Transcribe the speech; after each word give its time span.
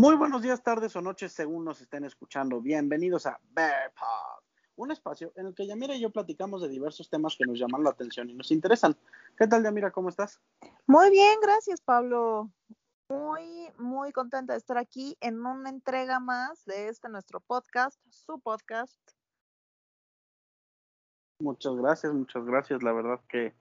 Muy 0.00 0.16
buenos 0.16 0.40
días, 0.40 0.62
tardes 0.62 0.96
o 0.96 1.02
noches 1.02 1.30
según 1.30 1.62
nos 1.62 1.82
estén 1.82 2.06
escuchando. 2.06 2.58
Bienvenidos 2.58 3.26
a 3.26 3.38
Bear 3.50 3.92
Pod, 3.92 4.42
un 4.76 4.90
espacio 4.92 5.30
en 5.36 5.48
el 5.48 5.54
que 5.54 5.66
Yamira 5.66 5.94
y 5.94 6.00
yo 6.00 6.08
platicamos 6.08 6.62
de 6.62 6.70
diversos 6.70 7.10
temas 7.10 7.36
que 7.36 7.44
nos 7.44 7.58
llaman 7.58 7.84
la 7.84 7.90
atención 7.90 8.30
y 8.30 8.32
nos 8.32 8.50
interesan. 8.50 8.96
¿Qué 9.36 9.46
tal, 9.46 9.62
Yamira? 9.62 9.90
¿Cómo 9.90 10.08
estás? 10.08 10.40
Muy 10.86 11.10
bien, 11.10 11.38
gracias, 11.42 11.82
Pablo. 11.82 12.50
Muy, 13.10 13.68
muy 13.76 14.10
contenta 14.12 14.54
de 14.54 14.58
estar 14.60 14.78
aquí 14.78 15.18
en 15.20 15.44
una 15.44 15.68
entrega 15.68 16.18
más 16.18 16.64
de 16.64 16.88
este 16.88 17.10
nuestro 17.10 17.40
podcast, 17.40 18.00
su 18.08 18.40
podcast. 18.40 18.98
Muchas 21.40 21.74
gracias, 21.74 22.14
muchas 22.14 22.46
gracias. 22.46 22.82
La 22.82 22.94
verdad 22.94 23.20
que, 23.28 23.52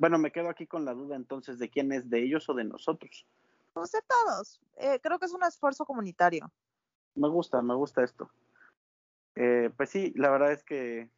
bueno, 0.00 0.18
me 0.18 0.32
quedo 0.32 0.48
aquí 0.48 0.66
con 0.66 0.84
la 0.84 0.92
duda 0.92 1.14
entonces 1.14 1.60
de 1.60 1.70
quién 1.70 1.92
es 1.92 2.10
de 2.10 2.24
ellos 2.24 2.48
o 2.48 2.54
de 2.54 2.64
nosotros. 2.64 3.28
Pues 3.74 3.90
todos. 4.06 4.60
Eh, 4.76 5.00
creo 5.02 5.18
que 5.18 5.26
es 5.26 5.32
un 5.32 5.42
esfuerzo 5.42 5.84
comunitario. 5.84 6.50
Me 7.16 7.28
gusta, 7.28 7.60
me 7.60 7.74
gusta 7.74 8.04
esto. 8.04 8.30
Eh, 9.34 9.70
pues 9.76 9.90
sí, 9.90 10.12
la 10.14 10.30
verdad 10.30 10.52
es 10.52 10.62
que 10.62 11.10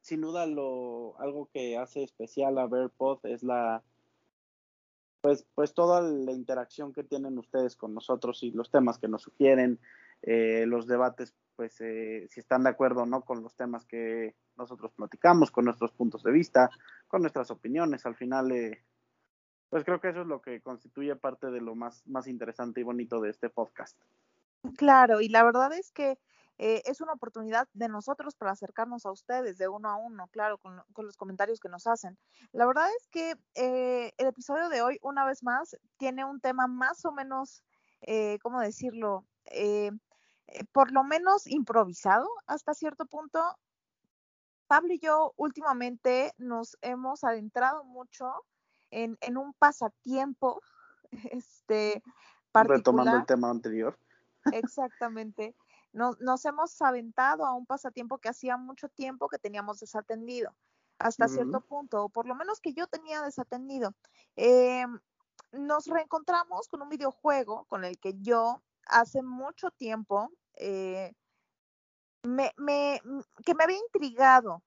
sin 0.00 0.20
duda 0.20 0.46
lo 0.46 1.18
algo 1.20 1.48
que 1.52 1.78
hace 1.78 2.02
especial 2.02 2.58
a 2.58 2.68
Pod 2.68 3.20
es 3.24 3.44
la 3.44 3.84
pues 5.20 5.46
pues 5.54 5.72
toda 5.74 6.02
la 6.02 6.32
interacción 6.32 6.92
que 6.92 7.04
tienen 7.04 7.38
ustedes 7.38 7.76
con 7.76 7.94
nosotros 7.94 8.42
y 8.42 8.50
los 8.50 8.72
temas 8.72 8.98
que 8.98 9.06
nos 9.06 9.22
sugieren, 9.22 9.78
eh, 10.22 10.64
los 10.66 10.88
debates, 10.88 11.32
pues 11.54 11.74
si 11.74 12.40
están 12.40 12.64
de 12.64 12.70
acuerdo 12.70 13.02
o 13.02 13.06
no 13.06 13.22
con 13.22 13.44
los 13.44 13.54
temas 13.54 13.84
que 13.84 14.34
nosotros 14.56 14.90
platicamos, 14.96 15.52
con 15.52 15.66
nuestros 15.66 15.92
puntos 15.92 16.24
de 16.24 16.32
vista, 16.32 16.68
con 17.06 17.20
nuestras 17.20 17.52
opiniones. 17.52 18.04
Al 18.04 18.16
final 18.16 18.50
pues 19.72 19.86
creo 19.86 20.02
que 20.02 20.10
eso 20.10 20.20
es 20.20 20.26
lo 20.26 20.42
que 20.42 20.60
constituye 20.60 21.16
parte 21.16 21.50
de 21.50 21.62
lo 21.62 21.74
más, 21.74 22.06
más 22.06 22.26
interesante 22.26 22.80
y 22.80 22.82
bonito 22.82 23.22
de 23.22 23.30
este 23.30 23.48
podcast. 23.48 23.98
Claro, 24.76 25.22
y 25.22 25.30
la 25.30 25.42
verdad 25.44 25.72
es 25.72 25.90
que 25.92 26.18
eh, 26.58 26.82
es 26.84 27.00
una 27.00 27.14
oportunidad 27.14 27.66
de 27.72 27.88
nosotros 27.88 28.36
para 28.36 28.50
acercarnos 28.50 29.06
a 29.06 29.10
ustedes 29.10 29.56
de 29.56 29.68
uno 29.68 29.88
a 29.88 29.96
uno, 29.96 30.28
claro, 30.28 30.58
con, 30.58 30.82
los 30.98 31.16
comentarios 31.16 31.58
que 31.58 31.70
nos 31.70 31.86
hacen. 31.86 32.18
La 32.52 32.66
verdad 32.66 32.86
es 32.98 33.08
que 33.08 33.34
eh, 33.54 34.12
el 34.18 34.26
episodio 34.26 34.68
de 34.68 34.82
hoy, 34.82 34.98
una 35.00 35.24
vez 35.24 35.42
más, 35.42 35.74
tiene 35.96 36.26
un 36.26 36.38
tema 36.38 36.66
más 36.66 37.06
o 37.06 37.12
menos, 37.12 37.64
eh, 38.02 38.38
¿cómo 38.42 38.60
decirlo? 38.60 39.24
por 40.72 40.92
lo 40.92 41.02
menos 41.02 41.46
improvisado 41.46 42.28
hasta 42.46 42.74
cierto 42.74 43.06
punto. 43.06 43.42
Pablo 44.66 44.92
y 44.92 44.98
yo 44.98 45.32
últimamente 45.36 46.34
nos 46.36 46.76
hemos 46.82 47.24
adentrado 47.24 47.84
mucho 47.84 48.34
en, 48.92 49.36
un 49.36 49.52
pasatiempo 49.54 50.60
este, 51.30 52.02
particular. 52.52 52.78
Retomando 52.78 53.16
el 53.16 53.26
tema 53.26 53.50
anterior. 53.50 53.98
Exactamente. 54.52 55.54
Nos, 55.92 56.20
nos, 56.20 56.44
hemos 56.44 56.80
aventado 56.80 57.44
a 57.44 57.54
un 57.54 57.66
pasatiempo 57.66 58.18
que 58.18 58.28
hacía 58.28 58.56
mucho 58.56 58.88
tiempo 58.88 59.28
que 59.28 59.38
teníamos 59.38 59.80
desatendido, 59.80 60.54
hasta 60.98 61.28
cierto 61.28 61.60
punto, 61.60 62.04
o 62.04 62.08
por 62.08 62.26
lo 62.26 62.34
menos 62.34 62.60
que 62.60 62.72
yo 62.72 62.86
tenía 62.86 63.20
desatendido. 63.22 63.94
Em, 64.36 64.98
nos 65.52 65.86
reencontramos 65.86 66.68
con 66.68 66.80
un 66.80 66.88
videojuego 66.88 67.66
con 67.66 67.84
el 67.84 67.98
que 67.98 68.14
yo 68.20 68.62
hace 68.86 69.22
mucho 69.22 69.70
tiempo 69.70 70.30
eh, 70.54 71.14
me, 72.22 72.52
me, 72.56 73.00
que 73.44 73.54
me 73.54 73.64
había 73.64 73.78
intrigado 73.78 74.62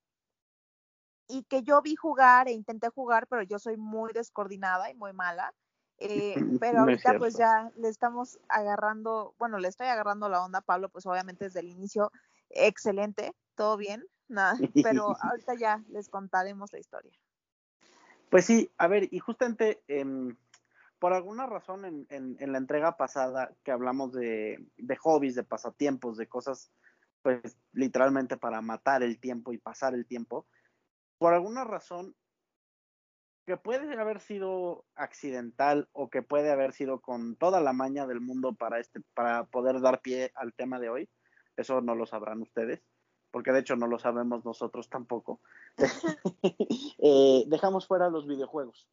y 1.28 1.44
que 1.44 1.63
yo 1.63 1.81
vi 1.81 1.96
jugar 1.96 2.47
e 2.47 2.52
intenté 2.52 2.90
jugar, 2.90 3.28
pero 3.28 3.44
yo 3.44 3.59
soy 3.59 3.78
muy 3.78 4.13
descoordinada 4.13 4.90
y 4.90 4.96
muy 4.96 5.13
mala. 5.13 5.53
Eh, 5.97 6.36
pero 6.62 6.80
ahorita 6.81 7.18
pues 7.18 7.36
ya 7.38 7.72
le 7.78 7.88
estamos 7.88 8.38
agarrando, 8.50 9.34
bueno, 9.38 9.59
le 9.59 9.68
estoy 9.68 9.88
agarrando 9.88 10.30
la 10.30 10.44
onda 10.44 10.62
Pablo, 10.62 10.90
pues 10.90 11.06
obviamente 11.06 11.46
desde 11.46 11.62
el 11.62 11.69
inicio, 11.69 12.12
excelente, 12.50 13.34
todo 13.56 13.78
bien, 13.78 14.06
nada, 14.28 14.58
pero 14.84 15.16
ahorita 15.22 15.56
ya 15.56 15.84
les 15.90 16.09
contaremos 16.09 16.72
la 16.74 16.80
historia. 16.80 17.12
Pues 18.30 18.46
sí, 18.46 18.69
a 18.78 18.88
ver, 18.88 19.07
y 19.12 19.19
justamente 19.19 19.84
em, 19.88 20.36
por 21.00 21.13
alguna 21.13 21.46
razón 21.46 21.86
en, 21.86 22.07
en, 22.09 22.52
la 22.52 22.57
entrega 22.57 22.97
pasada 22.97 23.53
que 23.63 23.72
hablamos 23.72 24.12
de, 24.12 24.68
de 24.78 24.96
hobbies, 24.97 25.36
de 25.36 25.44
pasatiempos, 25.44 26.18
de 26.18 26.28
cosas, 26.28 26.72
pues 27.22 27.57
literalmente 27.72 28.36
para 28.38 28.62
matar 28.62 29.03
el 29.03 29.19
tiempo 29.19 29.53
y 29.53 29.57
pasar 29.57 29.94
el 29.94 30.06
tiempo, 30.06 30.47
por 31.18 31.34
alguna 31.34 31.64
razón 31.64 32.16
que 33.46 33.58
puede 33.58 33.94
haber 34.00 34.20
sido 34.20 34.86
accidental 34.96 35.88
o 35.94 36.09
que 36.09 36.24
puede 36.24 36.52
haber 36.52 36.74
sido 36.74 37.00
con 37.00 37.36
toda 37.36 37.62
la 37.62 37.74
maña 37.74 38.08
del 38.08 38.20
mundo 38.20 38.53
para 38.53 38.80
este 38.80 39.02
para 39.14 39.46
poder 39.46 39.81
dar 39.81 40.02
pie 40.02 40.31
al 40.36 40.54
tema 40.54 40.80
de 40.80 40.90
hoy. 40.90 41.09
Eso 41.56 41.81
no 41.81 41.96
lo 41.96 42.06
sabrán 42.06 42.42
ustedes, 42.42 42.81
porque 43.31 43.52
de 43.52 43.59
hecho 43.59 43.75
no 43.75 43.88
lo 43.88 44.00
sabemos 44.00 44.44
nosotros 44.46 44.90
tampoco. 44.90 45.42
Eh, 46.98 47.44
dejamos 47.48 47.88
fuera 47.88 48.09
los 48.09 48.25
videojuegos. 48.25 48.88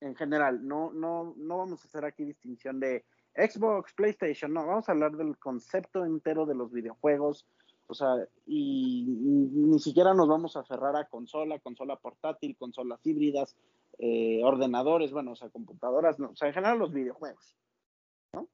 En 0.00 0.16
general, 0.16 0.66
no, 0.66 0.92
no, 0.92 1.34
no 1.36 1.58
vamos 1.58 1.84
a 1.84 1.88
hacer 1.88 2.04
aquí 2.04 2.24
distinción 2.24 2.80
de 2.80 3.04
Xbox, 3.34 3.92
PlayStation, 3.94 4.52
no, 4.52 4.66
vamos 4.66 4.88
a 4.88 4.92
hablar 4.92 5.12
del 5.12 5.38
concepto 5.38 6.04
entero 6.04 6.46
de 6.46 6.54
los 6.54 6.72
videojuegos, 6.72 7.46
o 7.86 7.94
sea, 7.94 8.26
y 8.46 9.04
ni 9.06 9.78
siquiera 9.78 10.14
nos 10.14 10.28
vamos 10.28 10.56
a 10.56 10.60
aferrar 10.60 10.96
a 10.96 11.08
consola, 11.08 11.58
consola 11.58 11.96
portátil, 11.96 12.56
consolas 12.56 13.04
híbridas, 13.04 13.56
eh, 13.98 14.40
ordenadores, 14.44 15.12
bueno, 15.12 15.32
o 15.32 15.36
sea, 15.36 15.50
computadoras, 15.50 16.18
no, 16.18 16.30
o 16.30 16.36
sea, 16.36 16.48
en 16.48 16.54
general 16.54 16.78
los 16.78 16.92
videojuegos. 16.92 17.56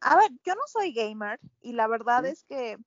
A 0.01 0.17
ver, 0.17 0.31
yo 0.45 0.55
no 0.55 0.63
soy 0.67 0.93
gamer 0.93 1.39
y 1.61 1.73
la 1.73 1.87
verdad 1.87 2.27
es 2.27 2.43
que 2.45 2.79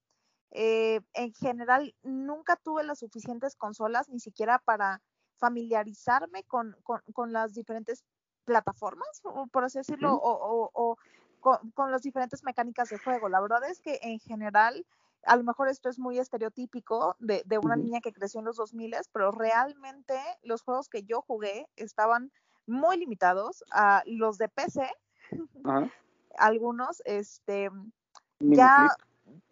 eh, 0.52 1.00
en 1.14 1.34
general 1.34 1.96
nunca 2.04 2.58
tuve 2.58 2.84
las 2.84 3.00
suficientes 3.00 3.56
consolas 3.56 4.10
ni 4.10 4.20
siquiera 4.20 4.60
para 4.60 5.02
familiarizarme 5.38 6.44
con, 6.44 6.76
con, 6.84 7.32
las 7.32 7.54
diferentes 7.54 8.04
plataformas, 8.44 9.22
por 9.52 9.64
así 9.64 9.78
decirlo, 9.78 10.14
o, 10.14 10.70
o, 10.74 10.98
con, 11.40 11.72
con, 11.72 11.92
las 11.92 12.02
diferentes 12.02 12.44
mecánicas 12.44 12.90
de 12.90 13.00
juego. 13.00 13.30
La 13.30 13.40
verdad 13.40 13.64
es 13.70 13.80
que 13.80 14.00
en 14.04 14.20
general 14.20 14.86
a 15.24 15.36
lo 15.36 15.44
mejor 15.44 15.68
esto 15.68 15.90
es 15.90 16.00
muy 16.00 16.20
estereotípico 16.20 17.16
de, 17.20 17.44
una 17.62 17.76
niña 17.76 18.02
que 18.02 18.14
creció 18.14 18.40
en 18.40 18.46
los 18.46 18.58
2000, 18.58 18.96
pero 19.12 19.32
realmente 19.32 20.20
los 20.44 20.62
juegos 20.62 20.90
que 20.90 21.04
yo 21.04 21.22
jugué 21.22 21.68
estaban 21.76 22.32
muy 22.68 22.98
limitados 22.98 23.64
a 23.72 24.04
los 24.06 24.38
de 24.38 24.50
PC, 24.50 24.90
algunos, 26.38 27.02
este, 27.06 27.70
ya 28.40 28.96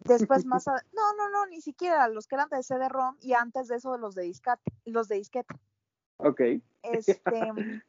después 0.00 0.44
más, 0.46 0.66
no, 0.66 1.14
no, 1.16 1.28
no, 1.30 1.46
ni 1.46 1.60
siquiera 1.60 2.08
los 2.08 2.26
que 2.26 2.34
eran 2.34 2.48
de 2.48 2.62
CD-ROM 2.62 3.16
y 3.20 3.34
antes 3.34 3.68
de 3.68 3.76
eso 3.76 3.96
los 3.98 4.14
de 4.14 4.22
disquete, 4.22 4.62
los 4.84 5.08
de 5.08 5.16
disquete. 5.16 5.54
Ok. 6.16 6.40
Este, 6.82 7.20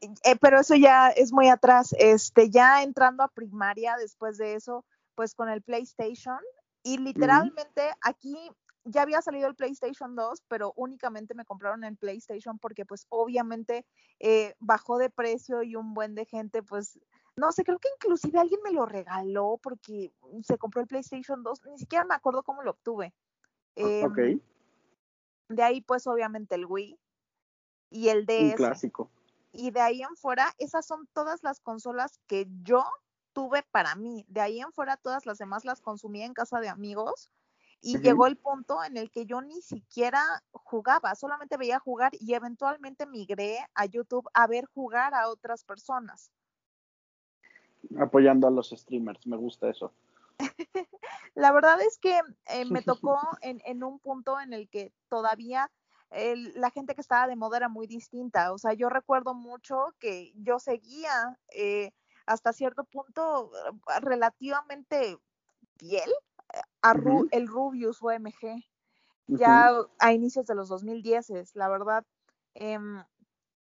eh, 0.00 0.36
pero 0.40 0.60
eso 0.60 0.74
ya 0.74 1.08
es 1.08 1.32
muy 1.32 1.48
atrás, 1.48 1.94
este, 1.98 2.50
ya 2.50 2.82
entrando 2.82 3.22
a 3.22 3.28
primaria 3.28 3.96
después 3.96 4.38
de 4.38 4.54
eso, 4.54 4.84
pues 5.22 5.36
con 5.36 5.48
el 5.48 5.62
PlayStation 5.62 6.40
y 6.82 6.98
literalmente 6.98 7.92
aquí 8.00 8.36
ya 8.82 9.02
había 9.02 9.22
salido 9.22 9.46
el 9.46 9.54
PlayStation 9.54 10.16
2, 10.16 10.42
pero 10.48 10.72
únicamente 10.74 11.32
me 11.36 11.44
compraron 11.44 11.84
el 11.84 11.96
PlayStation 11.96 12.58
porque 12.58 12.84
pues 12.84 13.06
obviamente 13.08 13.86
eh, 14.18 14.56
bajó 14.58 14.98
de 14.98 15.10
precio 15.10 15.62
y 15.62 15.76
un 15.76 15.94
buen 15.94 16.16
de 16.16 16.24
gente 16.24 16.64
pues 16.64 16.98
no 17.36 17.52
sé, 17.52 17.62
creo 17.62 17.78
que 17.78 17.88
inclusive 17.94 18.40
alguien 18.40 18.58
me 18.64 18.72
lo 18.72 18.84
regaló 18.84 19.60
porque 19.62 20.12
se 20.42 20.58
compró 20.58 20.80
el 20.80 20.88
PlayStation 20.88 21.44
2, 21.44 21.66
ni 21.66 21.78
siquiera 21.78 22.04
me 22.04 22.16
acuerdo 22.16 22.42
cómo 22.42 22.64
lo 22.64 22.72
obtuve. 22.72 23.14
Eh, 23.76 24.04
ok. 24.04 24.18
De 25.50 25.62
ahí 25.62 25.82
pues 25.82 26.08
obviamente 26.08 26.56
el 26.56 26.66
Wii 26.66 26.98
y 27.90 28.08
el 28.08 28.26
DS. 28.26 28.42
Un 28.42 28.52
clásico. 28.54 29.10
Y 29.52 29.70
de 29.70 29.82
ahí 29.82 30.02
en 30.02 30.16
fuera, 30.16 30.52
esas 30.58 30.84
son 30.84 31.06
todas 31.12 31.44
las 31.44 31.60
consolas 31.60 32.18
que 32.26 32.48
yo 32.64 32.84
tuve 33.32 33.62
para 33.70 33.94
mí. 33.94 34.24
De 34.28 34.40
ahí 34.40 34.60
en 34.60 34.72
fuera 34.72 34.96
todas 34.96 35.26
las 35.26 35.38
demás 35.38 35.64
las 35.64 35.80
consumía 35.80 36.26
en 36.26 36.34
casa 36.34 36.60
de 36.60 36.68
amigos 36.68 37.30
y 37.80 37.98
llegó 37.98 38.28
el 38.28 38.36
punto 38.36 38.82
en 38.84 38.96
el 38.96 39.10
que 39.10 39.26
yo 39.26 39.42
ni 39.42 39.60
siquiera 39.60 40.22
jugaba, 40.52 41.16
solamente 41.16 41.56
veía 41.56 41.80
jugar 41.80 42.12
y 42.14 42.34
eventualmente 42.34 43.06
migré 43.06 43.58
a 43.74 43.86
YouTube 43.86 44.28
a 44.34 44.46
ver 44.46 44.66
jugar 44.66 45.14
a 45.14 45.28
otras 45.28 45.64
personas. 45.64 46.30
Apoyando 47.98 48.46
a 48.46 48.52
los 48.52 48.70
streamers, 48.70 49.26
me 49.26 49.36
gusta 49.36 49.68
eso. 49.68 49.92
La 51.34 51.50
verdad 51.50 51.80
es 51.80 51.98
que 51.98 52.20
eh, 52.46 52.64
me 52.66 52.82
tocó 52.82 53.18
en, 53.40 53.60
en, 53.64 53.82
un 53.82 53.98
punto 53.98 54.38
en 54.40 54.52
el 54.52 54.68
que 54.68 54.92
todavía 55.08 55.68
la 56.54 56.70
gente 56.70 56.94
que 56.94 57.00
estaba 57.00 57.26
de 57.26 57.36
moda 57.36 57.56
era 57.56 57.68
muy 57.68 57.86
distinta. 57.86 58.52
O 58.52 58.58
sea, 58.58 58.74
yo 58.74 58.88
recuerdo 58.88 59.34
mucho 59.34 59.94
que 59.98 60.32
yo 60.36 60.58
seguía 60.58 61.38
eh, 61.48 61.92
hasta 62.26 62.52
cierto 62.52 62.84
punto 62.84 63.50
eh, 63.54 64.00
relativamente 64.00 65.18
fiel 65.78 66.10
eh, 66.52 66.60
a 66.82 66.94
el 67.30 67.48
Rubius 67.48 68.02
OMG, 68.02 68.64
ya 69.26 69.70
a 69.98 70.12
inicios 70.12 70.46
de 70.46 70.54
los 70.54 70.68
2010, 70.68 71.54
la 71.54 71.68
verdad. 71.68 72.04
Em, 72.54 73.02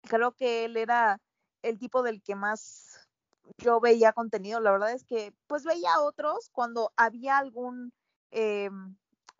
creo 0.03 0.33
que 0.33 0.65
él 0.65 0.77
era 0.77 1.21
el 1.63 1.79
tipo 1.79 2.03
del 2.03 2.23
que 2.23 2.35
más 2.35 3.09
yo 3.59 3.81
veía 3.81 4.13
contenido, 4.13 4.61
la 4.61 4.73
verdad 4.73 4.93
es 4.93 5.05
que 5.05 5.33
pues 5.47 5.65
veía 5.65 6.01
otros 6.01 6.51
cuando 6.53 6.93
había 6.97 7.39
algún, 7.39 7.93
eh, 8.31 8.71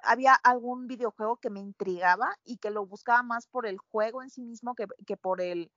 había 0.03 0.35
algún 0.35 0.87
videojuego 0.87 1.37
que 1.37 1.51
me 1.51 1.61
intrigaba 1.61 2.37
y 2.45 2.59
que 2.59 2.71
lo 2.71 2.87
buscaba 2.87 3.23
más 3.23 3.47
por 3.47 3.67
el 3.67 3.79
juego 3.79 4.23
en 4.23 4.31
sí 4.31 4.43
mismo 4.43 4.75
que, 4.75 4.87
que 5.07 5.17
por 5.17 5.41
el, 5.41 5.71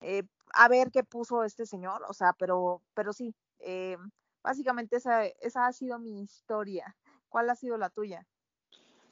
eh, 0.00 0.24
a 0.54 0.68
ver 0.68 0.90
qué 0.90 1.02
puso 1.02 1.44
este 1.44 1.66
señor, 1.66 2.02
o 2.08 2.12
sea, 2.12 2.32
pero, 2.38 2.82
pero 2.94 3.12
sí, 3.12 3.34
eh, 3.60 3.96
básicamente 4.42 4.96
esa, 4.96 5.26
esa 5.26 5.66
ha 5.66 5.72
sido 5.72 5.98
mi 5.98 6.22
historia. 6.22 6.96
¿Cuál 7.28 7.50
ha 7.50 7.56
sido 7.56 7.76
la 7.76 7.90
tuya? 7.90 8.26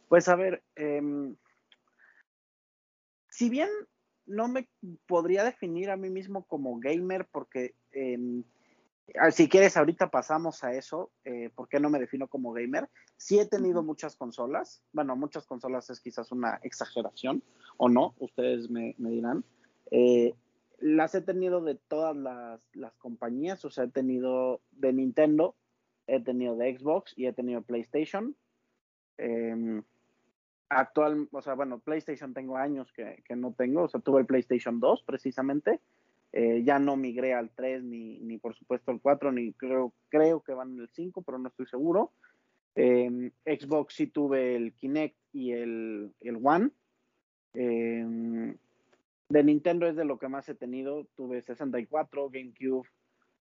Pues 0.09 0.29
a 0.29 0.37
ver, 0.37 0.63
eh, 0.77 1.35
si 3.29 3.49
bien 3.51 3.69
no 4.27 4.49
me 4.49 4.69
podría 5.07 5.43
definir 5.43 5.91
a 5.91 5.97
mí 5.97 6.11
mismo 6.11 6.45
como 6.45 6.79
gamer 6.79 7.27
porque 7.33 7.75
eh, 7.93 8.45
si 9.31 9.49
quieres 9.49 9.77
ahorita 9.77 10.11
pasamos 10.11 10.63
a 10.65 10.75
eso, 10.75 11.11
eh, 11.25 11.51
¿por 11.55 11.69
qué 11.69 11.81
no 11.81 11.91
me 11.91 11.99
defino 11.99 12.29
como 12.29 12.53
gamer? 12.53 12.89
Sí 13.17 13.39
he 13.39 13.47
tenido 13.47 13.83
muchas 13.83 14.17
consolas, 14.17 14.83
bueno, 14.93 15.17
muchas 15.17 15.47
consolas 15.47 15.91
es 15.91 16.01
quizás 16.01 16.33
una 16.33 16.61
exageración 16.63 17.43
o 17.77 17.89
no, 17.89 18.15
ustedes 18.19 18.71
me, 18.71 18.95
me 18.99 19.11
dirán. 19.11 19.45
Eh, 19.91 20.35
las 20.83 21.15
he 21.15 21.23
tenido 21.23 21.63
de 21.63 21.77
todas 21.77 22.17
las, 22.17 22.61
las, 22.75 22.93
compañías, 22.97 23.65
o 23.65 23.71
sea, 23.71 23.85
he 23.85 23.89
tenido 23.89 24.61
de 24.73 24.93
Nintendo, 24.93 25.55
he 26.07 26.21
tenido 26.21 26.57
de 26.57 26.77
Xbox 26.77 27.15
y 27.17 27.27
he 27.27 27.33
tenido 27.33 27.63
PlayStation. 27.63 28.37
Eh, 29.19 29.83
actual, 30.69 31.29
o 31.31 31.41
sea, 31.41 31.55
bueno, 31.55 31.79
PlayStation 31.79 32.35
tengo 32.35 32.57
años 32.57 32.93
que, 32.93 33.23
que, 33.27 33.37
no 33.37 33.53
tengo, 33.53 33.83
o 33.83 33.89
sea, 33.89 34.01
tuve 34.01 34.21
el 34.21 34.27
PlayStation 34.27 34.81
2 34.81 35.05
precisamente, 35.05 35.81
eh, 36.33 36.63
ya 36.65 36.79
no 36.79 36.97
migré 36.97 37.35
al 37.35 37.51
3 37.51 37.85
ni, 37.85 38.19
ni 38.21 38.39
por 38.39 38.55
supuesto 38.55 38.91
al 38.91 39.01
4, 39.01 39.33
ni 39.33 39.53
creo, 39.53 39.93
creo 40.09 40.41
que 40.41 40.55
van 40.55 40.73
en 40.73 40.81
el 40.81 40.89
5, 40.89 41.23
pero 41.23 41.39
no 41.39 41.49
estoy 41.49 41.67
seguro. 41.67 42.13
Eh, 42.75 43.31
Xbox 43.45 43.95
sí 43.95 44.07
tuve 44.07 44.57
el 44.57 44.73
Kinect 44.73 45.17
y 45.33 45.53
el, 45.53 46.13
el 46.21 46.41
One. 46.43 46.71
Eh, 47.55 48.57
de 49.33 49.43
Nintendo 49.43 49.87
es 49.87 49.97
de 49.97 50.05
lo 50.05 50.19
que 50.19 50.29
más 50.29 50.47
he 50.51 50.55
tenido, 50.55 51.07
tuve 51.17 51.41
64, 51.41 52.29
GameCube, 52.29 52.87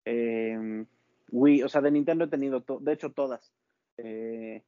eh, 0.04 0.84
Wii, 1.30 1.62
o 1.62 1.68
sea, 1.68 1.80
de 1.80 1.90
Nintendo 1.90 2.26
he 2.26 2.28
tenido, 2.28 2.62
de 2.80 2.92
hecho, 2.92 3.12
todas. 3.12 3.54
Eh, 3.96 4.62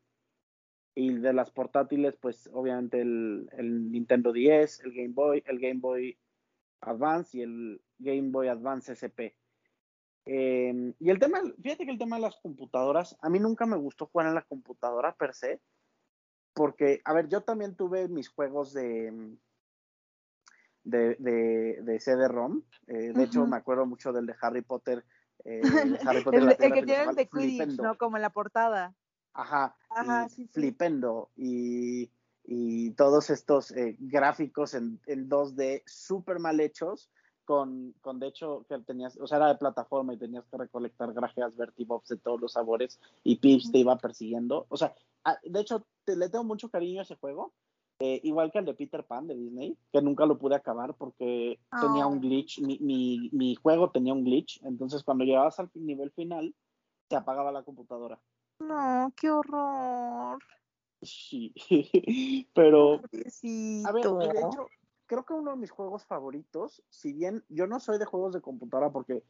y 0.94 1.12
de 1.12 1.32
las 1.34 1.50
portátiles, 1.50 2.16
pues 2.16 2.48
obviamente 2.54 3.02
el, 3.02 3.90
Nintendo 3.90 4.32
10, 4.32 4.80
el 4.80 4.92
Game 4.94 5.12
Boy, 5.12 5.42
el 5.46 5.58
Game 5.60 5.80
Boy 5.80 6.18
Advance 6.80 7.36
y 7.36 7.42
el 7.42 7.82
Game 7.98 8.30
Boy 8.30 8.48
Advance 8.48 8.92
SP. 8.96 9.36
Eh, 10.24 10.94
y 10.98 11.10
el 11.10 11.18
tema, 11.18 11.42
fíjate 11.62 11.84
que 11.84 11.92
el 11.92 11.98
tema 11.98 12.16
de 12.16 12.22
las 12.22 12.36
computadoras, 12.36 13.18
a 13.20 13.28
mí 13.28 13.38
nunca 13.38 13.66
me 13.66 13.76
gustó 13.76 14.06
jugar 14.06 14.28
en 14.28 14.34
la 14.34 14.46
computadora 14.46 15.14
per 15.14 15.34
se, 15.34 15.60
porque, 16.54 17.02
a 17.04 17.12
ver, 17.12 17.28
yo 17.28 17.42
también 17.42 17.76
tuve 17.76 18.08
mis 18.08 18.28
juegos 18.30 18.72
de, 18.72 19.36
de, 20.84 21.16
de, 21.18 21.80
de 21.82 22.00
CD-ROM, 22.00 22.62
eh, 22.86 22.94
de 22.94 23.10
uh 23.10 23.14
-huh. 23.14 23.22
hecho 23.24 23.46
me 23.46 23.56
acuerdo 23.56 23.86
mucho 23.86 24.12
del 24.12 24.26
de 24.26 24.34
Harry 24.40 24.62
Potter. 24.62 25.04
Eh, 25.44 25.60
de 25.98 26.08
Harry 26.08 26.22
Potter 26.22 26.42
el, 26.42 26.48
el 26.48 26.56
que 26.72 26.82
tiene 26.82 27.04
el 27.04 27.14
de 27.14 27.28
Quidditch, 27.28 27.80
¿no? 27.80 27.96
Como 27.96 28.16
en 28.16 28.22
la 28.22 28.30
portada. 28.30 28.94
Ajá, 29.32 29.76
Ajá 29.90 30.26
y 30.26 30.30
sí, 30.30 30.48
Flipendo 30.48 31.30
y, 31.36 32.10
y, 32.44 32.90
todos 32.92 33.30
estos 33.30 33.70
eh, 33.70 33.96
gráficos 34.00 34.74
en, 34.74 35.00
en, 35.06 35.28
2D 35.28 35.82
súper 35.86 36.40
mal 36.40 36.58
hechos, 36.58 37.10
con, 37.44 37.94
con, 38.00 38.18
de 38.18 38.28
hecho 38.28 38.64
que 38.68 38.78
tenías, 38.80 39.16
o 39.18 39.26
sea, 39.26 39.38
era 39.38 39.48
de 39.48 39.56
plataforma 39.56 40.14
y 40.14 40.18
tenías 40.18 40.44
que 40.46 40.56
recolectar 40.56 41.12
grajeas 41.12 41.56
Vertibobs 41.56 42.08
de 42.08 42.16
todos 42.16 42.40
los 42.40 42.52
sabores 42.52 43.00
y 43.22 43.36
Pips 43.36 43.70
te 43.72 43.78
iba 43.78 43.96
persiguiendo. 43.98 44.66
O 44.68 44.76
sea, 44.76 44.94
de 45.44 45.60
hecho, 45.60 45.86
te, 46.04 46.16
le 46.16 46.28
tengo 46.28 46.44
mucho 46.44 46.68
cariño 46.68 47.00
a 47.00 47.02
ese 47.02 47.16
juego. 47.16 47.52
Eh, 48.02 48.18
igual 48.24 48.50
que 48.50 48.58
el 48.58 48.64
de 48.64 48.72
Peter 48.72 49.04
Pan 49.04 49.26
de 49.26 49.36
Disney, 49.36 49.76
que 49.92 50.00
nunca 50.00 50.24
lo 50.24 50.38
pude 50.38 50.56
acabar 50.56 50.94
porque 50.94 51.60
oh. 51.70 51.80
tenía 51.82 52.06
un 52.06 52.18
glitch, 52.18 52.60
mi, 52.60 52.78
mi, 52.78 53.28
mi, 53.30 53.54
juego 53.56 53.90
tenía 53.90 54.14
un 54.14 54.24
glitch, 54.24 54.58
entonces 54.64 55.04
cuando 55.04 55.24
llegabas 55.24 55.60
al 55.60 55.70
nivel 55.74 56.10
final, 56.12 56.54
se 57.10 57.16
apagaba 57.16 57.52
la 57.52 57.62
computadora. 57.62 58.18
No, 58.58 59.12
qué 59.14 59.30
horror. 59.30 60.38
Sí, 61.02 61.52
pero... 62.54 63.02
Pobrecito. 63.02 63.88
A 63.88 63.92
ver, 63.92 64.32
de 64.32 64.40
hecho, 64.40 64.66
creo 65.04 65.26
que 65.26 65.34
uno 65.34 65.50
de 65.50 65.58
mis 65.58 65.70
juegos 65.70 66.06
favoritos, 66.06 66.82
si 66.88 67.12
bien 67.12 67.44
yo 67.50 67.66
no 67.66 67.80
soy 67.80 67.98
de 67.98 68.06
juegos 68.06 68.32
de 68.32 68.40
computadora 68.40 68.90
porque, 68.90 69.22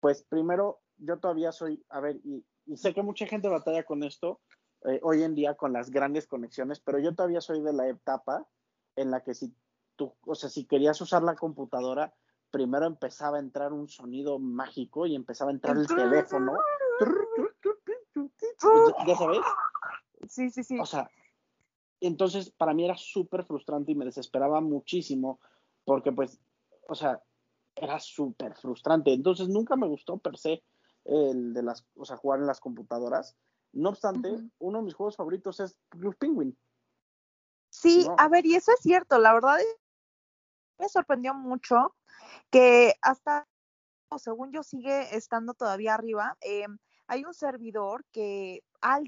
pues 0.00 0.22
primero, 0.22 0.80
yo 0.96 1.18
todavía 1.18 1.52
soy, 1.52 1.84
a 1.90 2.00
ver, 2.00 2.16
y, 2.24 2.46
y 2.64 2.78
sé 2.78 2.94
que 2.94 3.02
mucha 3.02 3.26
gente 3.26 3.48
batalla 3.48 3.84
con 3.84 4.04
esto, 4.04 4.40
eh, 4.84 5.00
hoy 5.02 5.22
en 5.22 5.34
día 5.34 5.54
con 5.54 5.72
las 5.72 5.90
grandes 5.90 6.26
conexiones, 6.26 6.80
pero 6.80 6.98
yo 6.98 7.14
todavía 7.14 7.40
soy 7.40 7.60
de 7.60 7.72
la 7.72 7.88
etapa 7.88 8.46
en 8.96 9.10
la 9.10 9.22
que 9.22 9.34
si 9.34 9.54
tú, 9.96 10.14
o 10.24 10.34
sea, 10.34 10.48
si 10.48 10.64
querías 10.64 11.00
usar 11.00 11.22
la 11.22 11.36
computadora, 11.36 12.14
primero 12.50 12.86
empezaba 12.86 13.36
a 13.36 13.40
entrar 13.40 13.72
un 13.72 13.88
sonido 13.88 14.38
mágico 14.38 15.06
y 15.06 15.14
empezaba 15.14 15.50
a 15.50 15.54
entrar 15.54 15.76
el 15.76 15.86
teléfono. 15.86 16.52
¿Ya 19.06 19.16
sabes? 19.16 19.40
Sí, 20.28 20.50
sí, 20.50 20.64
sí. 20.64 20.78
O 20.78 20.86
sea, 20.86 21.10
entonces 22.00 22.50
para 22.50 22.74
mí 22.74 22.84
era 22.84 22.96
súper 22.96 23.44
frustrante 23.44 23.92
y 23.92 23.94
me 23.94 24.04
desesperaba 24.04 24.60
muchísimo 24.60 25.40
porque 25.84 26.12
pues, 26.12 26.40
o 26.88 26.94
sea, 26.94 27.22
era 27.74 27.98
súper 27.98 28.54
frustrante. 28.54 29.12
Entonces 29.12 29.48
nunca 29.48 29.76
me 29.76 29.86
gustó 29.86 30.18
per 30.18 30.36
se 30.36 30.62
el 31.04 31.52
de 31.54 31.62
las, 31.62 31.86
o 31.96 32.04
sea, 32.04 32.16
jugar 32.16 32.40
en 32.40 32.46
las 32.46 32.60
computadoras. 32.60 33.36
No 33.72 33.90
obstante, 33.90 34.30
uh 34.30 34.38
-huh. 34.38 34.50
uno 34.58 34.78
de 34.78 34.84
mis 34.84 34.94
juegos 34.94 35.16
favoritos 35.16 35.60
es 35.60 35.78
Blue 35.92 36.14
Penguin. 36.14 36.56
Sí, 37.70 38.04
¿no? 38.06 38.16
a 38.18 38.28
ver, 38.28 38.44
y 38.46 38.56
eso 38.56 38.72
es 38.72 38.80
cierto, 38.80 39.18
la 39.18 39.32
verdad 39.32 39.58
me 40.78 40.88
sorprendió 40.88 41.34
mucho 41.34 41.94
que 42.50 42.94
hasta, 43.02 43.46
según 44.18 44.50
yo, 44.52 44.62
sigue 44.62 45.14
estando 45.14 45.54
todavía 45.54 45.94
arriba. 45.94 46.36
Eh, 46.40 46.66
hay 47.06 47.24
un 47.24 47.34
servidor 47.34 48.04
que 48.12 48.64
al 48.80 49.04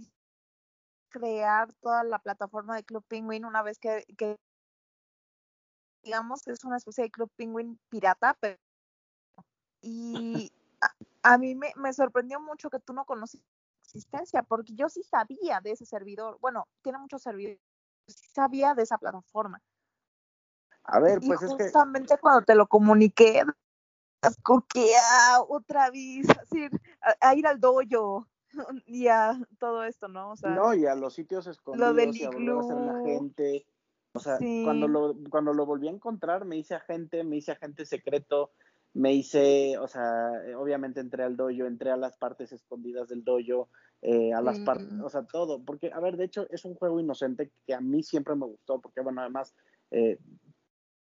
crear 1.09 1.73
toda 1.81 2.05
la 2.05 2.19
plataforma 2.19 2.77
de 2.77 2.85
Club 2.85 3.05
Penguin, 3.09 3.45
una 3.45 3.63
vez 3.63 3.79
que, 3.79 4.05
que 4.17 4.37
digamos, 6.03 6.47
es 6.47 6.65
una 6.65 6.77
especie 6.77 7.05
de 7.05 7.11
Club 7.11 7.31
Penguin 7.37 7.79
pirata, 7.89 8.37
pero, 8.41 8.59
y 9.81 10.53
a, 10.81 11.35
a 11.35 11.39
mí 11.39 11.55
me, 11.55 11.73
me 11.77 11.93
sorprendió 11.93 12.41
mucho 12.41 12.71
que 12.71 12.81
tú 12.81 12.93
no 12.93 13.05
conocías 13.05 13.45
existencia, 13.95 14.43
porque 14.43 14.75
yo 14.75 14.89
sí 14.89 15.03
sabía 15.03 15.61
de 15.61 15.73
ese 15.73 15.87
servidor. 15.87 16.39
Bueno, 16.41 16.67
tiene 16.83 16.99
muchos 16.99 17.23
servidores, 17.23 17.61
sí 18.07 18.29
sabía 18.33 18.75
de 18.75 18.83
esa 18.83 18.99
plataforma. 18.99 19.61
A 20.85 20.99
ver, 20.99 21.21
pues 21.21 21.41
y 21.43 21.45
es 21.45 21.55
que. 21.55 21.65
Justamente 21.65 22.19
cuando 22.19 22.43
te 22.43 22.55
lo 22.55 22.67
comuniqué, 22.67 23.43
coquea 24.43 25.43
otra 25.49 25.91
vez, 25.91 26.27
así, 26.41 26.69
a, 27.01 27.29
a, 27.29 27.35
ir 27.35 27.47
al 27.47 27.61
dojo 27.61 28.27
y 28.87 29.09
a 29.09 29.39
todo 29.59 29.85
esto, 29.85 30.09
¿no? 30.09 30.33
O 30.33 30.37
sea, 30.37 30.51
no, 30.51 30.75
y 30.75 30.87
a 30.87 30.95
los 30.95 31.15
sitios 31.15 31.47
escondidos 31.47 31.89
lo 31.89 31.95
del 31.95 32.17
y 32.17 32.25
a 32.25 32.31
volver 32.31 32.59
a 32.59 32.63
ser 32.63 32.77
la 32.77 33.03
gente. 33.05 33.67
O 34.15 34.21
sea, 34.21 34.37
sí. 34.37 34.63
cuando, 34.65 34.89
lo, 34.89 35.15
cuando 35.31 35.55
lo 35.55 35.65
volví 35.65 35.89
a 35.89 35.93
encontrar, 35.93 36.45
me 36.45 36.57
hice 36.57 36.75
agente, 36.75 37.25
me 37.25 37.37
hice 37.37 37.53
agente 37.53 37.87
secreto, 37.87 38.53
me 38.95 39.15
hice, 39.15 39.79
o 39.79 39.89
sea, 39.89 40.33
obviamente 40.59 41.01
entré 41.01 41.23
al 41.23 41.37
dojo, 41.37 41.67
entré 41.67 41.91
a 41.91 41.97
las 41.97 42.17
partes 42.17 42.53
escondidas 42.53 43.09
del 43.09 43.25
dojo, 43.25 43.69
eh, 44.03 44.33
a 44.33 44.43
las 44.43 44.59
mm. 44.61 44.65
partes, 44.65 45.01
o 45.03 45.09
sea, 45.09 45.23
todo, 45.23 45.63
porque, 45.65 45.91
a 45.93 46.01
ver, 46.01 46.17
de 46.17 46.25
hecho, 46.25 46.47
es 46.51 46.65
un 46.65 46.75
juego 46.75 47.01
inocente 47.01 47.53
que 47.67 47.75
a 47.75 47.81
mí 47.81 48.03
siempre 48.03 48.35
me 48.35 48.47
gustó, 48.47 48.81
porque, 48.81 49.01
bueno, 49.01 49.23
además, 49.23 49.55
eh, 49.91 50.19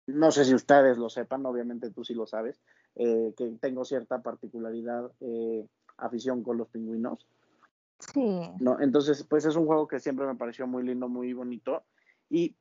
no 0.06 0.32
sé 0.32 0.46
si 0.46 0.54
ustedes 0.54 0.98
lo 0.98 1.10
sepan, 1.10 1.46
obviamente 1.46 1.92
tú 1.92 2.04
sí 2.04 2.14
lo 2.14 2.28
sabes, 2.28 2.62
eh, 2.96 3.34
que 3.38 3.50
tengo 3.62 3.86
cierta 3.86 4.22
particularidad, 4.22 5.12
eh, 5.22 5.68
afición 5.98 6.44
con 6.44 6.58
los 6.58 6.68
pingüinos. 6.70 7.26
Sí. 8.00 8.42
¿no? 8.60 8.80
Entonces, 8.80 9.24
pues 9.24 9.46
es 9.46 9.56
un 9.56 9.66
juego 9.66 9.88
que 9.88 10.00
siempre 10.00 10.26
me 10.26 10.36
pareció 10.36 10.68
muy 10.68 10.84
lindo, 10.84 11.10
muy 11.10 11.34
bonito, 11.34 11.84
y, 12.30 12.56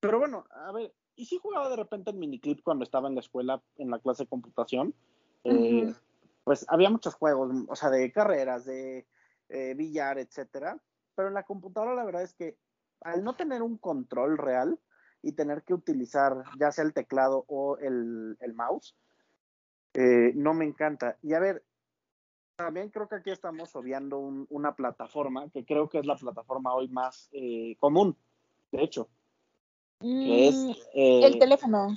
pero 0.00 0.18
bueno, 0.18 0.44
a 0.50 0.72
ver, 0.72 0.92
y 1.20 1.26
sí 1.26 1.36
jugaba 1.36 1.68
de 1.68 1.76
repente 1.76 2.10
en 2.10 2.18
miniclip 2.18 2.62
cuando 2.62 2.82
estaba 2.82 3.06
en 3.06 3.14
la 3.14 3.20
escuela, 3.20 3.62
en 3.76 3.90
la 3.90 3.98
clase 3.98 4.22
de 4.22 4.28
computación. 4.30 4.94
Uh 5.44 5.50
-huh. 5.50 5.90
eh, 5.90 5.94
pues 6.44 6.64
había 6.70 6.88
muchos 6.88 7.14
juegos, 7.14 7.52
o 7.68 7.76
sea, 7.76 7.90
de 7.90 8.10
carreras, 8.10 8.64
de 8.64 9.06
eh, 9.50 9.74
billar, 9.74 10.18
etcétera. 10.18 10.80
Pero 11.14 11.28
en 11.28 11.34
la 11.34 11.42
computadora 11.42 11.94
la 11.94 12.04
verdad 12.04 12.22
es 12.22 12.32
que 12.32 12.56
al 13.02 13.22
no 13.22 13.36
tener 13.36 13.60
un 13.60 13.76
control 13.76 14.38
real 14.38 14.78
y 15.20 15.32
tener 15.32 15.62
que 15.62 15.74
utilizar 15.74 16.42
ya 16.58 16.72
sea 16.72 16.84
el 16.84 16.94
teclado 16.94 17.44
o 17.48 17.76
el, 17.76 18.38
el 18.40 18.54
mouse, 18.54 18.96
eh, 19.92 20.32
no 20.34 20.54
me 20.54 20.64
encanta. 20.64 21.18
Y 21.20 21.34
a 21.34 21.40
ver, 21.40 21.62
también 22.56 22.88
creo 22.88 23.08
que 23.08 23.16
aquí 23.16 23.30
estamos 23.30 23.76
obviando 23.76 24.18
un, 24.18 24.46
una 24.48 24.74
plataforma 24.74 25.50
que 25.50 25.66
creo 25.66 25.90
que 25.90 25.98
es 25.98 26.06
la 26.06 26.16
plataforma 26.16 26.72
hoy 26.72 26.88
más 26.88 27.28
común, 27.78 28.16
de 28.72 28.82
hecho, 28.82 29.10
que 30.00 30.48
es 30.48 30.54
eh, 30.94 31.24
el 31.24 31.38
teléfono. 31.38 31.96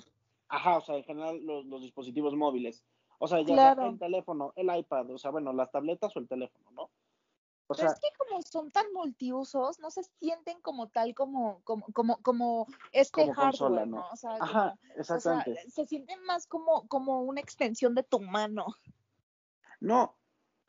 Ajá, 0.49 0.77
o 0.77 0.81
sea, 0.81 0.97
en 0.97 1.03
general 1.03 1.43
los, 1.43 1.65
los, 1.65 1.81
dispositivos 1.81 2.35
móviles. 2.35 2.83
O 3.17 3.27
sea, 3.27 3.41
ya 3.41 3.75
sea 3.75 3.87
el 3.87 3.97
teléfono, 3.97 4.53
el 4.55 4.75
iPad, 4.75 5.09
o 5.11 5.17
sea, 5.17 5.31
bueno, 5.31 5.53
las 5.53 5.71
tabletas 5.71 6.15
o 6.15 6.19
el 6.19 6.27
teléfono, 6.27 6.69
¿no? 6.71 6.91
O 7.67 7.75
sea, 7.75 7.85
Pero 7.85 7.93
es 7.93 7.99
que 8.01 8.17
como 8.17 8.41
son 8.41 8.71
tan 8.71 8.85
multiusos, 8.93 9.79
no 9.79 9.89
se 9.89 10.03
sienten 10.19 10.59
como 10.61 10.89
tal 10.89 11.15
como, 11.15 11.61
como, 11.63 11.85
como, 11.93 12.17
como 12.17 12.67
este 12.91 13.33
hardware, 13.33 13.87
¿no? 13.87 14.05
O 14.11 14.15
sea, 14.15 14.35
Ajá, 14.39 14.77
exactamente. 14.97 15.69
se 15.69 15.85
sienten 15.85 16.21
más 16.25 16.45
como, 16.45 16.87
como 16.87 17.21
una 17.21 17.39
extensión 17.39 17.95
de 17.95 18.03
tu 18.03 18.19
mano. 18.19 18.65
No, 19.79 20.17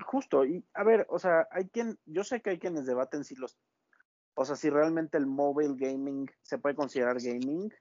justo, 0.07 0.45
y 0.45 0.65
a 0.75 0.85
ver, 0.85 1.07
o 1.11 1.19
sea, 1.19 1.49
hay 1.51 1.69
quien, 1.69 1.99
yo 2.07 2.25
sé 2.25 2.41
que 2.41 2.51
hay 2.51 2.59
quienes 2.59 2.87
debaten 2.87 3.25
si 3.25 3.35
los, 3.35 3.59
o 4.35 4.45
sea, 4.45 4.57
si 4.57 4.71
realmente 4.71 5.17
el 5.17 5.27
mobile 5.27 5.75
gaming 5.77 6.31
se 6.43 6.59
puede 6.59 6.75
considerar 6.75 7.17
gaming. 7.21 7.73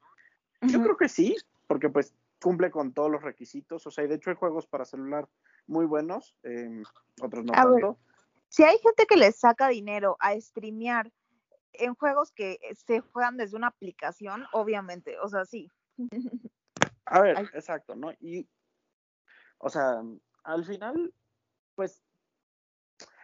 Yo 0.61 0.81
creo 0.81 0.95
que 0.95 1.09
sí, 1.09 1.35
porque 1.67 1.89
pues 1.89 2.13
cumple 2.41 2.71
con 2.71 2.93
todos 2.93 3.11
los 3.11 3.21
requisitos, 3.21 3.85
o 3.87 3.91
sea, 3.91 4.03
y 4.03 4.07
de 4.07 4.15
hecho 4.15 4.29
hay 4.29 4.35
juegos 4.35 4.67
para 4.67 4.85
celular 4.85 5.27
muy 5.67 5.85
buenos, 5.85 6.35
eh, 6.43 6.83
otros 7.21 7.45
no 7.45 7.53
tanto. 7.53 7.97
si 8.49 8.63
hay 8.63 8.77
gente 8.79 9.05
que 9.05 9.15
le 9.15 9.31
saca 9.31 9.69
dinero 9.69 10.17
a 10.19 10.39
streamear 10.39 11.11
en 11.73 11.95
juegos 11.95 12.31
que 12.31 12.59
se 12.85 12.99
juegan 12.99 13.37
desde 13.37 13.57
una 13.57 13.67
aplicación, 13.67 14.45
obviamente, 14.51 15.17
o 15.19 15.27
sea, 15.27 15.45
sí. 15.45 15.69
A 17.05 17.21
ver, 17.21 17.37
exacto, 17.53 17.95
¿no? 17.95 18.11
Y, 18.19 18.47
o 19.57 19.69
sea, 19.69 20.01
al 20.43 20.65
final, 20.65 21.13
pues, 21.75 22.03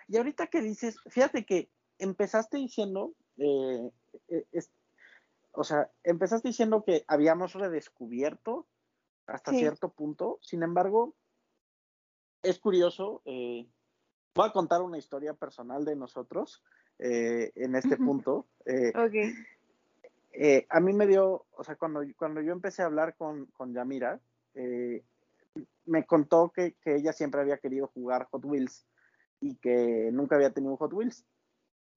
y 0.07 0.17
ahorita 0.17 0.47
que 0.47 0.61
dices, 0.61 0.97
fíjate 1.09 1.45
que 1.45 1.69
empezaste 1.99 2.57
diciendo, 2.57 3.13
eh, 3.39 3.91
eh, 4.29 4.61
o 5.51 5.63
sea, 5.63 5.89
empezaste 6.03 6.49
diciendo 6.49 6.83
que 6.83 7.03
habíamos 7.07 7.53
redescubierto 7.53 8.67
hasta 9.25 9.51
cierto 9.51 9.89
punto. 9.89 10.39
Sin 10.41 10.63
embargo, 10.63 11.15
es 12.43 12.59
curioso. 12.59 13.21
Eh, 13.25 13.67
voy 14.35 14.47
a 14.47 14.51
contar 14.51 14.81
una 14.81 14.97
historia 14.97 15.33
personal 15.33 15.85
de 15.85 15.95
nosotros 15.95 16.63
eh, 16.99 17.51
en 17.55 17.75
este 17.75 17.97
punto. 17.97 18.47
A 20.69 20.79
mí 20.79 20.93
me 20.93 21.07
dio, 21.07 21.45
o 21.51 21.63
sea, 21.63 21.75
cuando, 21.75 22.01
cuando 22.17 22.41
yo 22.41 22.53
empecé 22.53 22.81
a 22.81 22.85
hablar 22.85 23.15
con, 23.15 23.47
con 23.47 23.73
Yamira, 23.73 24.19
me 25.85 26.05
contó 26.05 26.51
que, 26.53 26.75
que, 26.81 26.95
ella 26.95 27.13
siempre 27.13 27.41
había 27.41 27.57
querido 27.57 27.87
jugar 27.87 28.27
Hot 28.31 28.45
Wheels 28.45 28.85
y 29.41 29.55
que 29.55 30.09
nunca 30.11 30.35
había 30.35 30.51
tenido 30.51 30.77
Hot 30.77 30.93
Wheels. 30.93 31.25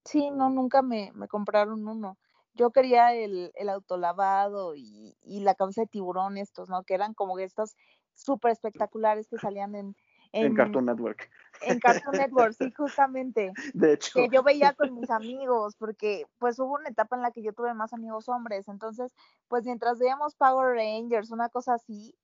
Sí, 0.05 0.31
no, 0.31 0.51
nunca 0.51 0.83
me, 0.83 1.13
me 1.15 1.29
compraron 1.29 1.87
uno 1.87 2.17
yo 2.55 2.71
quería 2.71 3.15
el, 3.15 3.53
el 3.55 3.69
autolavado 3.69 4.75
y, 4.75 5.17
y 5.23 5.41
la 5.41 5.55
cabeza 5.55 5.83
de 5.83 5.87
tiburón 5.87 6.37
estos, 6.37 6.69
¿no? 6.69 6.83
Que 6.85 6.95
eran 6.95 7.15
como 7.15 7.39
estas 7.39 7.77
súper 8.15 8.53
espectaculares 8.53 9.29
que 9.29 9.39
salían 9.39 9.75
en, 9.75 9.97
en, 10.33 10.55
Cartoon 10.55 10.87
Network. 10.87 11.31
En 11.63 11.79
Cartoon 11.79 12.17
Network, 12.17 12.55
sí, 12.55 12.73
justamente. 12.77 13.53
De 13.73 13.95
hecho. 13.95 14.13
Que 14.15 14.29
yo 14.29 14.43
veía 14.43 14.75
con 14.75 14.95
mis 14.95 15.11
amigos, 15.11 15.77
porque 15.77 16.27
pues 16.39 16.59
hubo 16.59 16.75
una 16.75 16.89
etapa 16.89 17.17
en 17.17 17.23
la 17.23 17.31
que 17.31 17.43
yo 17.43 17.53
tuve 17.53 17.73
más 17.75 17.93
amigos 17.93 18.29
hombres, 18.29 18.69
entonces, 18.69 19.13
pues 19.49 19.65
mientras 19.65 19.99
veíamos 19.99 20.35
Power 20.35 20.77
Rangers, 20.77 21.31
una 21.31 21.49
cosa 21.49 21.75
así, 21.75 22.15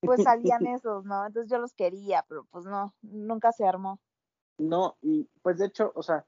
pues 0.00 0.22
salían 0.22 0.66
esos, 0.80 1.04
¿no? 1.04 1.26
Entonces 1.26 1.50
yo 1.50 1.58
los 1.58 1.74
quería, 1.74 2.24
pero 2.28 2.46
pues 2.50 2.64
no, 2.64 2.94
nunca 3.02 3.52
se 3.52 3.66
armó. 3.66 4.00
No, 4.58 4.96
y 5.02 5.28
pues 5.42 5.58
de 5.58 5.66
hecho, 5.66 5.92
o 5.94 6.02
sea, 6.02 6.26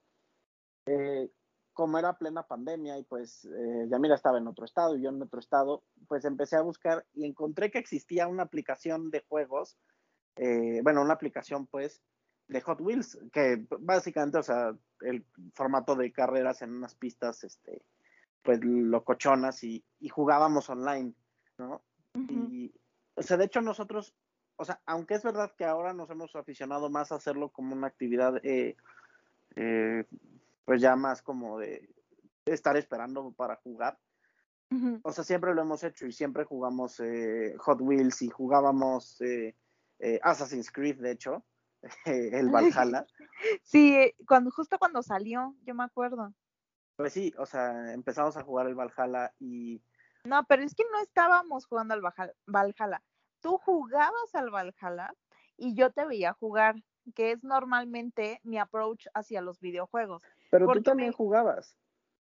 eh, 0.87 1.31
como 1.73 1.99
era 1.99 2.19
plena 2.19 2.43
pandemia 2.43 2.99
y 2.99 3.05
pues 3.05 3.45
eh, 3.45 3.87
Yamira 3.89 4.15
estaba 4.15 4.39
en 4.39 4.47
otro 4.47 4.65
estado 4.65 4.97
y 4.97 5.03
yo 5.03 5.11
en 5.11 5.23
otro 5.23 5.41
estado, 5.41 5.83
pues 6.09 6.25
empecé 6.25 6.57
a 6.57 6.63
buscar 6.63 7.07
y 7.15 7.25
encontré 7.25 7.71
que 7.71 7.79
existía 7.79 8.27
una 8.27 8.43
aplicación 8.43 9.11
de 9.11 9.25
juegos, 9.29 9.79
eh, 10.37 10.81
bueno, 10.83 11.03
una 11.03 11.15
aplicación 11.15 11.67
pues 11.67 12.03
de 12.49 12.61
Hot 12.61 12.81
Wheels, 12.81 13.19
que 13.33 13.65
básicamente, 13.79 14.39
o 14.39 14.43
sea, 14.43 14.77
el 15.01 15.25
formato 15.55 15.95
de 15.95 16.13
carreras 16.13 16.63
en 16.63 16.73
unas 16.75 16.95
pistas, 16.97 17.45
este, 17.45 17.83
pues 18.43 18.63
locochonas 18.63 19.63
y, 19.63 19.85
y 20.01 20.09
jugábamos 20.09 20.69
online, 20.69 21.15
¿no? 21.59 21.83
Y, 22.29 22.75
o 23.15 23.23
sea, 23.23 23.37
de 23.37 23.45
hecho 23.45 23.61
nosotros, 23.61 24.15
o 24.57 24.65
sea, 24.65 24.81
aunque 24.85 25.15
es 25.15 25.23
verdad 25.23 25.53
que 25.57 25.65
ahora 25.65 25.93
nos 25.95 26.11
hemos 26.11 26.35
aficionado 26.35 26.91
más 26.91 27.13
a 27.13 27.17
hacerlo 27.17 27.51
como 27.51 27.75
una 27.75 27.87
actividad 27.87 28.45
eh, 28.45 28.77
eh, 29.57 30.05
pues 30.71 30.81
ya 30.81 30.95
más 30.95 31.21
como 31.21 31.59
de 31.59 31.93
estar 32.45 32.77
esperando 32.77 33.33
para 33.33 33.57
jugar. 33.57 33.99
O 35.03 35.11
sea, 35.11 35.25
siempre 35.25 35.53
lo 35.53 35.62
hemos 35.62 35.83
hecho 35.83 36.07
y 36.07 36.12
siempre 36.12 36.45
jugamos 36.45 37.00
eh, 37.00 37.57
Hot 37.59 37.81
Wheels 37.81 38.23
y 38.23 38.29
jugábamos 38.29 39.21
eh, 39.21 39.57
eh, 39.99 40.21
Assassin's 40.23 40.71
Creed, 40.71 41.00
de 41.00 41.11
hecho, 41.11 41.45
el 42.05 42.50
Valhalla. 42.50 43.05
Sí, 43.65 44.15
cuando, 44.29 44.53
justo 44.53 44.79
cuando 44.79 45.03
salió, 45.03 45.57
yo 45.67 45.75
me 45.75 45.83
acuerdo. 45.83 46.33
Pues 46.95 47.15
sí, 47.15 47.35
o 47.37 47.47
sea, 47.47 47.93
empezamos 47.93 48.37
a 48.37 48.45
jugar 48.45 48.69
el 48.69 48.77
Valhalla 48.77 49.35
y... 49.41 49.83
No, 50.23 50.45
pero 50.45 50.62
es 50.62 50.77
que 50.77 50.85
no 50.93 51.00
estábamos 51.00 51.67
jugando 51.67 51.95
al 51.95 52.03
Valhalla. 52.47 53.03
Tú 53.41 53.59
jugabas 53.59 54.35
al 54.35 54.50
Valhalla 54.50 55.12
y 55.57 55.75
yo 55.75 55.91
te 55.91 56.07
veía 56.07 56.33
jugar 56.33 56.77
que 57.17 57.33
es 57.33 57.43
normalmente 57.43 58.41
mi 58.45 58.59
approach 58.61 59.07
hacia 59.15 59.41
los 59.41 59.59
videojuegos. 59.59 60.23
Pero 60.50 60.66
tú 60.69 60.83
también 60.83 61.12
jugabas. 61.12 61.76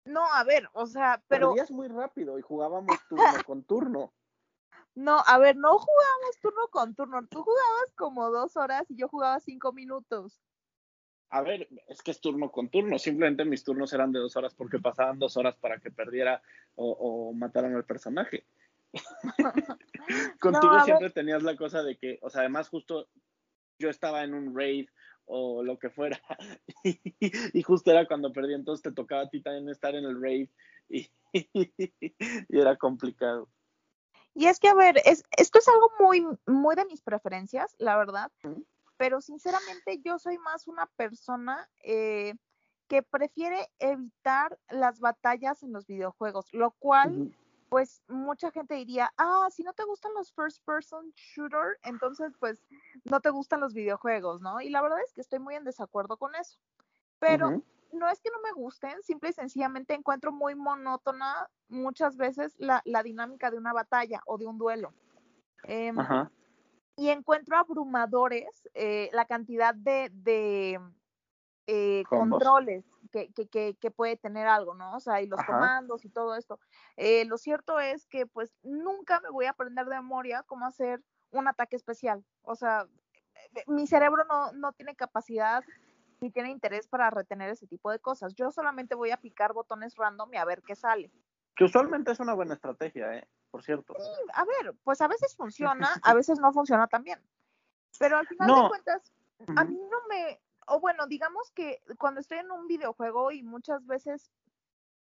No, 0.05 0.25
a 0.33 0.43
ver, 0.43 0.69
o 0.73 0.85
sea, 0.85 1.23
pero... 1.27 1.49
Perdías 1.49 1.71
muy 1.71 1.87
rápido 1.87 2.37
y 2.37 2.41
jugábamos 2.41 2.97
turno 3.07 3.23
con 3.45 3.63
turno. 3.63 4.13
No, 4.93 5.23
a 5.25 5.37
ver, 5.37 5.55
no 5.55 5.77
jugábamos 5.77 6.39
turno 6.41 6.67
con 6.69 6.95
turno. 6.95 7.25
Tú 7.27 7.43
jugabas 7.43 7.93
como 7.95 8.29
dos 8.29 8.57
horas 8.57 8.89
y 8.89 8.97
yo 8.97 9.07
jugaba 9.07 9.39
cinco 9.39 9.71
minutos. 9.71 10.41
A 11.29 11.41
ver, 11.41 11.69
es 11.87 12.01
que 12.01 12.11
es 12.11 12.19
turno 12.19 12.51
con 12.51 12.69
turno. 12.69 12.99
Simplemente 12.99 13.45
mis 13.45 13.63
turnos 13.63 13.93
eran 13.93 14.11
de 14.11 14.19
dos 14.19 14.35
horas 14.35 14.53
porque 14.53 14.79
pasaban 14.79 15.17
dos 15.17 15.37
horas 15.37 15.55
para 15.55 15.79
que 15.79 15.91
perdiera 15.91 16.41
o, 16.75 16.91
o 16.91 17.33
mataran 17.33 17.73
al 17.73 17.85
personaje. 17.85 18.45
Contigo 20.41 20.83
siempre 20.83 21.09
tenías 21.11 21.43
la 21.43 21.55
cosa 21.55 21.83
de 21.83 21.95
que, 21.95 22.19
o 22.21 22.29
sea, 22.29 22.41
además 22.41 22.67
justo 22.67 23.07
yo 23.79 23.89
estaba 23.89 24.23
en 24.23 24.33
un 24.33 24.53
raid 24.53 24.89
o 25.33 25.63
lo 25.63 25.79
que 25.79 25.89
fuera. 25.89 26.21
Y, 27.53 27.61
justo 27.63 27.91
era 27.91 28.07
cuando 28.07 28.33
perdí, 28.33 28.53
entonces 28.53 28.83
te 28.83 28.91
tocaba 28.91 29.23
a 29.23 29.29
ti 29.29 29.41
también 29.41 29.69
estar 29.69 29.95
en 29.95 30.03
el 30.03 30.21
raid 30.21 30.49
y, 30.89 31.09
era 32.49 32.75
complicado. 32.75 33.47
Y 34.33 34.47
es 34.47 34.59
que, 34.59 34.67
a 34.67 34.73
ver, 34.73 34.95
es, 35.05 35.23
esto 35.37 35.59
es 35.59 35.67
algo 35.67 35.91
muy, 35.99 36.25
muy 36.45 36.75
de 36.75 36.85
mis 36.85 37.01
preferencias, 37.01 37.75
la 37.79 37.97
verdad, 37.97 38.31
pero 38.97 39.21
sinceramente 39.21 40.01
yo 40.03 40.19
soy 40.19 40.37
más 40.37 40.67
una 40.67 40.87
persona 40.95 41.69
eh, 41.83 42.33
que 42.87 43.03
prefiere 43.03 43.67
evitar 43.79 44.57
las 44.69 44.99
batallas 44.99 45.63
en 45.63 45.73
los 45.73 45.85
videojuegos, 45.85 46.53
lo 46.53 46.71
cual 46.71 47.33
pues 47.71 48.03
mucha 48.09 48.51
gente 48.51 48.75
diría, 48.75 49.13
ah, 49.15 49.47
si 49.49 49.63
no 49.63 49.71
te 49.71 49.85
gustan 49.85 50.13
los 50.13 50.33
first 50.33 50.61
person 50.65 51.13
shooter, 51.15 51.79
entonces 51.83 52.33
pues 52.37 52.61
no 53.05 53.21
te 53.21 53.29
gustan 53.29 53.61
los 53.61 53.73
videojuegos, 53.73 54.41
¿no? 54.41 54.59
Y 54.59 54.69
la 54.69 54.81
verdad 54.81 54.99
es 55.05 55.13
que 55.13 55.21
estoy 55.21 55.39
muy 55.39 55.55
en 55.55 55.63
desacuerdo 55.63 56.17
con 56.17 56.35
eso. 56.35 56.59
Pero 57.19 57.63
no 57.93 58.09
es 58.09 58.19
que 58.19 58.29
no 58.29 58.41
me 58.43 58.51
gusten, 58.51 59.01
simple 59.03 59.29
y 59.29 59.33
sencillamente 59.33 59.93
encuentro 59.93 60.33
muy 60.33 60.53
monótona 60.53 61.49
muchas 61.69 62.17
veces 62.17 62.53
la, 62.57 62.83
dinámica 63.05 63.49
de 63.49 63.57
una 63.57 63.71
batalla 63.71 64.21
o 64.25 64.37
de 64.37 64.47
un 64.47 64.57
duelo. 64.57 64.93
Em, 65.63 65.95
y 66.97 67.07
encuentro 67.07 67.55
abrumadores 67.55 68.67
eh, 68.73 69.09
la 69.13 69.23
cantidad 69.23 69.73
de, 69.73 70.11
de 70.11 70.77
eh, 71.67 72.03
controles 72.09 72.83
que, 73.11 73.31
que, 73.31 73.75
que, 73.75 73.91
puede 73.91 74.17
tener 74.17 74.47
algo, 74.47 74.73
¿no? 74.73 74.95
O 74.95 74.99
sea, 74.99 75.21
y 75.21 75.27
los 75.27 75.43
comandos 75.43 76.05
y 76.05 76.09
todo 76.09 76.35
esto. 76.35 76.59
Eh, 76.97 77.25
lo 77.25 77.37
cierto 77.37 77.79
es 77.79 78.07
que 78.07 78.25
pues 78.25 78.53
nunca 78.63 79.19
me 79.19 79.29
voy 79.29 79.45
a 79.45 79.51
aprender 79.51 79.85
de 79.85 79.95
memoria 79.95 80.43
cómo 80.43 80.65
hacer 80.65 81.03
un 81.31 81.47
ataque 81.47 81.75
especial. 81.75 82.23
O 82.43 82.55
sea, 82.55 82.87
eh, 83.55 83.63
mi 83.67 83.87
cerebro 83.87 84.23
no, 84.25 84.51
no 84.53 84.73
tiene 84.73 84.95
capacidad 84.95 85.63
ni 86.21 86.31
tiene 86.31 86.51
interés 86.51 86.87
para 86.87 87.09
retener 87.09 87.49
ese 87.49 87.67
tipo 87.67 87.91
de 87.91 87.99
cosas. 87.99 88.33
Yo 88.35 88.51
solamente 88.51 88.95
voy 88.95 89.11
a 89.11 89.17
picar 89.17 89.53
botones 89.53 89.95
random 89.95 90.33
y 90.33 90.37
a 90.37 90.45
ver 90.45 90.61
qué 90.61 90.75
sale. 90.75 91.11
Que 91.55 91.65
usualmente 91.65 92.11
es 92.11 92.19
una 92.19 92.33
buena 92.33 92.53
estrategia, 92.53 93.15
¿eh? 93.15 93.27
Por 93.49 93.63
cierto. 93.63 93.93
a 94.33 94.45
ver, 94.45 94.73
pues 94.83 95.01
a 95.01 95.07
veces 95.07 95.35
funciona, 95.37 95.89
a 96.03 96.13
veces 96.13 96.39
no 96.39 96.53
funciona 96.53 96.87
tan 96.87 97.03
bien. 97.03 97.19
Pero 97.99 98.17
al 98.17 98.27
final 98.27 98.47
de 98.47 98.69
cuentas, 98.69 99.13
a 99.57 99.63
mí 99.65 99.77
no 99.89 99.97
me, 100.07 100.39
o 100.67 100.79
bueno, 100.79 101.07
digamos 101.07 101.51
que 101.51 101.81
cuando 101.97 102.21
estoy 102.21 102.39
en 102.39 102.51
un 102.51 102.67
videojuego 102.67 103.31
y 103.31 103.43
muchas 103.43 103.85
veces 103.85 104.31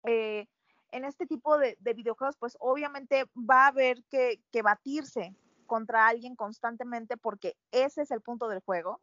eh, 0.03 0.47
en 0.91 1.05
este 1.05 1.25
tipo 1.25 1.57
de, 1.57 1.77
videojuegos, 1.81 2.37
pues 2.37 2.57
obviamente 2.59 3.25
va 3.35 3.65
a 3.65 3.67
haber 3.67 4.03
que, 4.05 4.41
batirse 4.63 5.35
contra 5.65 6.07
alguien 6.07 6.35
constantemente 6.35 7.17
porque 7.17 7.57
ese 7.71 8.03
es 8.03 8.11
el 8.11 8.21
punto 8.21 8.47
del 8.47 8.61
juego, 8.61 9.01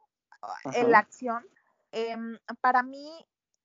en 0.73 0.90
la 0.90 0.99
acción. 0.99 1.44
Em, 1.92 2.38
para 2.61 2.82
mí 2.82 3.08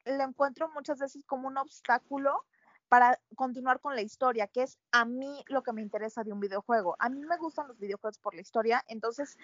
lo 0.05 0.24
encuentro 0.24 0.69
muchas 0.69 1.00
veces 1.00 1.24
como 1.25 1.48
un 1.48 1.58
obstáculo 1.58 2.46
para 2.89 3.19
continuar 3.36 3.79
con 3.79 3.96
la 3.96 4.01
historia, 4.01 4.48
que 4.48 4.63
es 4.63 4.77
a 4.91 5.05
mí 5.05 5.43
lo 5.48 5.63
que 5.63 5.74
me 5.74 5.81
interesa 5.81 6.24
de 6.24 6.34
un 6.34 6.39
videojuego. 6.39 6.96
A 7.00 7.10
mí 7.10 7.24
me 7.25 7.38
gustan 7.38 7.67
los 7.67 7.79
videojuegos 7.79 8.17
por 8.17 8.34
la 8.34 8.41
historia, 8.41 8.84
entonces 8.88 9.38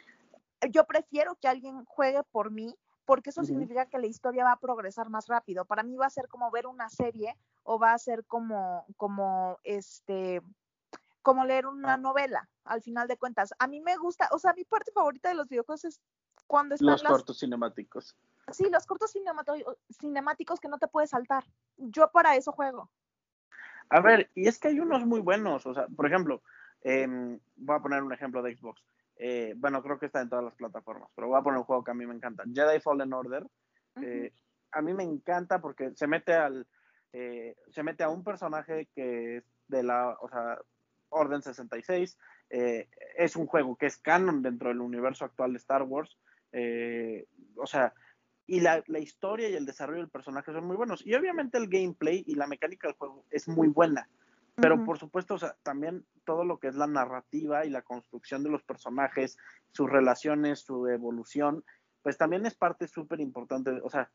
yo 0.71 0.85
prefiero 0.85 1.35
que 1.35 1.47
alguien 1.47 1.85
juegue 1.85 2.23
por 2.23 2.51
mí 2.51 2.75
porque 3.05 3.29
eso 3.29 3.43
significa 3.43 3.85
que 3.85 4.00
la 4.00 4.07
historia 4.07 4.43
va 4.43 4.53
a 4.53 4.59
progresar 4.59 5.09
más 5.09 5.27
rápido. 5.27 5.65
Para 5.65 5.83
mí 5.83 5.95
va 5.95 6.07
a 6.07 6.09
ser 6.09 6.27
como 6.27 6.50
ver 6.51 6.67
una 6.67 6.89
serie 6.89 7.35
o 7.63 7.79
va 7.79 7.93
a 7.93 7.97
ser 7.97 8.25
como, 8.25 8.85
como 8.97 9.59
este, 9.63 10.41
como 11.21 11.45
leer 11.45 11.67
una 11.67 11.97
novela, 11.97 12.50
al 12.63 12.81
final 12.81 13.07
de 13.07 13.17
cuentas. 13.17 13.53
A 13.59 13.67
mí 13.67 13.79
me 13.79 13.95
gusta, 13.97 14.29
o 14.31 14.39
sea, 14.39 14.53
mi 14.53 14.65
parte 14.65 14.91
favorita 14.91 15.29
de 15.29 15.35
los 15.35 15.47
videojuegos 15.47 15.85
es 15.85 16.01
cuando 16.47 16.75
están 16.75 16.91
los 16.91 17.03
cortos 17.03 17.39
cinemáticos. 17.39 18.15
Sí, 18.51 18.69
los 18.69 18.85
cortos 18.85 19.12
cinemáticos 20.00 20.59
que 20.59 20.67
no 20.67 20.77
te 20.77 20.88
puedes 20.88 21.09
saltar. 21.09 21.43
Yo 21.77 22.12
para 22.12 22.35
eso 22.35 22.51
juego. 22.51 22.89
A 23.89 24.01
ver, 24.01 24.29
y 24.35 24.47
es 24.47 24.59
que 24.59 24.69
hay 24.69 24.79
unos 24.79 25.05
muy 25.05 25.19
buenos, 25.19 25.65
o 25.65 25.74
sea, 25.74 25.88
por 25.88 26.07
ejemplo, 26.07 26.41
em, 26.81 27.39
voy 27.55 27.75
a 27.75 27.81
poner 27.81 28.03
un 28.03 28.13
ejemplo 28.13 28.41
de 28.41 28.55
Xbox. 28.55 28.83
Eh, 29.17 29.53
bueno, 29.55 29.81
creo 29.81 29.98
que 29.98 30.07
está 30.07 30.22
en 30.22 30.29
todas 30.29 30.45
las 30.45 30.55
plataformas, 30.55 31.10
pero 31.15 31.27
voy 31.27 31.39
a 31.39 31.43
poner 31.43 31.60
un 31.60 31.65
juego 31.65 31.84
que 31.84 31.91
a 31.91 31.95
mí 31.95 32.05
me 32.05 32.15
encanta. 32.15 32.43
Jedi 32.51 32.79
Fallen 32.79 33.13
Order. 33.13 33.45
Eh, 34.01 34.34
a 34.72 34.81
mí 34.81 34.93
me 34.93 35.03
encanta 35.03 35.62
porque 35.62 35.91
se 35.95 36.07
mete 36.07 36.34
al 36.34 36.67
eh, 37.13 37.55
se 37.72 37.81
mete 37.81 38.03
a 38.03 38.10
un 38.10 38.25
personaje 38.25 38.89
que 38.93 39.38
es 39.38 39.43
de 39.67 39.84
la, 39.84 40.17
o 40.19 40.27
sea, 40.27 40.60
Orden 41.10 41.41
66. 41.41 42.17
es 42.50 43.36
un 43.38 43.48
juego 43.48 43.77
que 43.77 43.86
es 43.86 43.98
canon 43.98 44.41
dentro 44.41 44.67
del 44.67 44.81
universo 44.81 45.24
actual 45.24 45.53
de 45.53 45.60
Star 45.60 45.84
Wars. 45.84 46.17
o 47.55 47.67
sea, 47.67 47.93
y 48.48 48.60
la, 48.60 48.84
la, 48.88 49.00
historia 49.00 49.50
y 49.50 49.55
el 49.55 49.65
desarrollo 49.65 50.01
del 50.01 50.10
personaje 50.10 50.51
son 50.51 50.67
muy 50.67 50.75
buenos. 50.75 51.05
Y 51.05 51.15
obviamente 51.15 51.57
el 51.57 51.69
gameplay 51.69 52.24
y 52.27 52.36
la 52.36 52.48
mecánica 52.48 52.88
del 52.88 52.98
juego 52.98 53.25
es 53.31 53.48
muy 53.48 53.69
buena. 53.69 54.10
Pero 54.55 54.85
por 54.85 54.97
supuesto, 54.97 55.33
o 55.33 55.38
sea, 55.38 55.57
también 55.63 56.05
todo 56.24 56.45
lo 56.45 56.59
que 56.59 56.67
es 56.67 56.75
la 56.75 56.88
narrativa 56.88 57.65
y 57.65 57.69
la 57.69 57.81
construcción 57.81 58.41
de 58.41 58.50
los 58.50 58.63
personajes, 58.63 59.38
sus 59.71 59.89
relaciones, 59.89 60.62
su 60.62 60.88
evolución, 60.88 61.63
pues 62.01 62.17
también 62.17 62.45
es 62.45 62.55
parte 62.55 62.88
súper 62.88 63.19
importante. 63.19 63.71
O 63.83 63.89
sea, 63.89 64.09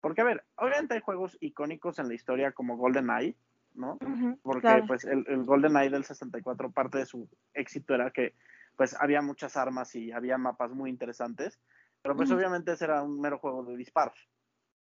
porque 0.00 0.20
a 0.20 0.24
ver, 0.24 0.44
obviamente 0.56 0.94
hay 0.94 1.00
juegos 1.00 1.36
icónicos 1.40 1.98
en 1.98 2.08
la 2.08 2.14
historia 2.14 2.52
como 2.52 2.76
GoldenEye, 2.76 3.36
¿no? 3.74 3.98
porque 4.42 4.82
pues 4.86 5.04
el, 5.04 5.24
el 5.28 5.44
GoldenEye 5.44 5.90
del 5.90 6.04
64, 6.04 6.72
parte 6.72 6.98
de 6.98 7.06
su 7.06 7.28
éxito 7.54 7.94
era 7.94 8.10
que 8.10 8.34
pues 8.76 8.94
había 8.98 9.22
muchas 9.22 9.56
armas 9.56 9.94
y 9.94 10.12
había 10.12 10.38
mapas 10.38 10.72
muy 10.72 10.90
interesantes, 10.90 11.60
pero 12.00 12.16
pues 12.16 12.30
obviamente 12.30 12.72
ese 12.72 12.84
era 12.84 13.02
un 13.02 13.20
mero 13.20 13.38
juego 13.38 13.64
de 13.64 13.76
disparos. 13.76 14.28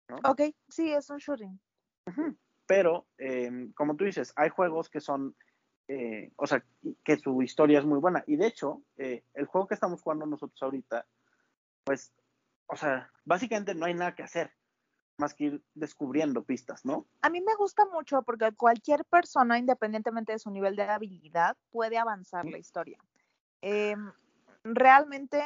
¿no? 0.09 0.17
Ok, 0.25 0.43
sí, 0.69 0.93
es 0.93 1.09
un 1.11 1.19
shooting. 1.19 1.61
Pero, 2.67 3.07
eh, 3.19 3.71
como 3.75 3.97
tú 3.97 4.05
dices, 4.05 4.33
hay 4.37 4.49
juegos 4.49 4.89
que 4.89 5.01
son, 5.01 5.37
eh, 5.89 6.33
o 6.37 6.47
sea, 6.47 6.65
que 7.05 7.17
su 7.17 7.43
historia 7.43 7.79
es 7.79 7.85
muy 7.85 7.99
buena. 7.99 8.25
Y 8.27 8.37
de 8.37 8.47
hecho, 8.47 8.83
eh, 8.97 9.25
el 9.35 9.47
juego 9.47 9.67
que 9.67 9.75
estamos 9.75 10.01
jugando 10.03 10.27
nosotros 10.27 10.63
ahorita, 10.63 11.07
pues, 11.85 12.13
o 12.67 12.77
sea, 12.77 13.11
básicamente 13.25 13.75
no 13.75 13.87
hay 13.87 13.95
nada 13.95 14.15
que 14.15 14.23
hacer 14.23 14.53
más 15.17 15.35
que 15.35 15.45
ir 15.45 15.65
descubriendo 15.75 16.43
pistas, 16.43 16.85
¿no? 16.85 17.07
A 17.23 17.31
mí 17.31 17.41
me 17.41 17.55
gusta 17.55 17.85
mucho 17.87 18.23
porque 18.23 18.51
cualquier 18.53 19.05
persona, 19.05 19.59
independientemente 19.59 20.33
de 20.33 20.39
su 20.39 20.51
nivel 20.51 20.75
de 20.75 20.83
habilidad, 20.85 21.57
puede 21.71 21.99
avanzar 21.99 22.45
la 22.47 22.59
historia. 22.59 22.99
Em, 23.61 24.13
realmente 24.65 25.41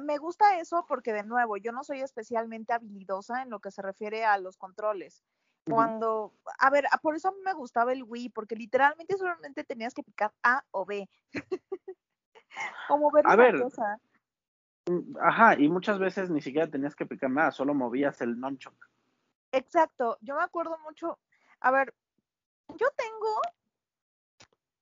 me 0.00 0.18
gusta 0.18 0.58
eso 0.58 0.86
porque, 0.88 1.12
de 1.12 1.24
nuevo, 1.24 1.56
yo 1.56 1.72
no 1.72 1.84
soy 1.84 2.00
especialmente 2.00 2.72
habilidosa 2.72 3.42
en 3.42 3.50
lo 3.50 3.60
que 3.60 3.70
se 3.70 3.82
refiere 3.82 4.24
a 4.24 4.38
los 4.38 4.56
controles. 4.56 5.24
Cuando, 5.68 6.32
a 6.58 6.70
ver, 6.70 6.84
por 7.02 7.16
eso 7.16 7.28
a 7.28 7.32
mí 7.32 7.38
me 7.44 7.52
gustaba 7.52 7.92
el 7.92 8.04
Wii, 8.04 8.28
porque 8.30 8.54
literalmente 8.54 9.16
solamente 9.16 9.64
tenías 9.64 9.94
que 9.94 10.04
picar 10.04 10.32
A 10.42 10.64
o 10.70 10.86
B. 10.86 11.08
Como 12.88 13.10
ver 13.10 13.26
una 13.26 13.62
cosa. 13.62 13.98
Mm, 14.88 15.16
ajá, 15.20 15.58
y 15.58 15.68
muchas 15.68 15.98
veces 15.98 16.30
ni 16.30 16.40
siquiera 16.40 16.70
tenías 16.70 16.94
que 16.94 17.06
picar 17.06 17.30
nada, 17.30 17.50
solo 17.50 17.74
movías 17.74 18.20
el 18.20 18.38
nunchuck. 18.38 18.74
Exacto, 19.50 20.18
yo 20.20 20.36
me 20.36 20.42
acuerdo 20.42 20.78
mucho, 20.84 21.18
a 21.60 21.70
ver, 21.70 21.94
yo 22.68 22.86
tengo 22.96 23.40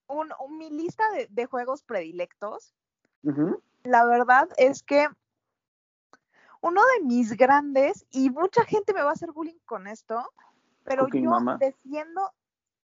un, 0.09 0.59
mi 0.59 0.70
lista 0.70 1.05
de, 1.31 1.47
juegos 1.47 1.83
predilectos. 1.83 2.75
La 3.85 4.05
verdad 4.05 4.49
es 4.59 4.83
que 4.83 5.09
uno 6.61 6.83
de 6.83 7.05
mis 7.05 7.37
grandes, 7.37 8.07
y 8.11 8.31
mucha 8.31 8.64
gente 8.64 8.92
me 8.92 9.03
va 9.03 9.11
a 9.11 9.12
hacer 9.12 9.33
bullying 9.33 9.59
con 9.64 9.87
esto, 9.87 10.31
pero 10.85 11.09
yo 11.09 11.31
defiendo, 11.59 12.31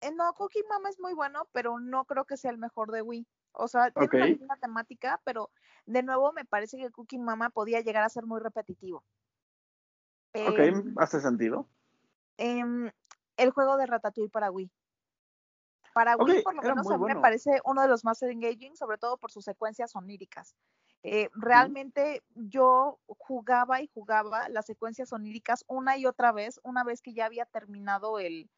eh, 0.01 0.11
no, 0.11 0.33
Cookie 0.33 0.63
Mama 0.69 0.89
es 0.89 0.99
muy 0.99 1.13
bueno, 1.13 1.47
pero 1.51 1.79
no 1.79 2.05
creo 2.05 2.25
que 2.25 2.37
sea 2.37 2.51
el 2.51 2.57
mejor 2.57 2.91
de 2.91 3.01
Wii. 3.01 3.27
O 3.53 3.67
sea, 3.67 3.91
tiene 3.91 4.09
una 4.13 4.25
misma 4.25 4.57
temática, 4.57 5.19
pero 5.23 5.49
de 5.85 6.03
nuevo 6.03 6.31
me 6.31 6.45
parece 6.45 6.77
que 6.77 6.91
Cookie 6.91 7.17
Mama 7.17 7.49
podía 7.49 7.81
llegar 7.81 8.03
a 8.03 8.09
ser 8.09 8.25
muy 8.25 8.39
repetitivo. 8.39 9.03
Ok, 10.33 10.59
em, 10.59 10.93
hace 10.97 11.19
sentido. 11.19 11.67
Em, 12.37 12.91
el 13.37 13.51
juego 13.51 13.77
de 13.77 13.87
Ratatouille 13.87 14.29
para 14.29 14.51
Wii. 14.51 14.71
Para 15.93 16.15
Wii, 16.15 16.43
por 16.43 16.53
lo 16.53 16.61
menos, 16.61 16.91
a 16.91 16.97
mí 16.97 17.05
me 17.05 17.19
parece 17.19 17.59
uno 17.65 17.81
de 17.81 17.87
los 17.87 18.05
más 18.05 18.21
engaging, 18.21 18.75
sobre 18.75 18.99
todo 18.99 19.17
por 19.17 19.31
sus 19.31 19.43
secuencias 19.43 19.95
oníricas. 19.95 20.55
Eh, 21.09 21.29
realmente 21.35 22.21
yo 22.35 22.99
jugaba 23.07 23.81
y 23.81 23.87
jugaba 23.87 24.49
las 24.49 24.65
secuencias 24.65 25.13
oníricas 25.13 25.63
una 25.69 25.95
y 25.95 26.05
otra 26.05 26.33
vez, 26.33 26.59
una 26.63 26.83
vez 26.83 27.01
que 27.01 27.13
ya 27.13 27.27
había 27.27 27.45
terminado 27.45 28.19
el, 28.19 28.49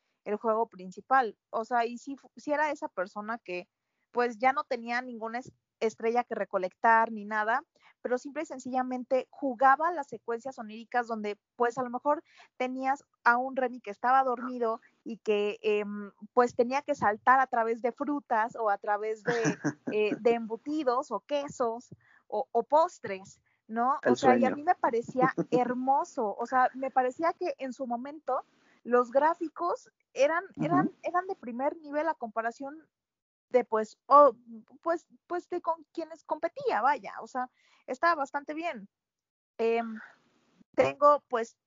juego 0.41 0.67
principal. 0.67 1.37
O 1.51 1.63
sea, 1.63 1.85
y 1.85 1.99
si, 1.99 2.15
si 2.37 2.51
era 2.51 2.71
esa 2.71 2.87
persona 2.87 3.37
que 3.43 3.67
pues 4.11 4.39
ya 4.39 4.51
no 4.51 4.63
tenía 4.63 5.01
ninguna 5.03 5.41
estrella 5.79 6.23
que 6.23 6.33
recolectar 6.33 7.11
ni 7.11 7.23
nada, 7.23 7.63
pero 8.01 8.17
simple 8.17 8.41
y 8.41 8.45
sencillamente 8.47 9.27
jugaba 9.29 9.91
las 9.91 10.07
secuencias 10.07 10.57
oníricas 10.57 11.07
donde 11.07 11.37
pues 11.55 11.77
a 11.77 11.83
lo 11.83 11.91
mejor 11.91 12.23
tenías 12.57 13.03
a 13.23 13.37
un 13.37 13.55
Remy 13.55 13.79
que 13.79 13.91
estaba 13.91 14.23
dormido 14.23 14.81
y 15.03 15.17
que 15.17 15.59
em, 15.61 16.11
pues 16.33 16.55
tenía 16.55 16.81
que 16.81 16.95
saltar 16.95 17.39
a 17.39 17.47
través 17.47 17.83
de 17.83 17.91
frutas 17.91 18.55
o 18.55 18.71
a 18.71 18.77
través 18.79 19.23
de, 19.23 19.33
eh, 19.93 20.15
de 20.19 20.33
embutidos 20.33 21.11
o 21.11 21.19
quesos 21.21 21.89
o, 22.29 22.63
postres, 22.63 23.41
¿no? 23.67 23.99
o 24.05 24.15
sea, 24.15 24.37
y 24.37 24.45
a 24.45 24.51
mí 24.51 24.63
me 24.63 24.75
parecía 24.75 25.33
hermoso, 25.51 26.35
o 26.37 26.45
sea, 26.45 26.69
me 26.75 26.91
parecía 26.91 27.33
que 27.33 27.55
en 27.57 27.73
su 27.73 27.87
momento 27.87 28.45
los 28.83 29.11
gráficos 29.11 29.89
eran, 30.13 30.43
eran, 30.61 30.91
eran 31.03 31.27
de 31.27 31.35
primer 31.35 31.75
nivel 31.77 32.07
a 32.07 32.13
comparación 32.13 32.87
de 33.49 33.65
pues, 33.65 33.97
oh, 34.05 34.35
pues, 34.81 35.07
pues 35.27 35.49
de 35.49 35.61
con 35.61 35.83
quienes 35.91 36.23
competía, 36.23 36.81
vaya, 36.81 37.15
o 37.21 37.27
sea, 37.27 37.49
estaba 37.87 38.15
bastante 38.15 38.53
bien. 38.53 38.87
Em, 39.57 39.99
tengo 40.75 41.23
pues 41.27 41.57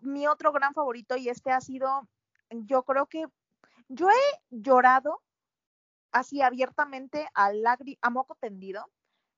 mi 0.00 0.26
otro 0.26 0.52
gran 0.52 0.72
favorito 0.74 1.16
y 1.16 1.28
este 1.28 1.50
ha 1.50 1.60
sido, 1.60 2.08
yo 2.50 2.84
creo 2.84 3.06
que 3.06 3.26
yo 3.88 4.08
he 4.08 4.40
llorado 4.50 5.20
así 6.12 6.40
abiertamente 6.40 7.28
a, 7.34 7.50
a 8.00 8.10
moco 8.10 8.36
tendido 8.36 8.88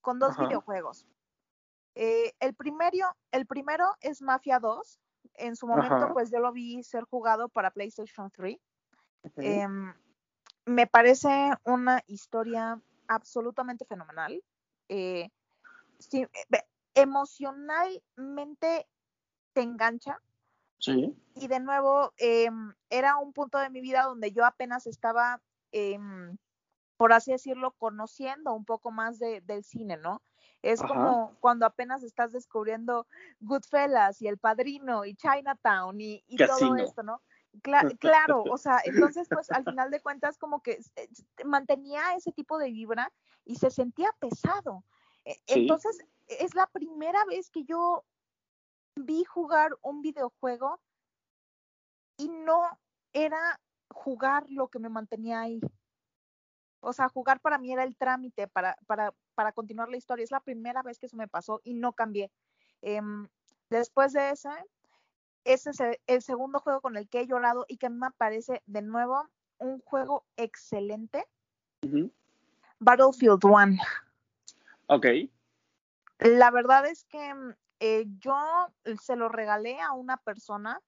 con 0.06 0.20
dos 0.20 0.38
videojuegos. 0.38 1.04
Eh, 1.96 2.32
el, 2.38 2.54
primero, 2.54 3.16
el 3.32 3.44
primero 3.44 3.96
es 4.00 4.22
Mafia 4.22 4.60
2. 4.60 5.00
En 5.34 5.56
su 5.56 5.66
momento, 5.66 6.12
pues 6.12 6.30
yo 6.30 6.38
lo 6.38 6.52
vi 6.52 6.80
ser 6.84 7.02
jugado 7.02 7.48
para 7.48 7.72
PlayStation 7.72 8.30
3. 8.30 8.56
Em, 9.38 9.92
me 10.64 10.86
parece 10.86 11.54
una 11.64 12.04
historia 12.06 12.80
absolutamente 13.08 13.84
fenomenal. 13.84 14.40
Eh, 14.88 15.28
eh, 16.12 16.28
emocionalmente 16.94 18.86
te 19.54 19.62
engancha. 19.62 20.22
Sí. 20.78 21.20
Y 21.34 21.48
de 21.48 21.58
nuevo, 21.58 22.12
em, 22.18 22.72
era 22.90 23.16
un 23.16 23.32
punto 23.32 23.58
de 23.58 23.70
mi 23.70 23.80
vida 23.80 24.04
donde 24.04 24.30
yo 24.30 24.44
apenas 24.44 24.86
estaba 24.86 25.42
em, 25.72 26.36
por 26.96 27.12
así 27.12 27.32
decirlo, 27.32 27.72
conociendo 27.72 28.52
un 28.54 28.64
poco 28.64 28.90
más 28.90 29.18
de, 29.18 29.40
del 29.42 29.64
cine, 29.64 29.96
¿no? 29.96 30.22
Es 30.62 30.82
como 30.82 31.36
cuando 31.40 31.66
apenas 31.66 32.02
estás 32.02 32.32
descubriendo 32.32 33.06
Goodfellas 33.40 34.20
y 34.20 34.26
El 34.26 34.38
Padrino 34.38 35.04
y 35.04 35.14
Chinatown 35.14 36.00
y, 36.00 36.24
todo 36.36 36.76
esto, 36.76 37.02
¿no? 37.02 37.22
claro, 38.00 38.42
o 38.50 38.58
sea, 38.58 38.80
entonces 39.14 39.28
pues 39.30 39.50
al 39.50 39.64
final 39.64 39.90
de 39.90 40.00
cuentas 40.00 40.38
como 40.38 40.62
que 40.62 40.80
eh, 40.96 41.08
mantenía 41.44 42.14
ese 42.16 42.32
tipo 42.32 42.58
de 42.58 42.70
vibra 42.70 43.12
y 43.44 43.56
se 43.56 43.70
sentía 43.70 44.10
pesado. 44.18 44.84
E, 45.24 45.36
entonces 45.46 45.98
es 46.26 46.54
la 46.54 46.66
primera 46.66 47.24
vez 47.26 47.50
que 47.50 47.64
yo 47.64 48.04
vi 48.96 49.24
jugar 49.24 49.76
un 49.82 50.02
videojuego 50.02 50.80
y 52.16 52.28
no 52.28 52.62
era 53.12 53.60
jugar 53.90 54.46
lo 54.48 54.68
que 54.68 54.78
me 54.78 54.88
mantenía 54.88 55.40
ahí. 55.40 55.60
O 56.86 56.92
sea, 56.92 57.08
jugar 57.08 57.40
para 57.40 57.58
mí 57.58 57.72
era 57.72 57.82
el 57.82 57.96
trámite 57.96 58.46
para, 58.46 58.78
para, 58.86 59.12
para 59.34 59.50
continuar 59.50 59.88
la 59.88 59.96
historia. 59.96 60.22
Es 60.22 60.30
la 60.30 60.38
primera 60.38 60.84
vez 60.84 61.00
que 61.00 61.06
eso 61.06 61.16
me 61.16 61.26
pasó 61.26 61.60
y 61.64 61.74
no 61.74 61.94
cambié. 61.94 62.30
Em, 62.80 63.26
después 63.70 64.12
de 64.12 64.30
ese, 64.30 64.50
ese 65.42 65.70
es 65.70 65.80
el, 66.06 66.22
segundo 66.22 66.60
juego 66.60 66.80
con 66.80 66.96
el 66.96 67.08
que 67.08 67.18
he 67.18 67.26
llorado 67.26 67.64
y 67.66 67.78
que 67.78 67.86
a 67.86 67.90
mí 67.90 67.98
me 67.98 68.12
parece 68.12 68.62
de 68.66 68.82
nuevo 68.82 69.28
un 69.58 69.80
juego 69.80 70.26
excelente. 70.36 71.26
Battlefield 72.78 73.44
One. 73.44 73.80
Ok. 74.86 75.06
La 76.20 76.52
verdad 76.52 76.86
es 76.86 77.04
que 77.06 77.34
eh, 77.80 78.04
yo 78.20 78.36
se 79.02 79.16
lo 79.16 79.28
regalé 79.28 79.80
a 79.80 79.90
una 79.90 80.18
persona 80.18 80.80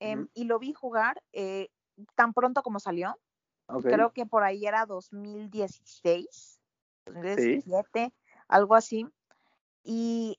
em, 0.00 0.26
y 0.34 0.46
lo 0.46 0.58
vi 0.58 0.72
jugar 0.72 1.22
eh, 1.32 1.68
tan 2.16 2.32
pronto 2.32 2.64
como 2.64 2.80
salió. 2.80 3.16
Creo 3.82 4.12
que 4.12 4.26
por 4.26 4.42
ahí 4.42 4.66
era 4.66 4.86
2016, 4.86 6.60
2017, 7.06 8.12
algo 8.48 8.74
así. 8.74 9.06
Y 9.82 10.38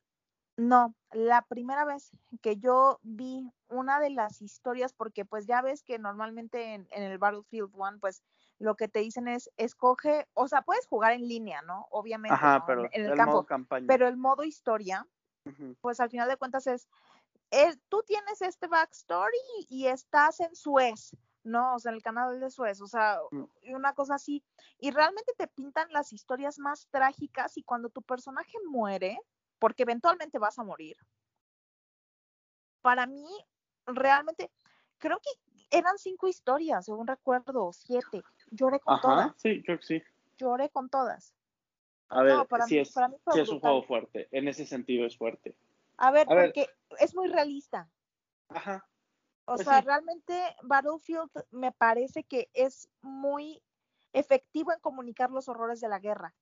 no, 0.58 0.96
la 1.12 1.42
primera 1.44 1.86
vez 1.86 2.12
que 2.42 2.58
yo 2.58 3.00
vi 3.04 3.52
una 3.68 4.00
de 4.00 4.10
las 4.10 4.42
historias, 4.42 4.94
porque 4.94 5.26
pues 5.26 5.46
ya 5.46 5.62
ves 5.62 5.84
que 5.84 6.00
normalmente 6.00 6.74
en, 6.74 6.88
el 6.92 7.18
Battlefield 7.18 7.72
One, 7.76 7.98
pues 8.00 8.24
lo 8.60 8.76
que 8.76 8.88
te 8.88 9.00
dicen 9.00 9.28
es, 9.28 9.52
escoge, 9.58 10.28
o 10.34 10.48
sea, 10.48 10.62
puedes 10.62 10.88
jugar 10.88 11.14
en 11.14 11.28
línea, 11.28 11.62
¿no? 11.64 11.88
Obviamente, 11.92 12.38
pero 12.66 12.88
en, 12.92 13.06
el, 13.06 13.16
campo, 13.16 13.46
pero 13.88 14.08
el 14.08 14.18
modo 14.18 14.44
historia, 14.44 15.06
pues 15.82 16.00
al 16.00 16.10
final 16.10 16.30
de 16.30 16.38
cuentas 16.38 16.68
es, 16.68 16.88
eh, 17.52 17.76
tú 17.90 18.02
tienes 18.08 18.42
este 18.42 18.68
backstory 18.68 19.38
y 19.68 19.88
estás 19.88 20.40
en 20.40 20.56
Suez, 20.56 21.16
¿no? 21.46 21.76
O 21.76 21.80
sea, 21.80 21.92
en 21.92 21.96
el 21.96 22.04
canal 22.04 22.40
de 22.40 22.50
Suez, 22.50 22.82
o 22.82 22.88
sea, 22.88 23.20
mm. 23.32 23.74
una 23.74 23.94
cosa 23.94 24.16
así. 24.16 24.44
Y 24.80 24.92
realmente 24.92 25.34
te 25.38 25.48
pintan 25.48 25.92
las 25.92 26.12
historias 26.12 26.60
más 26.60 26.88
trágicas 26.90 27.58
y 27.58 27.64
cuando 27.64 27.90
tu 27.90 28.02
personaje 28.02 28.58
muere, 28.68 29.18
porque 29.60 29.84
eventualmente 29.84 30.40
vas 30.40 30.60
a 30.60 30.64
morir, 30.64 30.98
para 32.82 33.08
mí, 33.08 33.26
realmente, 33.88 34.52
creo 34.98 35.20
que 35.20 35.30
eran 35.78 35.98
cinco 35.98 36.28
historias, 36.28 36.86
según 36.86 37.08
recuerdo, 37.08 37.72
siete. 37.74 38.22
Lloré 38.52 38.80
con 38.80 39.02
todas. 39.02 39.34
Sí, 39.38 39.64
creo 39.64 39.80
que 39.80 39.86
sí. 39.86 40.04
Lloré 40.38 40.70
con 40.70 40.90
todas. 40.90 41.34
A 42.10 42.22
ver, 42.22 42.46
para 42.48 42.66
es, 42.66 42.70
sí 42.70 42.78
es 43.40 43.50
un 43.50 43.60
juego 43.60 43.84
fuerte. 43.84 44.28
En 44.32 44.48
ese 44.48 44.66
sentido 44.66 45.06
es 45.06 45.18
fuerte. 45.18 45.56
A 45.98 46.12
ver, 46.12 46.28
porque 46.28 46.68
es 47.00 47.16
muy 47.16 47.28
realista. 47.28 47.90
Ajá. 48.50 48.86
O 49.46 49.56
pues 49.56 49.68
sea, 49.68 49.82
realmente 49.82 50.56
Battlefield 50.64 51.30
me 51.52 51.72
parece 51.72 52.24
que 52.24 52.50
es 52.54 52.90
muy 53.02 53.62
efectivo 54.14 54.72
en 54.72 54.80
comunicar 54.80 55.30
los 55.30 55.48
horrores 55.48 55.80
de 55.82 55.90
la 55.90 56.00
guerra 56.00 56.34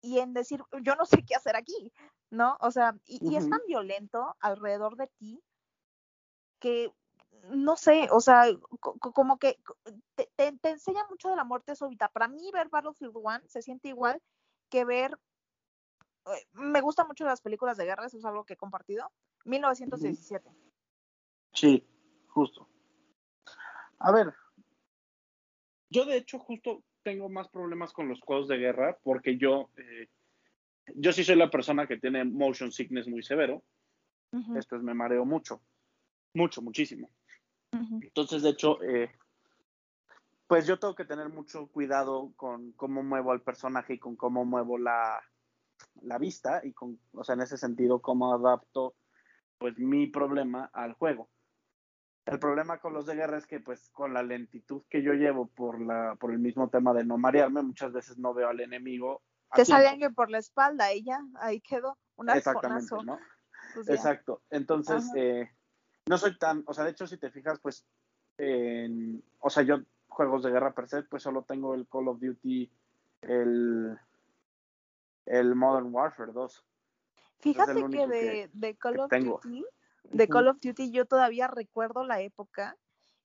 y 0.00 0.18
en 0.18 0.34
decir, 0.34 0.62
yo 0.82 0.94
no 0.96 1.04
sé 1.04 1.24
qué 1.24 1.34
hacer 1.34 1.56
aquí, 1.56 1.92
¿no? 2.30 2.56
O 2.60 2.70
sea, 2.70 2.96
y, 3.06 3.36
es 3.36 3.48
tan 3.48 3.60
violento 3.66 4.36
alrededor 4.40 4.96
de 4.96 5.08
ti 5.18 5.42
que, 6.58 6.92
no 7.50 7.76
sé, 7.76 8.08
o 8.10 8.20
sea, 8.20 8.46
como 8.80 9.38
que 9.38 9.58
te, 10.14 10.28
te, 10.36 10.68
enseña 10.68 11.06
mucho 11.08 11.28
de 11.28 11.36
la 11.36 11.44
muerte 11.44 11.76
súbita. 11.76 12.08
Para 12.08 12.28
mí 12.28 12.50
ver 12.52 12.68
Battlefield 12.68 13.16
One 13.16 13.48
se 13.48 13.62
siente 13.62 13.88
igual 13.88 14.22
que 14.68 14.84
ver, 14.84 15.18
eh, 16.26 16.46
me 16.52 16.80
gustan 16.80 17.06
mucho 17.06 17.24
las 17.24 17.40
películas 17.40 17.76
de 17.76 17.84
guerra, 17.84 18.06
eso 18.06 18.18
es 18.18 18.24
algo 18.24 18.44
que 18.44 18.54
he 18.54 18.56
compartido, 18.56 19.10
1917. 19.44 20.50
Sí, 21.52 21.86
justo. 22.36 22.68
A 23.98 24.12
ver, 24.12 24.34
yo 25.88 26.04
de 26.04 26.18
hecho 26.18 26.38
justo 26.38 26.82
tengo 27.02 27.30
más 27.30 27.48
problemas 27.48 27.94
con 27.94 28.10
los 28.10 28.20
juegos 28.20 28.46
de 28.46 28.58
guerra 28.58 28.98
porque 29.02 29.38
yo, 29.38 29.70
eh, 29.78 30.10
yo 30.96 31.12
sí 31.12 31.24
soy 31.24 31.36
la 31.36 31.48
persona 31.48 31.86
que 31.86 31.96
tiene 31.96 32.26
motion 32.26 32.70
sickness 32.70 33.08
muy 33.08 33.22
severo. 33.22 33.62
Esto 34.54 34.76
es, 34.76 34.82
me 34.82 34.92
mareo 34.92 35.24
mucho, 35.24 35.62
mucho, 36.34 36.60
muchísimo. 36.60 37.08
Entonces, 37.72 38.42
de 38.42 38.50
hecho, 38.50 38.82
eh, 38.82 39.10
pues 40.46 40.66
yo 40.66 40.78
tengo 40.78 40.94
que 40.94 41.06
tener 41.06 41.30
mucho 41.30 41.68
cuidado 41.68 42.34
con 42.36 42.72
cómo 42.72 43.02
muevo 43.02 43.32
al 43.32 43.40
personaje 43.40 43.94
y 43.94 43.98
con 43.98 44.14
cómo 44.14 44.44
muevo 44.44 44.76
la, 44.76 45.22
la 46.02 46.18
vista 46.18 46.60
y 46.62 46.74
con, 46.74 47.00
o 47.12 47.24
sea, 47.24 47.34
en 47.34 47.40
ese 47.40 47.56
sentido, 47.56 48.02
cómo 48.02 48.34
adapto 48.34 48.94
pues 49.56 49.78
mi 49.78 50.06
problema 50.06 50.68
al 50.74 50.92
juego. 50.92 51.30
El 52.26 52.40
problema 52.40 52.78
con 52.78 52.92
los 52.92 53.06
de 53.06 53.14
guerra 53.14 53.38
es 53.38 53.46
que, 53.46 53.60
pues, 53.60 53.88
con 53.90 54.12
la 54.12 54.22
lentitud 54.24 54.82
que 54.90 55.00
yo 55.00 55.12
llevo 55.12 55.46
por, 55.46 55.80
la, 55.80 56.16
por 56.16 56.32
el 56.32 56.40
mismo 56.40 56.68
tema 56.68 56.92
de 56.92 57.04
no 57.04 57.16
marearme, 57.18 57.62
muchas 57.62 57.92
veces 57.92 58.18
no 58.18 58.34
veo 58.34 58.48
al 58.48 58.60
enemigo. 58.60 59.22
Te 59.54 59.64
sale 59.64 59.86
alguien 59.86 60.12
por 60.12 60.28
la 60.28 60.38
espalda 60.38 60.92
y 60.92 61.04
ya, 61.04 61.20
ahí 61.36 61.60
quedó. 61.60 61.96
Un 62.16 62.28
Exactamente, 62.30 62.96
¿no? 63.04 63.20
Pues 63.74 63.88
Exacto. 63.88 64.42
Entonces, 64.50 65.08
eh, 65.14 65.48
no 66.06 66.18
soy 66.18 66.36
tan, 66.36 66.64
o 66.66 66.74
sea, 66.74 66.82
de 66.82 66.90
hecho, 66.90 67.06
si 67.06 67.16
te 67.16 67.30
fijas, 67.30 67.60
pues, 67.60 67.86
en, 68.38 69.22
o 69.38 69.48
sea, 69.48 69.62
yo 69.62 69.82
juegos 70.08 70.42
de 70.42 70.50
guerra 70.50 70.74
per 70.74 70.88
se, 70.88 71.04
pues 71.04 71.22
solo 71.22 71.42
tengo 71.42 71.74
el 71.74 71.86
Call 71.86 72.08
of 72.08 72.18
Duty, 72.18 72.68
el, 73.22 73.96
el 75.26 75.54
Modern 75.54 75.94
Warfare 75.94 76.32
2. 76.32 76.64
Fíjate 77.38 77.86
que 77.88 78.06
de, 78.08 78.50
de 78.52 78.76
Call 78.76 78.98
of 78.98 79.10
Duty 79.10 79.64
de 80.10 80.28
Call 80.28 80.48
of 80.48 80.58
Duty 80.60 80.90
yo 80.90 81.04
todavía 81.06 81.48
recuerdo 81.48 82.04
la 82.04 82.20
época 82.20 82.76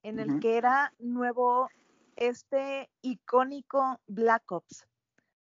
en 0.03 0.19
el 0.19 0.39
que 0.39 0.57
era 0.57 0.93
nuevo 0.99 1.69
este 2.15 2.89
icónico 3.01 3.99
Black 4.07 4.51
Ops. 4.51 4.87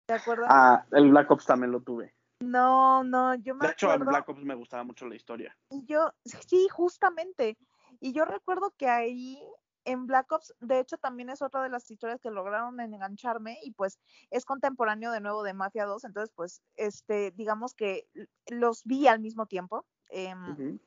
¿Te 0.07 0.15
acuerdas? 0.15 0.49
Ah, 0.51 0.85
el 0.93 1.11
Black 1.11 1.31
Ops 1.31 1.47
también 1.47 1.73
lo 1.73 1.81
tuve. 1.81 2.15
No, 2.41 3.05
no, 3.05 3.35
yo 3.37 3.55
me 3.55 3.67
De 3.67 3.73
hecho, 3.73 3.93
en 3.93 4.05
Black 4.05 4.29
Ops 4.29 4.43
me 4.45 4.55
gustaba 4.55 4.85
mucho 4.85 5.07
la 5.07 5.15
historia. 5.15 5.57
Y 5.71 5.85
yo, 5.87 6.13
sí, 6.25 6.69
justamente. 6.71 7.57
Y 8.01 8.13
yo 8.13 8.25
recuerdo 8.25 8.75
que 8.77 8.89
ahí 8.89 9.41
en 9.85 10.07
Black 10.07 10.31
Ops, 10.33 10.55
de 10.61 10.81
hecho, 10.81 10.99
también 10.99 11.31
es 11.31 11.43
otra 11.43 11.63
de 11.63 11.69
las 11.69 11.91
historias 11.91 12.21
que 12.21 12.31
lograron 12.31 12.81
engancharme 12.81 13.59
y 13.63 13.73
pues 13.73 13.99
es 14.31 14.45
contemporáneo 14.45 15.11
de 15.11 15.21
nuevo 15.21 15.43
de 15.43 15.55
Mafia 15.55 15.85
2, 15.85 16.05
entonces 16.05 16.33
pues, 16.35 16.63
este, 16.77 17.31
digamos 17.33 17.75
que 17.75 18.09
los 18.49 18.85
vi 18.85 19.07
al 19.07 19.21
mismo 19.21 19.47
tiempo. 19.47 19.85
Em, 20.11 20.79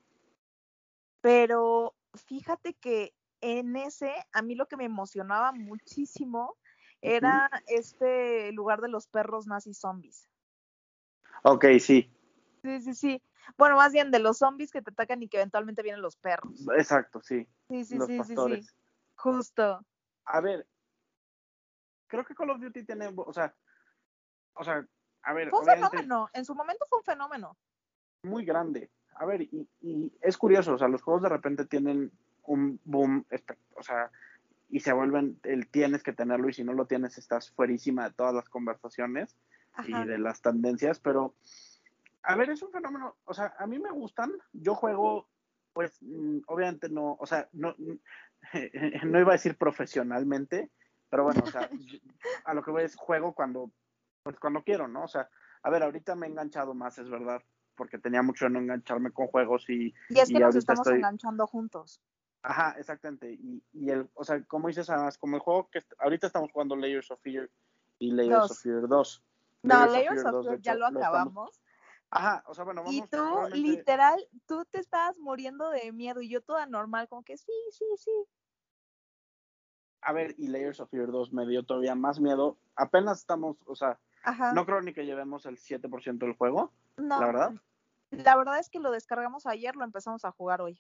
pero 1.22 1.96
fíjate 2.14 2.74
que 2.74 3.14
en 3.42 3.76
ese, 3.76 4.14
a 4.32 4.42
mí 4.42 4.56
lo 4.56 4.68
que 4.68 4.78
me 4.78 4.86
emocionaba 4.86 5.52
muchísimo 5.52 6.58
era 7.02 7.50
este 7.68 8.52
lugar 8.52 8.82
de 8.82 8.90
los 8.90 9.08
perros 9.08 9.48
nazis 9.48 9.80
zombies. 9.80 10.28
Ok, 11.44 11.66
sí. 11.80 12.12
Sí, 12.64 12.82
sí, 12.82 12.94
sí. 12.96 13.24
Bueno, 13.58 13.76
más 13.76 13.94
bien 13.94 14.12
de 14.12 14.20
los 14.20 14.40
zombies 14.40 14.72
que 14.72 14.82
te 14.82 14.92
atacan 14.92 15.22
y 15.22 15.30
que 15.30 15.38
eventualmente 15.38 15.84
vienen 15.84 16.02
los 16.02 16.18
perros. 16.18 16.68
Exacto, 16.76 17.22
sí. 17.22 17.48
Sí, 17.70 17.86
sí, 17.86 18.00
sí, 18.06 18.24
sí, 18.24 18.36
sí. 18.36 18.68
Justo. 19.16 19.86
A 20.26 20.42
ver, 20.42 20.68
creo 22.08 22.26
que 22.26 22.36
Call 22.36 22.50
of 22.50 22.60
Duty 22.60 22.84
tiene, 22.84 23.14
o 23.16 23.34
sea, 23.34 23.56
o 24.54 24.64
sea, 24.64 24.86
a 25.22 25.34
ver. 25.34 25.50
Fue 25.50 25.60
un 25.60 25.66
fenómeno, 25.66 26.30
en 26.34 26.44
su 26.44 26.56
momento 26.56 26.86
fue 26.90 27.00
un 27.00 27.06
fenómeno. 27.06 27.58
Muy 28.24 28.44
grande 28.44 28.92
a 29.20 29.26
ver, 29.26 29.42
y, 29.42 29.68
y, 29.82 30.12
es 30.22 30.38
curioso, 30.38 30.74
o 30.74 30.78
sea, 30.78 30.88
los 30.88 31.02
juegos 31.02 31.24
de 31.24 31.30
repente 31.30 31.66
tienen 31.66 32.12
un 32.44 32.80
boom, 32.86 33.26
o 33.76 33.84
sea, 33.84 34.12
y 34.70 34.80
se 34.80 34.94
vuelven 34.94 35.40
el 35.44 35.68
tienes 35.68 36.04
que 36.04 36.14
tenerlo 36.14 36.50
y 36.50 36.54
si 36.54 36.64
no 36.64 36.74
lo 36.74 36.86
tienes 36.86 37.18
estás 37.18 37.52
fuerísima 37.52 38.06
de 38.06 38.16
todas 38.16 38.34
las 38.34 38.50
conversaciones 38.50 39.36
y 39.86 39.94
de 39.94 40.18
las 40.18 40.42
tendencias, 40.42 41.00
pero 41.00 41.34
a 42.24 42.36
ver, 42.36 42.50
es 42.50 42.62
un 42.62 42.72
fenómeno, 42.72 43.16
o 43.26 43.34
sea, 43.34 43.54
a 43.58 43.68
mí 43.68 43.80
me 43.80 43.92
gustan, 43.92 44.32
yo 44.52 44.76
juego, 44.76 45.28
pues, 45.74 45.98
mm, 46.02 46.40
obviamente 46.48 46.90
no, 46.90 47.16
o 47.20 47.26
sea, 47.26 47.48
no, 47.54 47.76
no 49.06 49.20
iba 49.20 49.30
a 49.30 49.36
decir 49.38 49.58
profesionalmente, 49.58 50.70
pero 51.10 51.24
bueno, 51.24 51.42
o 51.44 51.48
sea, 51.48 51.70
a 52.46 52.54
lo 52.54 52.64
que 52.64 52.72
voy 52.72 52.84
es 52.84 52.96
juego 52.96 53.34
cuando, 53.34 53.72
pues 54.24 54.40
cuando 54.40 54.64
quiero, 54.64 54.88
¿no? 54.88 55.04
O 55.04 55.08
sea, 55.08 55.30
a 55.64 55.70
ver, 55.70 55.84
ahorita 55.84 56.16
me 56.16 56.28
he 56.28 56.30
enganchado 56.30 56.74
más, 56.74 56.98
es 56.98 57.10
verdad, 57.10 57.42
porque 57.78 57.98
tenía 57.98 58.22
mucho 58.22 58.48
en 58.48 58.54
no 58.54 58.60
engancharme 58.60 59.12
con 59.12 59.28
juegos 59.28 59.70
y... 59.70 59.94
Y 60.10 60.20
es 60.20 60.28
que 60.28 60.40
nos 60.40 60.56
estamos 60.56 60.86
enganchando 60.88 61.48
juntos. 61.48 62.02
Ajá, 62.42 62.76
exactamente. 62.78 63.32
Y, 63.32 63.64
y, 63.74 63.90
el, 63.90 64.10
o 64.14 64.24
sea, 64.24 64.44
como 64.46 64.68
dices, 64.68 64.90
además, 64.90 65.18
como 65.18 65.38
el 65.38 65.42
juego 65.42 65.70
que 65.70 65.82
ahorita 66.00 66.28
estamos 66.28 66.52
jugando 66.52 66.76
Layers 66.76 67.12
of 67.12 67.22
Fear 67.22 67.50
y 68.00 68.12
Layers 68.12 68.52
of 68.52 68.60
Fear 68.60 68.88
2. 68.88 69.24
No, 69.64 69.86
Layers, 69.88 70.26
of 70.26 70.46
Fear, 70.46 70.62
ya 70.62 70.76
lo 70.76 70.88
acabamos. 70.88 71.62
Ajá, 72.10 72.44
o 72.48 72.54
sea, 72.54 72.64
bueno, 72.64 72.84
vamos. 72.84 72.96
Y 72.96 73.02
tú, 73.02 73.50
literal, 73.54 74.26
tú 74.46 74.64
te 74.66 74.80
estabas 74.80 75.18
muriendo 75.18 75.70
de 75.72 75.92
miedo 75.92 76.22
y 76.22 76.30
yo 76.30 76.42
toda 76.42 76.66
normal, 76.66 77.08
como 77.10 77.24
que 77.24 77.38
sí, 77.38 77.52
sí, 77.72 77.86
sí. 77.98 78.12
A 80.02 80.14
ver, 80.14 80.36
y 80.38 80.48
Layers 80.48 80.80
of 80.80 80.90
Fear 80.90 81.12
2 81.12 81.34
me 81.34 81.46
dio 81.46 81.64
todavía 81.64 81.96
más 81.96 82.20
miedo. 82.22 82.58
Apenas 82.76 83.20
estamos, 83.20 83.58
o 83.66 83.76
sea, 83.76 84.00
no 84.54 84.66
creo 84.66 84.82
ni 84.82 84.94
que 84.94 85.06
llevemos 85.06 85.46
el 85.46 85.58
7% 85.58 86.18
del 86.18 86.34
juego, 86.34 86.74
no, 86.98 87.20
la 87.20 87.26
verdad. 87.28 87.54
La 88.12 88.38
verdad 88.38 88.60
es 88.60 88.70
que 88.70 88.80
lo 88.80 88.92
descargamos 88.92 89.46
ayer, 89.46 89.76
lo 89.76 89.84
empezamos 89.84 90.24
a 90.26 90.32
jugar 90.32 90.62
hoy. 90.62 90.80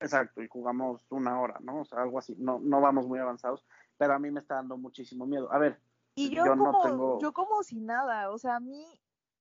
Exacto, 0.00 0.42
y 0.42 0.48
jugamos 0.48 1.06
una 1.10 1.40
hora, 1.40 1.58
¿no? 1.60 1.82
O 1.82 1.84
sea, 1.84 2.02
algo 2.02 2.18
así. 2.18 2.34
No, 2.38 2.58
no 2.58 2.80
vamos 2.80 3.06
muy 3.06 3.18
avanzados, 3.18 3.64
pero 3.98 4.14
a 4.14 4.18
mí 4.18 4.30
me 4.30 4.40
está 4.40 4.56
dando 4.56 4.76
muchísimo 4.76 5.26
miedo. 5.26 5.52
A 5.52 5.58
ver. 5.58 5.78
Y 6.14 6.34
yo, 6.34 6.44
como, 6.44 6.72
no 6.72 6.82
tengo... 6.82 7.20
yo 7.20 7.32
como 7.32 7.62
si 7.62 7.80
nada, 7.80 8.30
o 8.30 8.38
sea, 8.38 8.56
a 8.56 8.60
mí, 8.60 8.84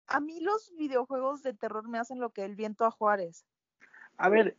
a 0.07 0.19
mí 0.19 0.39
los 0.41 0.73
videojuegos 0.77 1.41
de 1.41 1.53
terror 1.53 1.87
me 1.87 1.97
hacen 1.97 2.19
lo 2.19 2.31
que 2.31 2.45
el 2.45 2.55
viento 2.55 2.85
a 2.85 2.91
Juárez. 2.91 3.45
A 4.17 4.29
ver, 4.29 4.57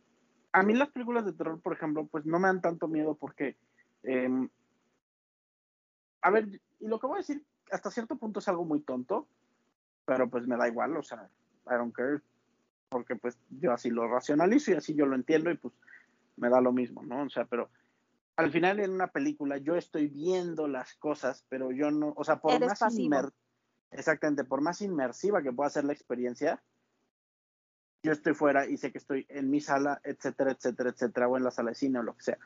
a 0.51 0.63
mí 0.63 0.73
las 0.73 0.89
películas 0.89 1.25
de 1.25 1.33
terror, 1.33 1.61
por 1.61 1.73
ejemplo, 1.73 2.07
pues 2.07 2.25
no 2.25 2.39
me 2.39 2.47
dan 2.47 2.61
tanto 2.61 2.87
miedo 2.87 3.15
porque, 3.15 3.57
em, 4.03 4.49
a 6.21 6.31
ver, 6.31 6.61
y 6.79 6.87
lo 6.87 6.99
que 6.99 7.07
voy 7.07 7.15
a 7.15 7.17
decir 7.19 7.45
hasta 7.71 7.91
cierto 7.91 8.15
punto 8.15 8.39
es 8.39 8.47
algo 8.47 8.65
muy 8.65 8.81
tonto, 8.81 9.27
pero 10.05 10.29
pues 10.29 10.47
me 10.47 10.57
da 10.57 10.67
igual, 10.67 10.95
o 10.97 11.03
sea, 11.03 11.29
I 11.67 11.75
don't 11.75 11.93
care, 11.93 12.19
porque 12.89 13.15
pues 13.15 13.37
yo 13.49 13.71
así 13.71 13.89
lo 13.89 14.07
racionalizo 14.07 14.71
y 14.71 14.75
así 14.75 14.93
yo 14.93 15.05
lo 15.05 15.15
entiendo 15.15 15.51
y 15.51 15.57
pues 15.57 15.73
me 16.37 16.49
da 16.49 16.61
lo 16.61 16.71
mismo, 16.71 17.03
¿no? 17.03 17.23
O 17.23 17.29
sea, 17.29 17.45
pero 17.45 17.69
al 18.35 18.51
final 18.51 18.79
en 18.79 18.91
una 18.91 19.07
película 19.07 19.57
yo 19.57 19.75
estoy 19.75 20.07
viendo 20.07 20.67
las 20.67 20.95
cosas, 20.95 21.45
pero 21.49 21.71
yo 21.71 21.91
no, 21.91 22.13
o 22.15 22.23
sea, 22.23 22.37
por 22.37 22.59
más 22.59 22.81
exactamente, 23.91 24.43
por 24.43 24.61
más 24.61 24.81
inmersiva 24.81 25.41
que 25.41 25.51
pueda 25.51 25.69
ser 25.69 25.83
la 25.85 25.93
experiencia, 25.93 26.61
yo 28.03 28.11
estoy 28.11 28.33
fuera 28.33 28.65
y 28.65 28.77
sé 28.77 28.91
que 28.91 28.97
estoy 28.97 29.25
en 29.29 29.49
mi 29.49 29.61
sala, 29.61 30.01
etcétera, 30.03 30.51
etcétera, 30.51 30.89
etcétera, 30.89 31.27
o 31.27 31.37
en 31.37 31.43
la 31.43 31.51
sala 31.51 31.69
de 31.69 31.75
cine 31.75 31.99
o 31.99 32.03
lo 32.03 32.15
que 32.15 32.23
sea. 32.23 32.39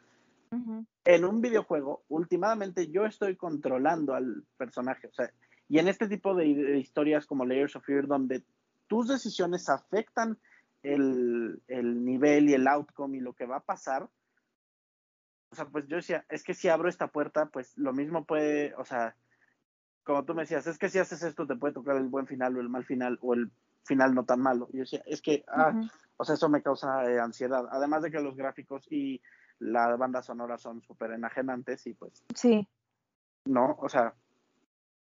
En 1.03 1.25
un 1.25 1.41
videojuego, 1.41 2.03
últimamente 2.07 2.87
yo 2.87 3.05
estoy 3.05 3.35
controlando 3.35 4.13
al 4.13 4.43
personaje, 4.57 5.07
o 5.07 5.13
sea, 5.13 5.31
y 5.67 5.79
en 5.79 5.87
este 5.87 6.07
tipo 6.07 6.35
de, 6.35 6.77
historias 6.77 7.25
como 7.25 7.45
Layers 7.45 7.75
of 7.75 7.85
Fear, 7.85 8.07
donde 8.07 8.43
tus 8.87 9.07
decisiones 9.07 9.67
afectan 9.69 10.37
el, 10.83 11.61
el, 11.67 12.05
nivel 12.05 12.49
y 12.49 12.53
el 12.53 12.67
outcome 12.67 13.17
y 13.17 13.21
lo 13.21 13.33
que 13.33 13.45
va 13.45 13.57
a 13.57 13.63
pasar, 13.63 14.07
o 15.49 15.55
sea, 15.55 15.65
pues 15.65 15.87
yo 15.87 15.97
decía, 15.97 16.25
es 16.29 16.43
que 16.43 16.53
si 16.53 16.67
abro 16.67 16.89
esta 16.89 17.07
puerta, 17.07 17.47
pues 17.47 17.77
lo 17.77 17.93
mismo 17.93 18.25
puede, 18.25 18.73
o 18.75 18.85
sea, 18.85 19.15
como 20.03 20.23
tú 20.23 20.35
me 20.35 20.43
decías, 20.43 20.67
es 20.67 20.77
que 20.77 20.89
si 20.89 20.99
haces 20.99 21.23
esto 21.23 21.47
te 21.47 21.55
puede 21.55 21.73
tocar 21.73 21.97
el 21.97 22.07
buen 22.07 22.27
final 22.27 22.55
o 22.55 22.61
el 22.61 22.69
mal 22.69 22.85
final 22.85 23.17
o 23.21 23.33
el 23.33 23.51
final 23.83 24.13
no 24.13 24.25
tan 24.25 24.41
malo. 24.41 24.69
Yo 24.71 24.81
decía, 24.81 25.01
es 25.05 25.21
que, 25.21 25.43
ah, 25.47 25.73
o 26.17 26.23
sea, 26.23 26.35
eso 26.35 26.49
me 26.49 26.61
causa 26.61 27.09
eh, 27.09 27.19
ansiedad. 27.19 27.65
Además 27.71 28.03
de 28.03 28.11
que 28.11 28.19
los 28.19 28.35
gráficos 28.35 28.85
y 28.91 29.21
la 29.59 29.95
banda 29.95 30.21
sonora 30.21 30.57
son 30.57 30.81
súper 30.81 31.11
enajenantes 31.11 31.85
y 31.87 31.93
pues... 31.93 32.23
Sí. 32.33 32.67
No, 33.45 33.77
o 33.79 33.89
sea, 33.89 34.13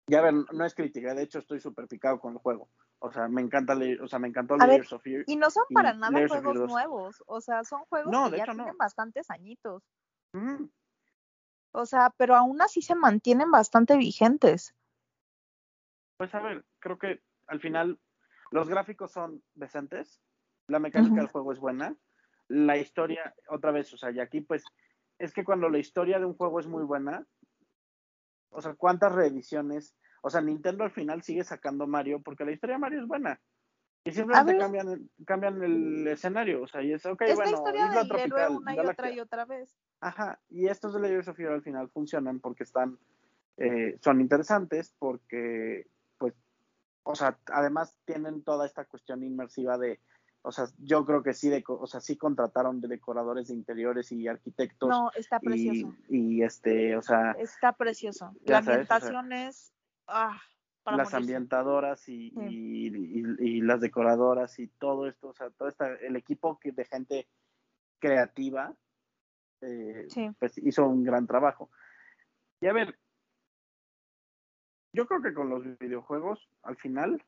ya 0.07 0.21
ver, 0.21 0.33
no 0.33 0.65
es 0.65 0.75
crítica, 0.75 1.13
de 1.13 1.23
hecho 1.23 1.39
estoy 1.39 1.59
súper 1.59 1.87
picado 1.87 2.19
con 2.19 2.33
el 2.33 2.39
juego. 2.39 2.69
O 2.99 3.11
sea, 3.11 3.27
me 3.27 3.41
encanta 3.41 3.73
leer, 3.73 4.01
o 4.01 4.07
sea, 4.07 4.19
me 4.19 4.27
encantó 4.27 4.55
Layers 4.57 4.93
of 4.93 5.01
Fear. 5.01 5.23
Y 5.25 5.35
no 5.35 5.49
son 5.49 5.63
para 5.73 5.93
nada 5.93 6.27
juegos 6.27 6.69
nuevos, 6.69 7.23
o 7.25 7.41
sea, 7.41 7.63
son 7.63 7.83
juegos 7.85 8.29
que 8.29 8.37
ya 8.37 8.45
tienen 8.45 8.77
bastantes 8.77 9.31
añitos. 9.31 9.83
O 11.71 11.85
sea, 11.85 12.13
pero 12.17 12.35
aún 12.35 12.61
así 12.61 12.81
se 12.81 12.93
mantienen 12.93 13.49
bastante 13.49 13.97
vigentes. 13.97 14.75
Pues 16.17 16.35
a 16.35 16.41
ver, 16.41 16.63
creo 16.79 16.99
que 16.99 17.21
al 17.47 17.59
final 17.59 17.99
los 18.51 18.69
gráficos 18.69 19.11
son 19.11 19.41
decentes, 19.55 20.21
la 20.67 20.79
mecánica 20.79 21.15
del 21.15 21.27
juego 21.27 21.51
es 21.51 21.59
buena, 21.59 21.95
la 22.51 22.77
historia, 22.77 23.33
otra 23.47 23.71
vez, 23.71 23.93
o 23.93 23.97
sea, 23.97 24.11
y 24.11 24.19
aquí 24.19 24.41
pues 24.41 24.63
es 25.17 25.33
que 25.33 25.43
cuando 25.43 25.69
la 25.69 25.77
historia 25.77 26.19
de 26.19 26.25
un 26.25 26.35
juego 26.35 26.59
es 26.59 26.67
muy 26.67 26.83
buena, 26.83 27.25
o 28.49 28.61
sea, 28.61 28.73
¿cuántas 28.73 29.13
reediciones? 29.13 29.95
O 30.21 30.29
sea, 30.29 30.41
Nintendo 30.41 30.83
al 30.83 30.91
final 30.91 31.23
sigue 31.23 31.43
sacando 31.43 31.87
Mario 31.87 32.21
porque 32.21 32.43
la 32.43 32.51
historia 32.51 32.75
de 32.75 32.81
Mario 32.81 33.01
es 33.01 33.07
buena. 33.07 33.39
Y 34.03 34.11
simplemente 34.11 34.57
cambian, 34.57 35.09
cambian 35.25 35.63
el 35.63 36.07
escenario, 36.07 36.63
o 36.63 36.67
sea, 36.67 36.81
y 36.81 36.91
es, 36.91 37.05
ok, 37.05 37.21
es 37.21 37.35
bueno, 37.35 37.51
la 37.51 37.57
historia 37.57 37.87
Isla 37.87 38.07
Tropical. 38.07 38.57
Una 38.57 38.75
y 38.75 38.79
otra 38.79 39.11
y 39.11 39.19
otra 39.19 39.45
vez. 39.45 39.77
Ajá, 40.01 40.39
y 40.49 40.67
estos 40.67 40.93
de 40.93 41.01
Layers 41.01 41.27
of 41.27 41.37
Fear 41.37 41.53
al 41.53 41.61
final 41.61 41.89
funcionan 41.89 42.39
porque 42.39 42.63
están, 42.63 42.97
eh, 43.57 43.97
son 44.01 44.19
interesantes 44.19 44.95
porque, 44.97 45.87
pues, 46.17 46.33
o 47.03 47.13
sea, 47.13 47.37
además 47.53 47.95
tienen 48.05 48.43
toda 48.43 48.65
esta 48.65 48.85
cuestión 48.85 49.23
inmersiva 49.23 49.77
de, 49.77 49.99
o 50.43 50.51
sea, 50.51 50.65
yo 50.79 51.05
creo 51.05 51.21
que 51.21 51.33
sí, 51.33 51.49
de, 51.49 51.63
o 51.67 51.85
sea, 51.85 51.99
sí 51.99 52.17
contrataron 52.17 52.81
de 52.81 52.87
decoradores 52.87 53.49
de 53.49 53.53
interiores 53.53 54.11
y 54.11 54.27
arquitectos. 54.27 54.89
No, 54.89 55.11
está 55.15 55.39
precioso. 55.39 55.95
Y, 56.09 56.41
este, 56.41 56.95
o 56.97 57.01
sea. 57.01 57.31
Está 57.33 57.73
precioso. 57.73 58.33
La 58.45 58.57
ambientación 58.59 59.33
es. 59.33 59.73
Ah, 60.07 60.41
las 60.85 61.13
ambientadoras 61.13 62.09
y, 62.09 62.33
y, 62.35 63.61
las 63.61 63.81
decoradoras 63.81 64.57
y 64.57 64.67
todo 64.67 65.07
esto, 65.07 65.29
o 65.29 65.33
sea, 65.33 65.51
todo 65.51 65.67
esta, 65.67 65.93
el 65.93 66.15
equipo 66.15 66.59
que, 66.59 66.71
de 66.71 66.85
gente 66.85 67.27
creativa, 67.99 68.75
eh, 69.61 70.07
pues 70.39 70.57
hizo 70.57 70.87
un 70.87 71.03
gran 71.03 71.27
trabajo. 71.27 71.69
Y 72.59 72.67
a 72.67 72.73
ver, 72.73 72.97
yo 74.91 75.05
creo 75.05 75.21
que 75.21 75.35
con 75.35 75.49
los 75.49 75.63
videojuegos, 75.77 76.49
al 76.63 76.77
final, 76.77 77.23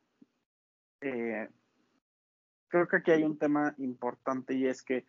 eh, 1.01 1.47
creo 2.73 2.87
que 2.87 2.95
aquí 2.97 3.11
hay 3.11 3.23
un 3.23 3.37
tema 3.37 3.75
importante 3.77 4.55
y 4.55 4.65
es 4.65 4.81
que, 4.81 5.05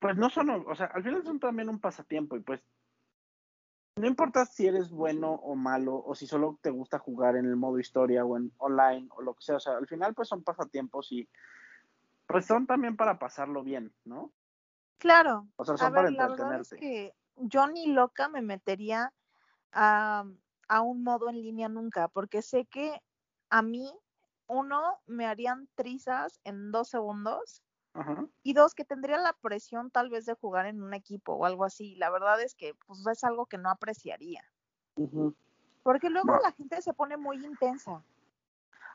pues 0.00 0.16
no 0.16 0.28
son, 0.28 0.50
o 0.50 0.74
sea, 0.74 0.86
al 0.86 1.04
final 1.04 1.22
son 1.22 1.38
también 1.38 1.68
un 1.68 1.78
pasatiempo 1.78 2.36
y 2.36 2.40
pues 2.40 2.66
no 3.94 4.08
importa 4.08 4.44
si 4.46 4.66
eres 4.66 4.90
bueno 4.90 5.30
o 5.30 5.54
malo 5.54 6.02
o 6.04 6.16
si 6.16 6.26
solo 6.26 6.58
te 6.60 6.70
gusta 6.70 6.98
jugar 6.98 7.36
en 7.36 7.46
el 7.46 7.54
modo 7.54 7.78
historia 7.78 8.24
o 8.24 8.36
en 8.36 8.52
online 8.56 9.06
o 9.10 9.22
lo 9.22 9.34
que 9.34 9.44
sea, 9.44 9.56
o 9.56 9.60
sea, 9.60 9.76
al 9.76 9.86
final 9.86 10.12
pues 10.12 10.26
son 10.26 10.42
pasatiempos 10.42 11.12
y 11.12 11.28
pues 12.26 12.46
son 12.46 12.66
también 12.66 12.96
para 12.96 13.20
pasarlo 13.20 13.62
bien, 13.62 13.94
¿no? 14.04 14.32
Claro. 14.98 15.46
O 15.54 15.64
sea, 15.64 15.76
son 15.76 15.92
para 15.92 16.10
ver, 16.10 16.12
La 16.14 16.58
es 16.60 16.70
que 16.70 17.14
yo 17.36 17.68
ni 17.68 17.92
loca 17.92 18.28
me 18.28 18.42
metería 18.42 19.12
a, 19.70 20.24
a 20.66 20.80
un 20.80 21.04
modo 21.04 21.28
en 21.28 21.40
línea 21.40 21.68
nunca, 21.68 22.08
porque 22.08 22.42
sé 22.42 22.66
que 22.66 23.00
a 23.50 23.62
mí 23.62 23.88
uno, 24.50 24.98
me 25.06 25.26
harían 25.26 25.68
trizas 25.74 26.40
en 26.44 26.72
dos 26.72 26.88
segundos. 26.88 27.62
Y 28.44 28.54
dos, 28.54 28.74
que 28.74 28.84
tendría 28.84 29.18
la 29.18 29.32
presión 29.42 29.90
tal 29.90 30.10
vez 30.10 30.24
de 30.24 30.34
jugar 30.34 30.66
en 30.66 30.80
un 30.80 30.94
equipo 30.94 31.34
o 31.34 31.44
algo 31.44 31.64
así. 31.64 31.96
La 31.96 32.08
verdad 32.08 32.40
es 32.40 32.54
que 32.54 32.74
pues 32.86 33.04
es 33.06 33.24
algo 33.24 33.46
que 33.46 33.58
no 33.58 33.68
apreciaría. 33.68 34.44
Porque 35.82 36.08
luego 36.08 36.38
la 36.40 36.52
gente 36.52 36.80
se 36.82 36.92
pone 36.92 37.16
muy 37.16 37.44
intensa. 37.44 38.02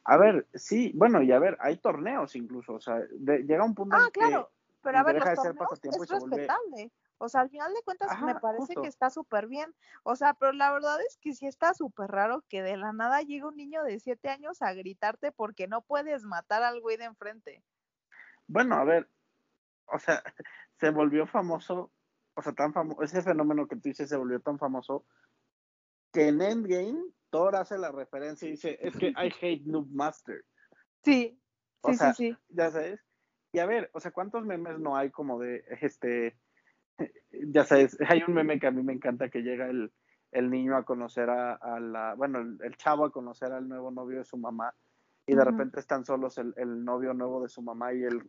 A 0.05 0.17
ver, 0.17 0.47
sí, 0.53 0.91
bueno, 0.95 1.21
y 1.21 1.31
a 1.31 1.39
ver, 1.39 1.57
hay 1.59 1.77
torneos 1.77 2.35
incluso, 2.35 2.73
o 2.73 2.79
sea, 2.79 3.01
llega 3.19 3.65
un 3.65 3.73
punto 3.73 3.97
ah, 3.99 4.09
claro, 4.13 4.51
pero 4.83 4.99
a 4.99 5.03
ver, 5.03 5.15
los 5.15 5.33
torneos 5.33 5.79
es 5.83 6.09
respetable. 6.09 6.91
O 7.17 7.29
sea, 7.29 7.41
al 7.41 7.49
final 7.49 7.73
de 7.73 7.81
cuentas 7.83 8.21
me 8.21 8.35
parece 8.35 8.75
que 8.75 8.87
está 8.87 9.09
súper 9.09 9.47
bien. 9.47 9.73
O 10.03 10.15
sea, 10.15 10.33
pero 10.33 10.51
la 10.51 10.71
verdad 10.71 10.97
es 11.07 11.17
que 11.17 11.33
sí 11.33 11.47
está 11.47 11.73
súper 11.73 12.11
raro 12.11 12.43
que 12.49 12.61
de 12.61 12.77
la 12.77 12.91
nada 12.91 13.21
llegue 13.21 13.45
un 13.45 13.55
niño 13.55 13.83
de 13.83 13.99
siete 13.99 14.29
años 14.29 14.61
a 14.61 14.73
gritarte 14.73 15.31
porque 15.31 15.67
no 15.67 15.81
puedes 15.81 16.23
matar 16.23 16.63
al 16.63 16.81
güey 16.81 16.97
de 16.97 17.05
enfrente. 17.05 17.63
Bueno, 18.47 18.75
a 18.75 18.83
ver, 18.83 19.09
o 19.85 19.99
sea, 19.99 20.21
se 20.79 20.89
volvió 20.89 21.25
famoso, 21.25 21.91
o 22.35 22.41
sea, 22.41 22.53
tan 22.53 22.73
famoso, 22.73 23.01
ese 23.01 23.21
fenómeno 23.21 23.67
que 23.67 23.75
tú 23.75 23.89
dices 23.89 24.09
se 24.09 24.17
volvió 24.17 24.39
tan 24.41 24.59
famoso 24.59 25.05
que 26.11 26.27
en 26.27 26.41
Endgame 26.41 27.03
Thor 27.29 27.55
hace 27.55 27.77
la 27.77 27.91
referencia 27.91 28.47
y 28.47 28.51
dice, 28.51 28.77
es 28.81 28.95
que 28.95 29.07
I 29.09 29.33
hate 29.41 29.65
Noob 29.65 29.87
Master. 29.89 30.45
Sí, 31.03 31.39
sí, 31.83 31.93
sí, 31.93 32.13
sí. 32.15 32.37
Ya 32.49 32.71
sabes. 32.71 33.01
Y 33.51 33.59
a 33.59 33.65
ver, 33.65 33.89
o 33.93 33.99
sea, 33.99 34.11
¿cuántos 34.11 34.45
memes 34.45 34.79
no 34.79 34.95
hay 34.95 35.11
como 35.11 35.39
de 35.39 35.63
este 35.81 36.37
ya 37.31 37.63
sabes, 37.63 37.97
hay 38.07 38.23
un 38.27 38.33
meme 38.33 38.59
que 38.59 38.67
a 38.67 38.71
mí 38.71 38.83
me 38.83 38.91
encanta 38.93 39.29
que 39.29 39.41
llega 39.41 39.67
el, 39.67 39.91
niño 40.49 40.75
a 40.75 40.83
conocer 40.83 41.29
a, 41.29 41.79
la, 41.79 42.13
bueno, 42.15 42.39
el, 42.39 42.75
chavo 42.77 43.05
a 43.05 43.11
conocer 43.11 43.53
al 43.53 43.69
nuevo 43.69 43.91
novio 43.91 44.17
de 44.17 44.25
su 44.25 44.37
mamá 44.37 44.73
y 45.25 45.33
de 45.33 45.45
repente 45.45 45.79
están 45.79 46.03
solos 46.03 46.37
el, 46.37 46.83
novio 46.83 47.13
nuevo 47.13 47.41
de 47.41 47.47
su 47.49 47.61
mamá 47.61 47.93
y 47.93 48.03
el, 48.03 48.21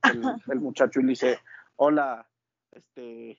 el, 0.49 0.61
muchacho 0.61 1.01
y 1.01 1.03
le 1.03 1.09
dice, 1.11 1.41
hola, 1.77 2.29
este, 2.71 3.39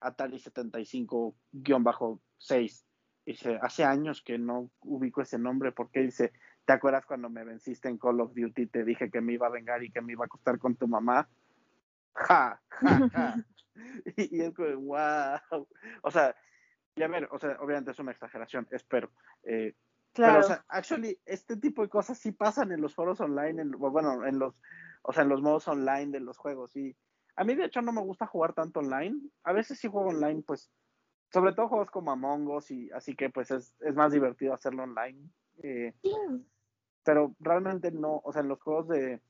Atari 0.00 0.38
75-6. 0.38 2.84
Dice, 3.26 3.58
hace 3.62 3.84
años 3.84 4.20
que 4.22 4.36
no 4.38 4.70
ubico 4.80 5.22
ese 5.22 5.38
nombre 5.38 5.72
porque 5.72 6.00
dice, 6.00 6.32
¿te 6.66 6.74
acuerdas 6.74 7.06
cuando 7.06 7.30
me 7.30 7.42
venciste 7.44 7.88
en 7.88 7.96
Call 7.98 8.20
of 8.20 8.34
Duty? 8.34 8.66
Te 8.66 8.84
dije 8.84 9.10
que 9.10 9.22
me 9.22 9.32
iba 9.32 9.46
a 9.46 9.50
vengar 9.50 9.82
y 9.82 9.90
que 9.90 10.02
me 10.02 10.12
iba 10.12 10.24
a 10.24 10.26
acostar 10.26 10.58
con 10.58 10.76
tu 10.76 10.86
mamá. 10.86 11.26
Ja, 12.14 12.60
ja, 12.68 13.08
ja. 13.08 13.34
y, 14.16 14.40
es 14.40 14.54
como, 14.54 14.76
wow. 14.76 15.66
O 16.02 16.10
sea, 16.10 16.34
ya 16.96 17.08
ver, 17.08 17.28
o 17.30 17.38
sea, 17.38 17.56
obviamente 17.60 17.90
es 17.90 17.98
una 17.98 18.12
exageración, 18.12 18.66
espero. 18.70 19.10
Eh, 19.42 19.74
claro. 20.12 20.34
Pero, 20.34 20.44
o 20.44 20.48
sea, 20.48 20.64
actually, 20.68 21.18
este 21.24 21.56
tipo 21.56 21.82
de 21.82 21.88
cosas 21.88 22.18
sí 22.18 22.32
pasan 22.32 22.72
en 22.72 22.80
los 22.80 22.94
foros 22.94 23.20
online, 23.20 23.62
en, 23.62 23.70
bueno, 23.72 24.24
en 24.26 24.38
los, 24.38 24.54
o 25.02 25.12
sea, 25.12 25.24
en 25.24 25.28
los 25.28 25.42
modos 25.42 25.66
online 25.68 26.12
de 26.12 26.20
los 26.20 26.38
juegos. 26.38 26.76
Y 26.76 26.96
a 27.36 27.44
mí, 27.44 27.54
de 27.54 27.64
hecho, 27.64 27.82
no 27.82 27.92
me 27.92 28.00
gusta 28.00 28.26
jugar 28.26 28.54
tanto 28.54 28.80
online. 28.80 29.20
A 29.42 29.52
veces 29.52 29.78
sí 29.78 29.88
juego 29.88 30.10
online, 30.10 30.42
pues, 30.42 30.70
sobre 31.32 31.52
todo 31.52 31.68
juegos 31.68 31.90
como 31.90 32.12
Among 32.12 32.48
Us, 32.48 32.70
y 32.70 32.90
así 32.92 33.16
que, 33.16 33.30
pues, 33.30 33.50
es, 33.50 33.74
es 33.80 33.94
más 33.94 34.12
divertido 34.12 34.54
hacerlo 34.54 34.84
online. 34.84 35.28
Eh, 35.62 35.92
Pero 37.04 37.34
realmente 37.38 37.90
no, 37.90 38.20
o 38.24 38.32
sea, 38.32 38.42
en 38.42 38.48
los 38.48 38.62
juegos 38.62 38.88
de 38.88 39.20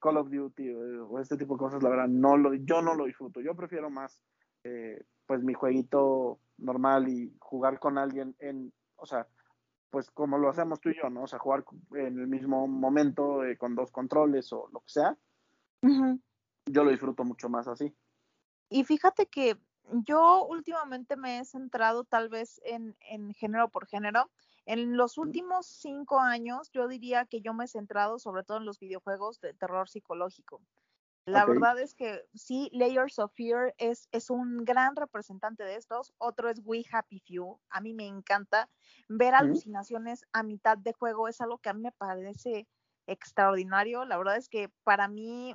Call 0.00 0.16
of 0.16 0.30
Duty 0.30 0.68
eh, 0.68 0.98
o, 0.98 1.18
este 1.20 1.36
tipo 1.36 1.54
de 1.54 1.58
cosas, 1.58 1.82
la 1.82 1.90
verdad, 1.90 2.08
no 2.08 2.36
lo, 2.36 2.54
yo 2.54 2.82
no 2.82 2.94
lo 2.94 3.04
disfruto. 3.04 3.40
Yo 3.40 3.54
prefiero 3.54 3.90
más, 3.90 4.20
eh, 4.64 5.04
pues, 5.26 5.42
mi 5.42 5.54
jueguito 5.54 6.40
normal 6.58 7.08
y 7.08 7.32
jugar 7.38 7.78
con 7.78 7.98
alguien 7.98 8.34
en, 8.38 8.72
o 8.96 9.06
sea, 9.06 9.26
pues 9.90 10.10
como 10.10 10.38
lo 10.38 10.48
hacemos 10.48 10.80
tú 10.80 10.90
y 10.90 10.96
yo, 10.96 11.10
¿no? 11.10 11.24
O 11.24 11.26
sea, 11.26 11.38
jugar 11.38 11.64
en 11.94 12.18
el 12.18 12.28
mismo 12.28 12.66
momento 12.68 13.44
eh, 13.44 13.56
con 13.56 13.74
dos 13.74 13.90
controles 13.90 14.52
o 14.52 14.68
lo 14.72 14.80
que 14.80 14.88
sea. 14.88 15.16
Yo 15.82 16.84
lo 16.84 16.90
disfruto 16.90 17.24
mucho 17.24 17.48
más 17.48 17.66
así. 17.66 17.92
Y 18.68 18.84
fíjate 18.84 19.26
que 19.26 19.58
yo 19.90 20.46
últimamente 20.46 21.16
me 21.16 21.40
he 21.40 21.44
centrado 21.44 22.04
tal 22.04 22.28
vez 22.28 22.60
en, 22.64 22.96
en 23.00 23.32
género 23.34 23.68
por 23.68 23.86
género 23.86 24.30
En 24.70 24.96
los 24.96 25.18
últimos 25.18 25.66
cinco 25.66 26.20
años, 26.20 26.70
yo 26.70 26.86
diría 26.86 27.26
que 27.26 27.40
yo 27.40 27.52
me 27.52 27.64
he 27.64 27.66
centrado 27.66 28.20
sobre 28.20 28.44
todo 28.44 28.58
en 28.58 28.66
los 28.66 28.78
videojuegos 28.78 29.40
de 29.40 29.52
terror 29.52 29.88
psicológico. 29.88 30.62
La 31.24 31.44
verdad 31.44 31.76
es 31.80 31.92
que 31.92 32.24
sí, 32.34 32.70
Layers 32.72 33.18
of 33.18 33.32
Fear 33.34 33.74
es, 33.78 34.08
es 34.12 34.30
un 34.30 34.64
gran 34.64 34.94
representante 34.94 35.64
de 35.64 35.74
estos. 35.74 36.14
Otro 36.18 36.48
es 36.48 36.60
We 36.64 36.84
Happy 36.92 37.18
Few. 37.18 37.60
A 37.68 37.80
mí 37.80 37.94
me 37.94 38.06
encanta 38.06 38.70
ver 39.08 39.34
alucinaciones 39.34 40.24
a 40.32 40.44
mitad 40.44 40.78
de 40.78 40.92
juego. 40.92 41.26
Es 41.26 41.40
algo 41.40 41.58
que 41.58 41.70
a 41.70 41.74
mí 41.74 41.80
me 41.80 41.92
parece 41.92 42.68
extraordinario. 43.08 44.04
La 44.04 44.18
verdad 44.18 44.36
es 44.36 44.48
que 44.48 44.70
para 44.84 45.08
mí, 45.08 45.52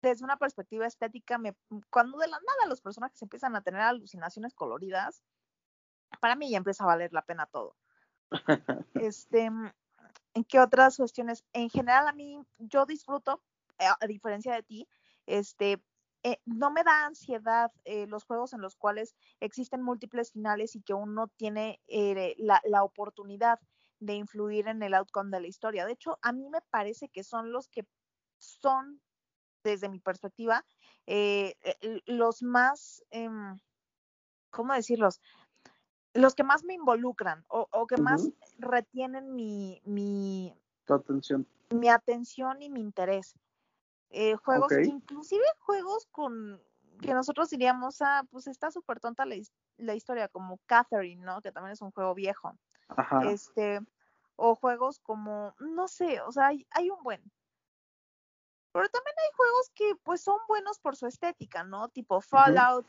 desde 0.00 0.24
una 0.24 0.36
perspectiva 0.36 0.86
estética, 0.86 1.38
me, 1.38 1.56
cuando 1.90 2.18
de 2.18 2.28
la 2.28 2.38
nada 2.38 2.68
los 2.68 2.82
personajes 2.82 3.20
empiezan 3.20 3.56
a 3.56 3.62
tener 3.62 3.80
alucinaciones 3.80 4.54
coloridas, 4.54 5.24
para 6.20 6.36
mí 6.36 6.52
ya 6.52 6.58
empieza 6.58 6.84
a 6.84 6.86
valer 6.86 7.12
la 7.12 7.22
pena 7.22 7.46
todo. 7.46 7.74
Este, 8.94 9.50
¿en 10.34 10.44
qué 10.44 10.60
otras 10.60 10.96
cuestiones? 10.96 11.44
En 11.52 11.68
general, 11.68 12.08
a 12.08 12.12
mí, 12.12 12.38
yo 12.58 12.86
disfruto, 12.86 13.42
eh, 13.78 13.86
a 14.00 14.06
diferencia 14.06 14.54
de 14.54 14.62
ti, 14.62 14.88
este, 15.26 15.82
eh, 16.22 16.38
no 16.44 16.70
me 16.70 16.84
da 16.84 17.06
ansiedad 17.06 17.72
eh, 17.84 18.06
los 18.06 18.24
juegos 18.24 18.52
en 18.52 18.60
los 18.60 18.76
cuales 18.76 19.16
existen 19.40 19.82
múltiples 19.82 20.32
finales 20.32 20.76
y 20.76 20.82
que 20.82 20.94
uno 20.94 21.28
tiene 21.36 21.80
la, 22.38 22.60
la, 22.64 22.84
oportunidad 22.84 23.58
de 23.98 24.14
influir 24.14 24.68
en 24.68 24.82
el 24.82 24.94
outcome 24.94 25.30
de 25.30 25.40
la 25.40 25.48
historia. 25.48 25.84
De 25.84 25.92
hecho, 25.92 26.18
a 26.22 26.32
mí 26.32 26.48
me 26.48 26.60
parece 26.70 27.08
que 27.08 27.24
son 27.24 27.52
los 27.52 27.68
que 27.68 27.86
son, 28.38 29.00
desde 29.64 29.88
mi 29.88 29.98
perspectiva, 29.98 30.64
los 32.06 32.42
más, 32.42 33.02
em, 33.10 33.56
¿cómo 34.50 34.74
decirlos? 34.74 35.20
Los 36.14 36.34
que 36.34 36.44
más 36.44 36.64
me 36.64 36.74
involucran 36.74 37.44
o, 37.48 37.86
que 37.86 37.96
más 37.96 38.28
retienen 38.58 39.34
mi, 39.34 39.80
mi, 39.84 40.54
atención. 40.86 41.46
mi 41.70 41.88
atención 41.88 42.60
y 42.60 42.68
mi 42.68 42.80
interés. 42.80 43.34
Eh, 44.10 44.36
juegos, 44.36 44.72
inclusive 44.72 45.44
juegos 45.60 46.06
con 46.10 46.60
que 47.00 47.14
nosotros 47.14 47.50
diríamos, 47.50 48.02
ah, 48.02 48.24
pues 48.30 48.46
está 48.46 48.70
súper 48.70 49.00
tonta 49.00 49.24
la, 49.24 49.36
la, 49.78 49.94
historia, 49.94 50.28
como 50.28 50.58
Catherine, 50.66 51.24
¿no? 51.24 51.40
Que 51.40 51.50
también 51.50 51.72
es 51.72 51.82
un 51.82 51.90
juego 51.90 52.14
viejo. 52.14 52.54
Este, 53.24 53.80
o 54.36 54.54
juegos 54.54 54.98
como, 55.00 55.54
no 55.58 55.88
sé, 55.88 56.20
o 56.20 56.32
sea, 56.32 56.48
hay, 56.48 56.90
un 56.90 57.02
buen. 57.02 57.22
Pero 58.72 58.88
también 58.88 59.14
hay 59.18 59.30
juegos 59.36 59.70
que 59.74 59.94
pues 60.02 60.22
son 60.22 60.38
buenos 60.48 60.78
por 60.78 60.96
su 60.96 61.06
estética, 61.06 61.64
¿no? 61.64 61.88
Tipo 61.88 62.20
Fallout. 62.20 62.86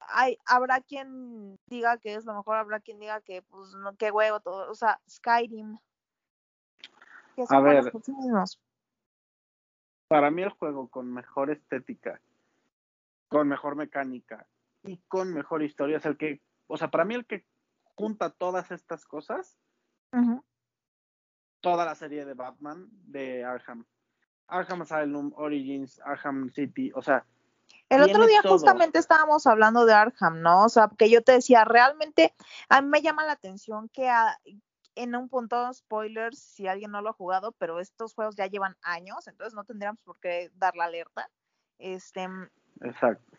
Hay, 0.00 0.38
habrá 0.46 0.80
quien 0.80 1.58
diga 1.66 1.98
que 1.98 2.14
es 2.14 2.24
lo 2.24 2.34
mejor, 2.34 2.56
habrá 2.56 2.80
quien 2.80 2.98
diga 2.98 3.20
que 3.20 3.42
pues 3.42 3.74
no, 3.74 3.96
qué 3.96 4.10
huevo 4.10 4.40
todo, 4.40 4.70
o 4.70 4.74
sea, 4.74 5.00
Skyrim. 5.08 5.78
A 7.48 7.60
ver, 7.60 7.92
para 10.08 10.30
mí 10.30 10.42
el 10.42 10.50
juego 10.50 10.88
con 10.88 11.12
mejor 11.12 11.50
estética, 11.50 12.20
con 13.28 13.46
mejor 13.46 13.76
mecánica 13.76 14.46
y 14.82 14.96
con 15.08 15.32
mejor 15.32 15.62
historia 15.62 15.98
es 15.98 16.06
el 16.06 16.16
que, 16.16 16.40
o 16.66 16.76
sea, 16.76 16.90
para 16.90 17.04
mí 17.04 17.14
el 17.14 17.26
que 17.26 17.44
junta 17.94 18.30
todas 18.30 18.70
estas 18.70 19.04
cosas, 19.04 19.58
toda 21.60 21.84
la 21.84 21.94
serie 21.94 22.24
de 22.24 22.34
Batman 22.34 22.88
de 22.90 23.44
Arkham. 23.44 23.84
Arkham 24.48 24.82
Asylum, 24.82 25.32
Origins, 25.36 26.00
Arkham 26.04 26.50
City, 26.50 26.90
o 26.94 27.02
sea. 27.02 27.24
El 27.88 28.02
otro 28.02 28.26
día 28.26 28.42
justamente 28.42 28.98
estábamos 28.98 29.46
hablando 29.46 29.86
de 29.86 29.94
Arkham, 29.94 30.42
¿no? 30.42 30.64
O 30.64 30.68
sea, 30.68 30.90
que 30.98 31.08
yo 31.08 31.22
te 31.22 31.32
decía, 31.32 31.64
realmente 31.64 32.34
a 32.68 32.82
mí 32.82 32.88
me 32.88 33.00
llama 33.00 33.24
la 33.24 33.32
atención 33.32 33.88
que 33.88 34.10
en 34.94 35.14
un 35.14 35.28
punto, 35.28 35.72
spoilers, 35.72 36.38
si 36.38 36.66
alguien 36.66 36.90
no 36.90 37.00
lo 37.00 37.10
ha 37.10 37.14
jugado, 37.14 37.52
pero 37.52 37.80
estos 37.80 38.14
juegos 38.14 38.36
ya 38.36 38.46
llevan 38.46 38.76
años, 38.82 39.26
entonces 39.26 39.54
no 39.54 39.64
tendríamos 39.64 40.02
por 40.02 40.18
qué 40.18 40.50
dar 40.54 40.74
la 40.74 40.84
alerta. 40.84 41.30
Este. 41.78 42.28
Exacto. 42.80 43.38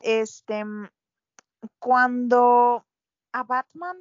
Este. 0.00 0.64
Cuando 1.78 2.86
a 3.32 3.42
Batman 3.42 3.96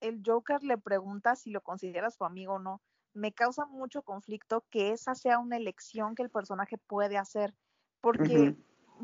el 0.00 0.22
Joker 0.24 0.62
le 0.62 0.78
pregunta 0.78 1.36
si 1.36 1.50
lo 1.50 1.62
considera 1.62 2.10
su 2.10 2.24
amigo 2.24 2.54
o 2.54 2.58
no, 2.58 2.82
me 3.14 3.32
causa 3.32 3.64
mucho 3.64 4.02
conflicto 4.02 4.64
que 4.70 4.92
esa 4.92 5.14
sea 5.14 5.38
una 5.38 5.56
elección 5.56 6.14
que 6.14 6.22
el 6.22 6.30
personaje 6.30 6.76
puede 6.78 7.16
hacer, 7.16 7.54
porque 8.00 8.54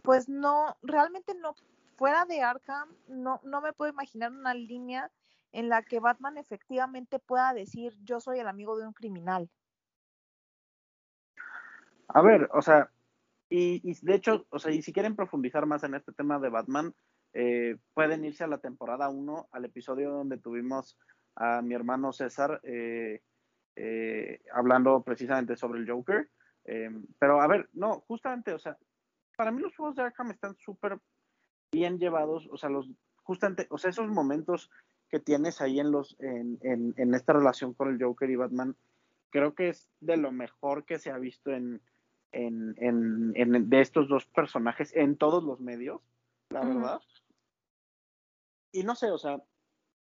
pues 0.02 0.28
no, 0.28 0.76
realmente 0.82 1.34
no, 1.34 1.54
fuera 1.96 2.24
de 2.24 2.42
Arkham, 2.42 2.88
no, 3.08 3.40
no 3.44 3.60
me 3.60 3.72
puedo 3.72 3.92
imaginar 3.92 4.32
una 4.32 4.54
línea 4.54 5.10
en 5.52 5.68
la 5.68 5.82
que 5.82 6.00
Batman 6.00 6.38
efectivamente 6.38 7.18
pueda 7.18 7.52
decir 7.52 7.96
yo 8.02 8.20
soy 8.20 8.38
el 8.38 8.48
amigo 8.48 8.76
de 8.76 8.86
un 8.86 8.92
criminal. 8.92 9.50
A 12.08 12.22
ver, 12.22 12.48
o 12.52 12.62
sea, 12.62 12.90
y, 13.48 13.80
y 13.88 13.94
de 14.02 14.14
hecho, 14.14 14.46
o 14.50 14.58
sea, 14.58 14.72
y 14.72 14.82
si 14.82 14.92
quieren 14.92 15.16
profundizar 15.16 15.66
más 15.66 15.84
en 15.84 15.94
este 15.94 16.12
tema 16.12 16.38
de 16.38 16.48
Batman, 16.48 16.94
eh, 17.34 17.76
pueden 17.94 18.24
irse 18.24 18.44
a 18.44 18.48
la 18.48 18.58
temporada 18.58 19.08
1, 19.08 19.48
al 19.52 19.64
episodio 19.64 20.10
donde 20.10 20.38
tuvimos 20.38 20.98
a 21.34 21.62
mi 21.62 21.74
hermano 21.74 22.12
César 22.12 22.60
eh, 22.62 23.22
eh, 23.76 24.40
hablando 24.52 25.02
precisamente 25.02 25.56
sobre 25.56 25.80
el 25.80 25.88
Joker. 25.88 26.28
pero 27.18 27.40
a 27.40 27.46
ver, 27.46 27.68
no, 27.72 28.00
justamente, 28.06 28.52
o 28.52 28.58
sea, 28.58 28.76
para 29.36 29.50
mí 29.50 29.60
los 29.60 29.74
juegos 29.76 29.96
de 29.96 30.02
Arkham 30.02 30.30
están 30.30 30.56
súper 30.56 30.98
bien 31.72 31.98
llevados, 31.98 32.48
o 32.50 32.56
sea, 32.56 32.68
los, 32.68 32.90
justamente, 33.22 33.66
o 33.70 33.78
sea, 33.78 33.90
esos 33.90 34.08
momentos 34.08 34.70
que 35.08 35.20
tienes 35.20 35.60
ahí 35.60 35.80
en 35.80 35.90
los, 35.90 36.16
en, 36.20 36.58
en, 36.62 36.94
en 36.96 37.14
esta 37.14 37.32
relación 37.32 37.74
con 37.74 37.92
el 37.92 38.02
Joker 38.02 38.30
y 38.30 38.36
Batman, 38.36 38.76
creo 39.30 39.54
que 39.54 39.70
es 39.70 39.88
de 40.00 40.16
lo 40.16 40.32
mejor 40.32 40.84
que 40.84 40.98
se 40.98 41.10
ha 41.10 41.18
visto 41.18 41.50
en, 41.50 41.80
en, 42.32 42.74
en, 42.78 43.68
de 43.68 43.80
estos 43.80 44.08
dos 44.08 44.26
personajes 44.26 44.94
en 44.94 45.16
todos 45.16 45.44
los 45.44 45.60
medios, 45.60 46.00
la 46.50 46.60
verdad. 46.60 47.00
Y 48.72 48.84
no 48.84 48.94
sé, 48.94 49.10
o 49.10 49.18
sea, 49.18 49.42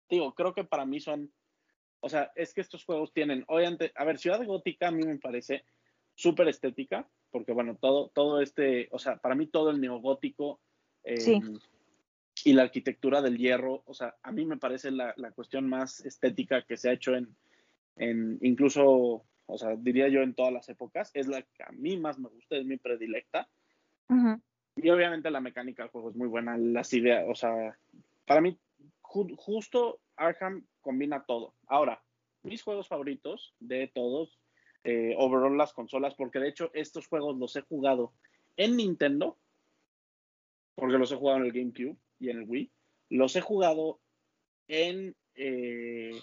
digo, 0.09 0.35
creo 0.35 0.55
que 0.55 0.65
para 0.65 0.87
mí 0.87 1.01
son, 1.01 1.33
o 2.01 2.09
sea, 2.09 2.33
es 2.35 2.55
que 2.55 2.61
estos 2.61 2.85
juegos 2.85 3.13
tienen, 3.13 3.45
obviamente, 3.49 3.93
a 3.95 4.05
ver, 4.05 4.19
Ciudad 4.19 4.45
Gótica 4.45 4.89
a 4.89 4.91
mí 4.91 5.05
me 5.05 5.19
parece 5.19 5.65
súper 6.15 6.49
estética, 6.49 7.09
porque 7.35 7.51
bueno, 7.51 7.75
todo, 7.75 8.13
todo 8.15 8.41
este, 8.41 8.87
o 8.93 8.99
sea, 9.01 9.17
para 9.17 9.35
mí 9.35 9.49
todo 9.49 9.71
el 9.71 9.81
neogótico 9.81 10.61
eh, 11.03 11.41
y 12.45 12.53
la 12.53 12.63
arquitectura 12.63 13.21
del 13.23 13.39
hierro, 13.39 13.83
o 13.87 13.93
sea, 13.93 14.15
a 14.23 14.31
mí 14.31 14.47
me 14.47 14.57
parece 14.57 14.93
la, 14.93 15.13
cuestión 15.35 15.69
más 15.69 16.07
estética 16.07 16.63
que 16.63 16.77
se 16.77 16.91
ha 16.91 16.93
hecho 16.93 17.17
en, 17.17 17.35
en 17.97 18.39
incluso, 18.41 19.25
o 19.47 19.59
sea, 19.59 19.75
diría 19.75 20.07
yo 20.07 20.23
en 20.23 20.35
todas 20.35 20.53
las 20.53 20.69
épocas, 20.69 21.11
es 21.13 21.27
la 21.27 21.43
que 21.43 21.65
a 21.65 21.73
mí 21.73 21.97
más 21.97 22.21
me 22.21 22.29
gusta, 22.29 22.55
es 22.55 22.65
mi 22.67 22.77
predilecta. 22.77 23.49
Y 24.77 24.89
obviamente 24.91 25.29
la 25.29 25.41
mecánica 25.41 25.83
del 25.83 25.91
juego 25.91 26.11
es 26.11 26.17
muy 26.17 26.29
buena, 26.29 26.57
las 26.57 26.93
ideas, 26.93 27.25
o 27.29 27.35
sea, 27.35 27.77
para 28.27 28.43
mí, 28.43 28.57
justo 29.03 29.99
Arkham 30.15 30.65
combina 30.81 31.25
todo. 31.27 31.53
Ahora, 31.67 32.01
mis 32.45 32.63
juegos 32.63 32.87
favoritos 32.87 33.57
de 33.59 33.91
todos, 33.93 34.39
eh, 34.85 35.15
overall 35.17 35.57
las 35.57 35.73
consolas, 35.73 36.15
porque 36.15 36.39
de 36.39 36.49
hecho 36.49 36.71
estos 36.75 37.07
juegos 37.07 37.37
los 37.39 37.57
he 37.57 37.63
jugado 37.63 38.13
en 38.57 38.77
Nintendo, 38.77 39.39
porque 40.75 40.99
los 40.99 41.11
he 41.11 41.17
jugado 41.17 41.39
en 41.39 41.47
el 41.47 41.53
GameCube 41.53 41.97
y 42.19 42.31
en 42.31 42.39
el 42.39 42.49
Wii, 42.49 42.71
los 43.11 43.35
he 43.37 43.41
jugado 43.41 44.01
en, 44.69 45.17
eh, 45.35 46.21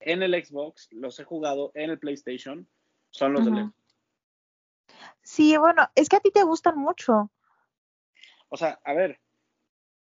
en 0.00 0.22
el 0.22 0.44
Xbox, 0.44 0.88
los 0.92 1.18
he 1.20 1.24
jugado 1.24 1.72
en 1.74 1.90
el 1.90 1.98
PlayStation, 1.98 2.66
son 3.10 3.34
los 3.34 3.44
de 3.44 3.70
Sí, 5.22 5.56
bueno, 5.56 5.88
es 5.94 6.08
que 6.08 6.16
a 6.16 6.20
ti 6.20 6.30
te 6.30 6.42
gustan 6.42 6.78
mucho. 6.78 7.30
O 8.48 8.56
sea, 8.56 8.80
a 8.84 8.92
ver, 8.92 9.20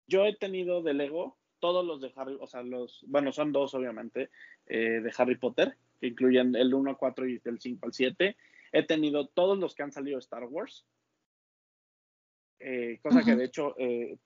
yo 0.07 0.25
he 0.25 0.35
tenido 0.35 0.81
de 0.81 0.93
Lego 0.93 1.37
todos 1.59 1.85
los 1.85 2.01
de 2.01 2.11
Harry, 2.15 2.37
o 2.39 2.47
sea, 2.47 2.61
los, 2.61 3.05
bueno, 3.07 3.31
son 3.31 3.53
dos 3.53 3.73
obviamente, 3.73 4.29
eh, 4.65 4.99
de 5.01 5.13
Harry 5.17 5.37
Potter, 5.37 5.77
que 6.03 6.09
incluyen 6.09 6.53
el 6.57 6.73
1 6.73 6.89
al 6.89 6.97
4 6.97 7.29
y 7.29 7.39
del 7.39 7.61
5 7.61 7.85
al 7.85 7.93
7. 7.93 8.35
He 8.73 8.83
tenido 8.83 9.27
todos 9.29 9.57
los 9.57 9.73
que 9.73 9.83
han 9.83 9.93
salido 9.93 10.17
de 10.17 10.19
Star 10.19 10.43
Wars, 10.43 10.85
eh, 12.59 12.99
cosa 13.01 13.23
que 13.23 13.37
de 13.37 13.45
hecho 13.45 13.73
eh, 13.77 14.17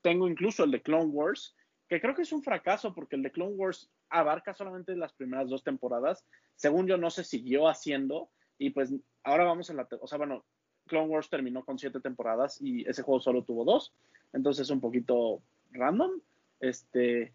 tengo 0.00 0.26
incluso 0.28 0.64
el 0.64 0.70
de 0.70 0.80
Clone 0.80 1.10
Wars, 1.10 1.54
que 1.88 2.00
creo 2.00 2.14
que 2.14 2.22
es 2.22 2.32
un 2.32 2.42
fracaso 2.42 2.94
porque 2.94 3.16
el 3.16 3.22
de 3.22 3.32
Clone 3.32 3.54
Wars 3.54 3.90
abarca 4.08 4.54
solamente 4.54 4.96
las 4.96 5.12
primeras 5.12 5.50
dos 5.50 5.62
temporadas. 5.62 6.24
Según 6.56 6.86
yo, 6.86 6.96
no 6.96 7.10
se 7.10 7.22
siguió 7.22 7.68
haciendo 7.68 8.30
y 8.56 8.70
pues 8.70 8.94
ahora 9.24 9.44
vamos 9.44 9.68
en 9.68 9.76
la, 9.76 9.86
o 10.00 10.06
sea, 10.06 10.16
bueno, 10.16 10.46
Clone 10.86 11.08
Wars 11.08 11.28
terminó 11.28 11.66
con 11.66 11.78
siete 11.78 12.00
temporadas 12.00 12.62
y 12.62 12.88
ese 12.88 13.02
juego 13.02 13.20
solo 13.20 13.44
tuvo 13.44 13.66
dos 13.66 13.92
entonces 14.32 14.66
es 14.66 14.70
un 14.70 14.80
poquito 14.80 15.42
random. 15.70 16.20
Este, 16.60 17.34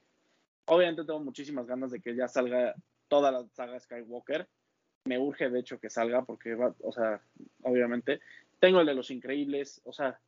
obviamente 0.65 1.05
tengo 1.05 1.19
muchísimas 1.21 1.65
ganas 1.65 1.91
de 1.91 2.01
que 2.01 2.15
ya 2.15 2.27
salga 2.27 2.75
toda 3.09 3.31
la 3.31 3.45
saga 3.49 3.79
Skywalker. 3.79 4.47
Me 5.05 5.19
urge, 5.19 5.49
de 5.49 5.59
hecho, 5.59 5.79
que 5.79 5.89
salga 5.89 6.23
porque, 6.23 6.55
va, 6.55 6.73
o 6.81 6.91
sea, 6.91 7.21
obviamente. 7.63 8.21
Tengo 8.59 8.81
el 8.81 8.87
de 8.87 8.93
Los 8.93 9.11
Increíbles, 9.11 9.81
o 9.85 9.93
sea, 9.93 10.19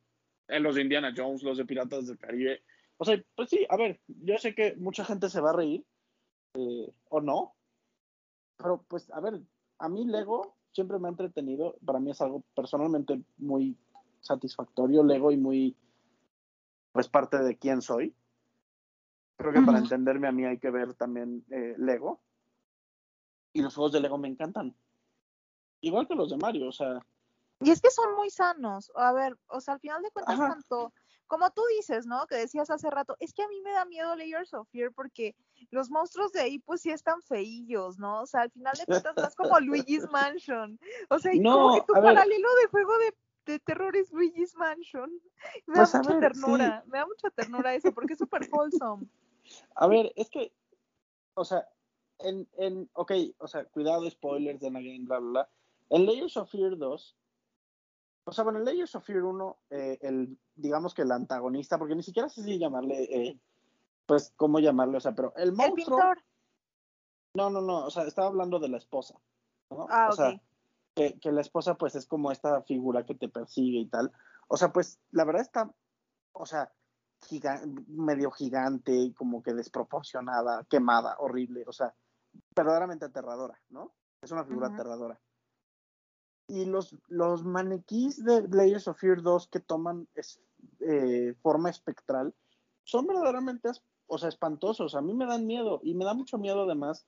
los 0.48 0.74
de 0.74 0.82
Indiana 0.82 1.12
Jones, 1.16 1.42
los 1.42 1.58
de 1.58 1.64
Piratas 1.64 2.06
del 2.06 2.18
Caribe. 2.18 2.62
O 2.98 3.04
sea, 3.04 3.22
pues 3.34 3.48
sí, 3.50 3.66
a 3.68 3.76
ver, 3.76 4.00
yo 4.06 4.38
sé 4.38 4.54
que 4.54 4.74
mucha 4.76 5.04
gente 5.04 5.28
se 5.28 5.40
va 5.40 5.50
a 5.50 5.56
reír, 5.56 5.84
eh, 6.54 6.92
o 7.08 7.20
no. 7.20 7.54
Pero 8.56 8.84
pues, 8.88 9.10
a 9.10 9.20
ver, 9.20 9.40
a 9.78 9.88
mí 9.88 10.04
Lego 10.06 10.56
siempre 10.72 10.98
me 10.98 11.08
ha 11.08 11.10
entretenido, 11.10 11.76
para 11.84 12.00
mí 12.00 12.10
es 12.10 12.20
algo 12.20 12.42
personalmente 12.54 13.20
muy 13.38 13.76
satisfactorio, 14.20 15.02
Lego 15.04 15.30
y 15.32 15.36
muy, 15.36 15.76
pues 16.92 17.08
parte 17.08 17.38
de 17.38 17.56
quién 17.58 17.82
soy. 17.82 18.14
Creo 19.36 19.52
que 19.52 19.62
para 19.62 19.78
entenderme 19.78 20.28
a 20.28 20.32
mí 20.32 20.44
hay 20.44 20.58
que 20.58 20.70
ver 20.70 20.94
también 20.94 21.44
eh, 21.50 21.74
Lego. 21.78 22.20
Y 23.52 23.62
los 23.62 23.74
juegos 23.74 23.92
de 23.92 24.00
Lego 24.00 24.18
me 24.18 24.28
encantan. 24.28 24.76
Igual 25.80 26.06
que 26.06 26.14
los 26.14 26.30
de 26.30 26.36
Mario, 26.36 26.68
o 26.68 26.72
sea. 26.72 27.04
Y 27.60 27.70
es 27.70 27.80
que 27.80 27.90
son 27.90 28.14
muy 28.16 28.30
sanos. 28.30 28.90
A 28.94 29.12
ver, 29.12 29.36
o 29.48 29.60
sea, 29.60 29.74
al 29.74 29.80
final 29.80 30.02
de 30.02 30.10
cuentas, 30.10 30.38
tanto 30.38 30.92
como 31.32 31.50
tú 31.50 31.62
dices, 31.78 32.04
¿no? 32.06 32.26
Que 32.26 32.34
decías 32.34 32.68
hace 32.68 32.90
rato, 32.90 33.16
es 33.18 33.32
que 33.32 33.42
a 33.42 33.48
mí 33.48 33.58
me 33.62 33.70
da 33.70 33.86
miedo 33.86 34.14
Layers 34.14 34.52
of 34.52 34.68
Fear 34.68 34.92
porque 34.92 35.34
los 35.70 35.88
monstruos 35.88 36.30
de 36.32 36.42
ahí 36.42 36.58
pues 36.58 36.82
sí 36.82 36.90
están 36.90 37.22
feillos, 37.22 37.98
¿no? 37.98 38.20
O 38.20 38.26
sea, 38.26 38.42
al 38.42 38.50
final 38.50 38.74
de 38.76 38.84
cuentas 38.84 39.14
no 39.16 39.24
es 39.24 39.34
como 39.34 39.58
Luigi's 39.60 40.06
Mansion. 40.10 40.78
O 41.08 41.18
sea, 41.18 41.32
y 41.32 41.42
como 41.42 41.74
que 41.74 41.86
tu 41.86 41.94
paralelo 41.94 42.48
de 42.60 42.68
juego 42.70 42.98
de, 42.98 43.14
de, 43.46 43.58
terror 43.60 43.96
es 43.96 44.12
Luigi's 44.12 44.54
Mansion. 44.56 45.10
Me 45.66 45.78
da 45.78 45.88
pues, 45.90 45.94
mucha 45.94 46.20
ternura, 46.20 46.84
me 46.86 46.98
da 46.98 47.06
mucha 47.06 47.30
ternura 47.30 47.74
eso 47.74 47.92
porque 47.94 48.12
es 48.12 48.18
súper 48.18 48.46
wholesome. 48.52 49.06
A 49.76 49.86
ver, 49.86 50.12
es 50.16 50.28
que, 50.28 50.52
o 51.32 51.46
sea, 51.46 51.66
en, 52.22 52.48
en, 52.56 52.90
ok, 52.94 53.12
o 53.38 53.46
sea, 53.46 53.64
cuidado, 53.66 54.08
spoilers 54.10 54.60
de 54.60 54.70
la 54.70 54.80
game, 54.80 55.04
bla, 55.04 55.18
bla, 55.18 55.30
bla. 55.30 55.50
En 55.90 56.06
Layers 56.06 56.36
of 56.36 56.50
Fear 56.50 56.78
2, 56.78 57.16
o 58.24 58.32
sea, 58.32 58.44
bueno, 58.44 58.60
en 58.60 58.64
Layers 58.64 58.94
of 58.94 59.04
Fear 59.04 59.24
1, 59.24 59.58
eh, 59.70 59.98
el, 60.02 60.38
digamos 60.54 60.94
que 60.94 61.02
el 61.02 61.12
antagonista, 61.12 61.78
porque 61.78 61.94
ni 61.94 62.02
siquiera 62.02 62.28
sé 62.28 62.42
si 62.42 62.58
llamarle, 62.58 63.02
eh, 63.02 63.40
pues, 64.06 64.32
cómo 64.36 64.58
llamarle, 64.58 64.98
o 64.98 65.00
sea, 65.00 65.14
pero 65.14 65.34
el 65.36 65.52
monstruo. 65.52 65.98
No, 67.34 67.50
no, 67.50 67.60
no, 67.60 67.86
o 67.86 67.90
sea, 67.90 68.04
estaba 68.04 68.28
hablando 68.28 68.58
de 68.58 68.68
la 68.68 68.76
esposa, 68.76 69.18
¿no? 69.70 69.86
Ah, 69.90 70.08
o 70.10 70.12
sea, 70.12 70.40
que, 70.94 71.18
que, 71.18 71.32
la 71.32 71.40
esposa, 71.40 71.74
pues, 71.74 71.94
es 71.94 72.06
como 72.06 72.30
esta 72.30 72.62
figura 72.62 73.04
que 73.04 73.14
te 73.14 73.28
persigue 73.28 73.78
y 73.78 73.86
tal. 73.86 74.12
O 74.48 74.56
sea, 74.56 74.72
pues, 74.72 75.00
la 75.10 75.24
verdad 75.24 75.42
está, 75.42 75.74
o 76.32 76.46
sea, 76.46 76.70
medio 77.88 78.30
gigante, 78.30 79.12
como 79.16 79.42
que 79.42 79.54
desproporcionada, 79.54 80.64
quemada, 80.68 81.16
horrible, 81.18 81.64
o 81.66 81.72
sea, 81.72 81.94
verdaderamente 82.54 83.04
aterradora, 83.04 83.60
¿no? 83.70 83.92
Es 84.20 84.30
una 84.30 84.44
figura 84.44 84.68
aterradora. 84.68 85.20
Y 86.46 86.64
los, 86.64 86.96
los 87.08 87.44
maniquís 87.44 88.22
de 88.24 88.46
Layers 88.48 88.88
of 88.88 88.98
Fear 88.98 89.22
2 89.22 89.48
que 89.48 89.60
toman 89.60 90.08
eh, 90.80 91.34
forma 91.42 91.70
espectral 91.70 92.34
son 92.84 93.06
verdaderamente, 93.06 93.70
o 94.06 94.18
sea, 94.18 94.28
espantosos. 94.28 94.94
A 94.94 95.00
mí 95.00 95.14
me 95.14 95.26
dan 95.26 95.46
miedo 95.46 95.80
y 95.82 95.94
me 95.94 96.04
da 96.04 96.14
mucho 96.14 96.38
miedo 96.38 96.62
además. 96.62 97.06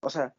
O 0.00 0.10
sea, 0.10 0.34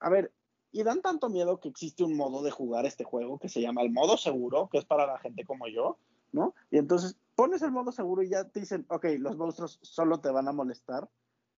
a 0.00 0.08
ver, 0.08 0.32
y 0.72 0.82
dan 0.82 1.02
tanto 1.02 1.28
miedo 1.28 1.60
que 1.60 1.68
existe 1.68 2.02
un 2.04 2.16
modo 2.16 2.42
de 2.42 2.50
jugar 2.50 2.86
este 2.86 3.04
juego 3.04 3.38
que 3.38 3.48
se 3.48 3.60
llama 3.60 3.82
el 3.82 3.92
modo 3.92 4.16
seguro, 4.16 4.68
que 4.70 4.78
es 4.78 4.84
para 4.84 5.06
la 5.06 5.18
gente 5.18 5.44
como 5.44 5.68
yo, 5.68 5.98
¿no? 6.32 6.54
Y 6.70 6.78
entonces 6.78 7.16
pones 7.36 7.62
el 7.62 7.70
modo 7.70 7.92
seguro 7.92 8.22
y 8.22 8.30
ya 8.30 8.44
te 8.44 8.60
dicen, 8.60 8.86
ok, 8.88 9.06
los 9.18 9.36
monstruos 9.36 9.78
solo 9.82 10.20
te 10.20 10.30
van 10.30 10.48
a 10.48 10.52
molestar 10.52 11.08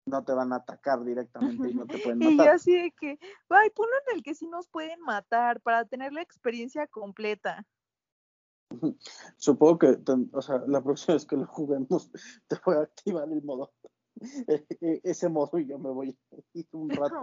no 0.06 0.24
te 0.24 0.32
van 0.32 0.52
a 0.52 0.56
atacar 0.56 1.04
directamente 1.04 1.70
y 1.70 1.74
no 1.74 1.86
te 1.86 1.98
pueden 1.98 2.18
matar. 2.18 2.32
Y 2.34 2.36
yo 2.36 2.52
así 2.52 2.72
de 2.72 2.90
que, 2.92 3.18
ay, 3.48 3.70
ponlo 3.70 3.92
en 4.06 4.16
el 4.16 4.22
que 4.22 4.34
sí 4.34 4.46
nos 4.46 4.68
pueden 4.68 5.00
matar 5.00 5.60
para 5.60 5.84
tener 5.84 6.12
la 6.12 6.22
experiencia 6.22 6.86
completa. 6.86 7.66
Supongo 9.36 9.78
que, 9.78 9.98
o 10.32 10.42
sea, 10.42 10.62
la 10.66 10.82
próxima 10.82 11.14
vez 11.14 11.26
que 11.26 11.36
lo 11.36 11.46
juguemos, 11.46 12.10
te 12.48 12.56
voy 12.64 12.76
a 12.76 12.80
activar 12.80 13.28
el 13.30 13.42
modo, 13.42 13.72
e, 14.48 14.66
e, 14.80 15.00
ese 15.04 15.28
modo 15.28 15.58
y 15.58 15.66
yo 15.66 15.78
me 15.78 15.90
voy 15.90 16.16
un 16.72 16.90
rato. 16.90 17.16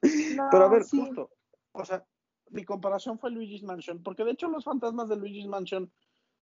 Pero 0.00 0.64
a 0.64 0.68
ver, 0.68 0.82
justo, 0.82 1.30
o 1.72 1.84
sea, 1.84 2.04
mi 2.50 2.64
comparación 2.64 3.18
fue 3.18 3.30
Luigi's 3.30 3.62
Mansion, 3.62 4.02
porque 4.02 4.24
de 4.24 4.32
hecho 4.32 4.48
los 4.48 4.64
fantasmas 4.64 5.08
de 5.08 5.16
Luigi's 5.16 5.46
Mansion, 5.46 5.90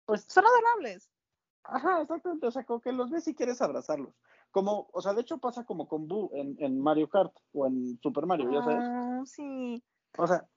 pues... 0.05 0.25
Son 0.27 0.45
adorables. 0.45 1.11
Ajá, 1.63 2.01
exactamente, 2.01 2.47
o 2.47 2.51
sea, 2.51 2.63
como 2.63 2.79
que 2.79 2.93
los 2.93 3.11
ves 3.11 3.27
y 3.27 3.35
quieres 3.35 3.61
abrazarlos. 3.61 4.15
Como, 4.57 4.89
o 4.91 5.01
sea, 5.03 5.13
de 5.13 5.21
hecho 5.21 5.37
pasa 5.37 5.65
como 5.65 5.87
con 5.87 6.07
Boo 6.07 6.31
en, 6.33 6.55
en 6.57 6.81
Mario 6.81 7.07
Kart 7.07 7.31
o 7.53 7.67
en 7.67 7.99
Super 8.01 8.25
Mario, 8.25 8.51
ya 8.51 8.63
sabes. 8.63 8.83
Ah, 8.89 9.21
sí. 9.23 9.83
O 10.17 10.25
sea, 10.25 10.47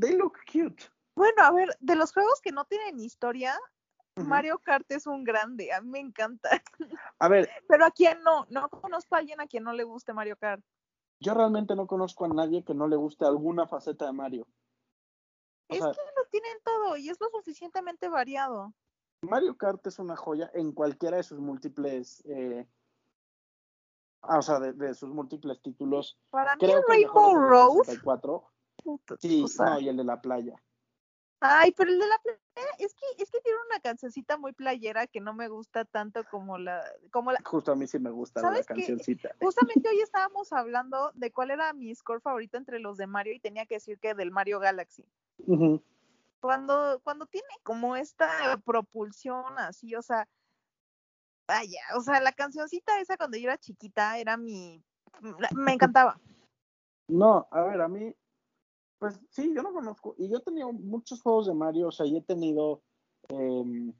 they 0.00 0.16
look 0.16 0.38
cute. 0.50 0.82
Bueno, 1.14 1.42
a 1.42 1.52
ver, 1.52 1.76
de 1.78 1.94
los 1.94 2.14
juegos 2.14 2.40
que 2.40 2.52
no 2.52 2.64
tienen 2.64 2.98
historia, 2.98 3.54
Mario 4.14 4.60
Kart 4.60 4.90
es 4.90 5.06
un 5.06 5.24
grande, 5.24 5.74
a 5.74 5.82
mí 5.82 5.90
me 5.90 5.98
encanta. 5.98 6.48
A 7.18 7.28
ver. 7.28 7.50
Pero 7.68 7.84
a 7.84 7.90
quién 7.90 8.22
no, 8.22 8.46
no 8.48 8.70
conozco 8.70 9.14
a 9.14 9.18
alguien 9.18 9.42
a 9.42 9.46
quien 9.46 9.64
no 9.64 9.74
le 9.74 9.84
guste 9.84 10.14
Mario 10.14 10.38
Kart. 10.38 10.64
Yo 11.20 11.34
realmente 11.34 11.76
no 11.76 11.86
conozco 11.86 12.24
a 12.24 12.28
nadie 12.28 12.64
que 12.64 12.72
no 12.72 12.88
le 12.88 12.96
guste 12.96 13.26
alguna 13.26 13.66
faceta 13.66 14.06
de 14.06 14.12
Mario. 14.14 14.48
es 15.68 15.80
que 15.80 15.84
lo 15.84 16.28
tienen 16.30 16.56
todo 16.64 16.96
y 16.96 17.10
es 17.10 17.20
lo 17.20 17.28
suficientemente 17.28 18.08
variado. 18.08 18.72
Mario 19.20 19.54
Kart 19.58 19.86
es 19.86 19.98
una 19.98 20.16
joya 20.16 20.50
en 20.54 20.72
cualquiera 20.72 21.18
de 21.18 21.24
sus 21.24 21.40
múltiples 21.40 22.24
eh, 22.24 22.66
o 24.28 24.42
sea, 24.42 24.60
de, 24.60 24.94
sus 24.94 25.10
múltiples 25.10 25.60
títulos. 25.62 26.18
Para 26.30 26.56
mí 26.56 26.66
Rainbow 26.88 27.34
Rose. 27.34 28.00
Sí, 29.20 29.44
no, 29.58 29.80
y 29.80 29.88
el 29.88 29.96
de 29.96 30.04
la 30.04 30.20
playa. 30.20 30.62
Ay, 31.40 31.72
pero 31.72 31.90
el 31.90 31.98
de 31.98 32.06
la 32.06 32.18
playa 32.18 32.38
es 32.78 32.94
que 32.94 33.22
es 33.22 33.30
que 33.30 33.40
tiene 33.40 33.58
una 33.68 33.80
cancioncita 33.80 34.38
muy 34.38 34.52
playera 34.52 35.06
que 35.06 35.20
no 35.20 35.34
me 35.34 35.48
gusta 35.48 35.84
tanto 35.84 36.24
como 36.30 36.56
la 36.56 36.82
como 37.10 37.30
la 37.30 37.40
Justo 37.44 37.72
a 37.72 37.76
mí 37.76 37.86
sí 37.86 37.98
me 37.98 38.10
gusta 38.10 38.40
la 38.40 38.62
cancioncita. 38.64 39.30
Justamente 39.40 39.88
hoy 39.88 40.00
estábamos 40.02 40.52
hablando 40.52 41.10
de 41.14 41.30
cuál 41.30 41.50
era 41.50 41.72
mi 41.72 41.94
score 41.94 42.22
favorito 42.22 42.56
entre 42.56 42.78
los 42.78 42.96
de 42.96 43.06
Mario 43.06 43.34
y 43.34 43.40
tenía 43.40 43.66
que 43.66 43.74
decir 43.74 43.98
que 43.98 44.14
del 44.14 44.30
Mario 44.30 44.60
Galaxy. 44.60 45.04
Cuando 46.40 47.00
cuando 47.04 47.26
tiene 47.26 47.48
como 47.62 47.96
esta 47.96 48.56
propulsión 48.64 49.58
así, 49.58 49.94
o 49.94 50.02
sea, 50.02 50.26
vaya, 51.46 51.80
o 51.96 52.00
sea, 52.00 52.20
la 52.20 52.32
cancioncita 52.32 53.00
esa 53.00 53.16
cuando 53.16 53.36
yo 53.36 53.44
era 53.44 53.58
chiquita 53.58 54.18
era 54.18 54.36
mi, 54.36 54.82
me 55.54 55.72
encantaba. 55.72 56.20
No, 57.08 57.46
a 57.50 57.62
ver, 57.62 57.80
a 57.80 57.88
mí, 57.88 58.14
pues 58.98 59.20
sí, 59.30 59.52
yo 59.54 59.62
no 59.62 59.72
conozco, 59.72 60.14
y 60.18 60.28
yo 60.28 60.38
he 60.38 60.42
tenido 60.42 60.72
muchos 60.72 61.22
juegos 61.22 61.46
de 61.46 61.54
Mario, 61.54 61.88
o 61.88 61.92
sea, 61.92 62.06
y 62.06 62.16
he 62.16 62.22
tenido, 62.22 62.82
eh, 63.28 63.92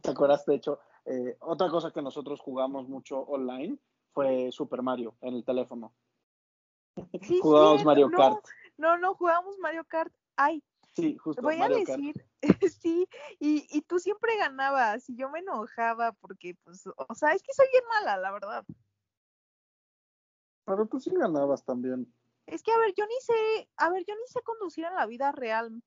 ¿te 0.00 0.10
acuerdas? 0.10 0.46
De 0.46 0.54
hecho, 0.54 0.80
eh, 1.04 1.36
otra 1.40 1.68
cosa 1.68 1.90
que 1.90 2.02
nosotros 2.02 2.40
jugamos 2.40 2.88
mucho 2.88 3.20
online 3.20 3.78
fue 4.12 4.50
Super 4.52 4.82
Mario 4.82 5.16
en 5.20 5.34
el 5.34 5.44
teléfono. 5.44 5.92
Sí, 7.22 7.40
jugábamos 7.40 7.84
Mario 7.84 8.10
Kart. 8.10 8.44
No, 8.76 8.98
no, 8.98 9.14
jugábamos 9.14 9.58
Mario 9.58 9.84
Kart. 9.84 10.12
Ay, 10.36 10.62
Sí, 10.94 11.16
justo. 11.16 11.40
Voy 11.40 11.60
a 11.60 11.68
decir, 11.68 12.14
sí, 12.82 13.08
y, 13.38 13.66
y 13.70 13.82
tú 13.82 13.98
siempre 13.98 14.36
ganabas 14.36 15.08
y 15.08 15.16
yo 15.16 15.30
me 15.30 15.38
enojaba 15.38 16.12
porque, 16.12 16.54
pues, 16.64 16.84
o 16.86 17.14
sea, 17.14 17.32
es 17.32 17.42
que 17.42 17.54
soy 17.54 17.66
bien 17.72 17.84
mala, 17.88 18.18
la 18.18 18.30
verdad. 18.30 18.64
Pero 20.64 20.86
tú 20.86 21.00
sí 21.00 21.10
ganabas 21.10 21.64
también. 21.64 22.12
Es 22.46 22.62
que, 22.62 22.72
a 22.72 22.78
ver, 22.78 22.92
yo 22.94 23.06
ni 23.06 23.20
sé, 23.20 23.68
a 23.76 23.90
ver, 23.90 24.04
yo 24.06 24.14
ni 24.14 24.26
sé 24.26 24.42
conducir 24.42 24.84
en 24.84 24.94
la 24.94 25.06
vida 25.06 25.32
real. 25.32 25.82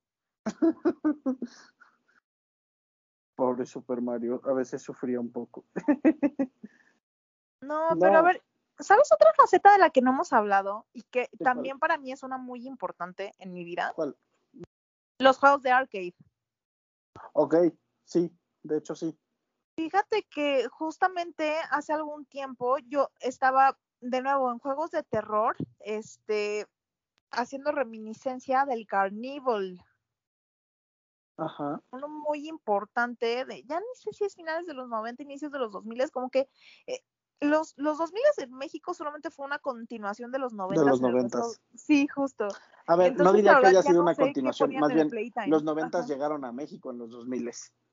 Pobre 3.36 3.66
Super 3.66 4.01
Mario, 4.01 4.41
a 4.45 4.53
veces 4.53 4.82
sufría 4.82 5.20
un 5.20 5.32
poco. 5.32 5.66
no, 7.62 7.89
pero 7.99 8.18
a 8.18 8.22
ver, 8.22 8.43
¿sabes 8.80 9.12
otra 9.12 9.34
faceta 9.36 9.74
de 9.74 9.80
la 9.80 9.89
que 9.91 10.01
no 10.01 10.12
hemos 10.12 10.34
hablado 10.34 10.88
y 10.93 11.03
que 11.03 11.30
también 11.43 11.78
para 11.78 11.97
mí 11.97 12.12
es 12.12 12.24
una 12.24 12.38
muy 12.38 12.66
importante 12.66 13.34
en 13.38 13.53
mi 13.53 13.64
vida? 13.64 13.91
¿Cuál? 13.95 14.18
Los 15.20 15.38
juegos 15.38 15.61
de 15.61 15.72
arcade. 15.72 16.16
Ok, 17.34 17.55
sí, 18.03 18.32
de 18.63 18.78
hecho 18.78 18.95
sí. 18.95 19.18
Fíjate 19.78 20.24
que 20.24 20.68
justamente 20.70 21.55
hace 21.70 21.93
algún 21.93 22.26
tiempo 22.26 22.78
yo 22.80 23.11
estaba 23.20 23.78
de 23.99 24.22
nuevo 24.22 24.51
en 24.51 24.59
juegos 24.59 24.91
de 24.91 25.03
terror, 25.03 25.55
este, 25.80 26.66
haciendo 27.32 27.72
reminiscencia 27.72 28.66
del 28.66 28.88
Carnival. 28.88 29.84
Ajá. 31.38 31.82
Uno 31.91 32.07
muy 32.07 32.47
importante, 32.47 33.43
de, 33.45 33.63
ya 33.63 33.80
ni 33.80 33.86
sé 33.95 34.13
si 34.13 34.24
es 34.24 34.36
finales 34.36 34.66
de 34.66 34.74
los 34.74 34.88
90, 34.88 35.24
inicios 35.24 35.51
de 35.51 35.59
los 35.59 35.72
2000, 35.72 36.09
como 36.11 36.30
que 36.30 36.47
eh, 36.88 37.01
los, 37.42 37.74
los 37.78 37.98
2000 37.98 38.22
en 38.38 38.54
México 38.54 38.94
solamente 38.94 39.30
fue 39.30 39.46
una 39.46 39.60
continuación 39.60 40.32
de 40.32 40.40
los 40.40 40.54
90. 40.54 40.84
De 40.84 40.90
los 40.90 41.02
90. 41.02 41.42
Sí, 41.76 42.08
justo. 42.08 42.48
A 42.88 42.96
ver, 42.96 43.16
no 43.18 43.34
diría 43.34 43.60
que 43.60 43.68
haya 43.68 43.82
sido 43.82 44.02
una 44.02 44.16
continuación, 44.16 44.76
más 44.76 44.94
bien 44.94 45.10
los 45.48 45.64
90 45.64 46.06
llegaron 46.06 46.46
a 46.46 46.52
México 46.52 46.92
en 46.92 47.00
los 47.00 47.10
2000. 47.10 47.52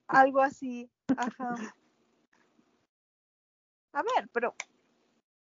Algo 0.08 0.40
así, 0.40 0.90
ajá. 1.16 1.54
A 3.94 4.02
ver, 4.02 4.28
pero 4.32 4.54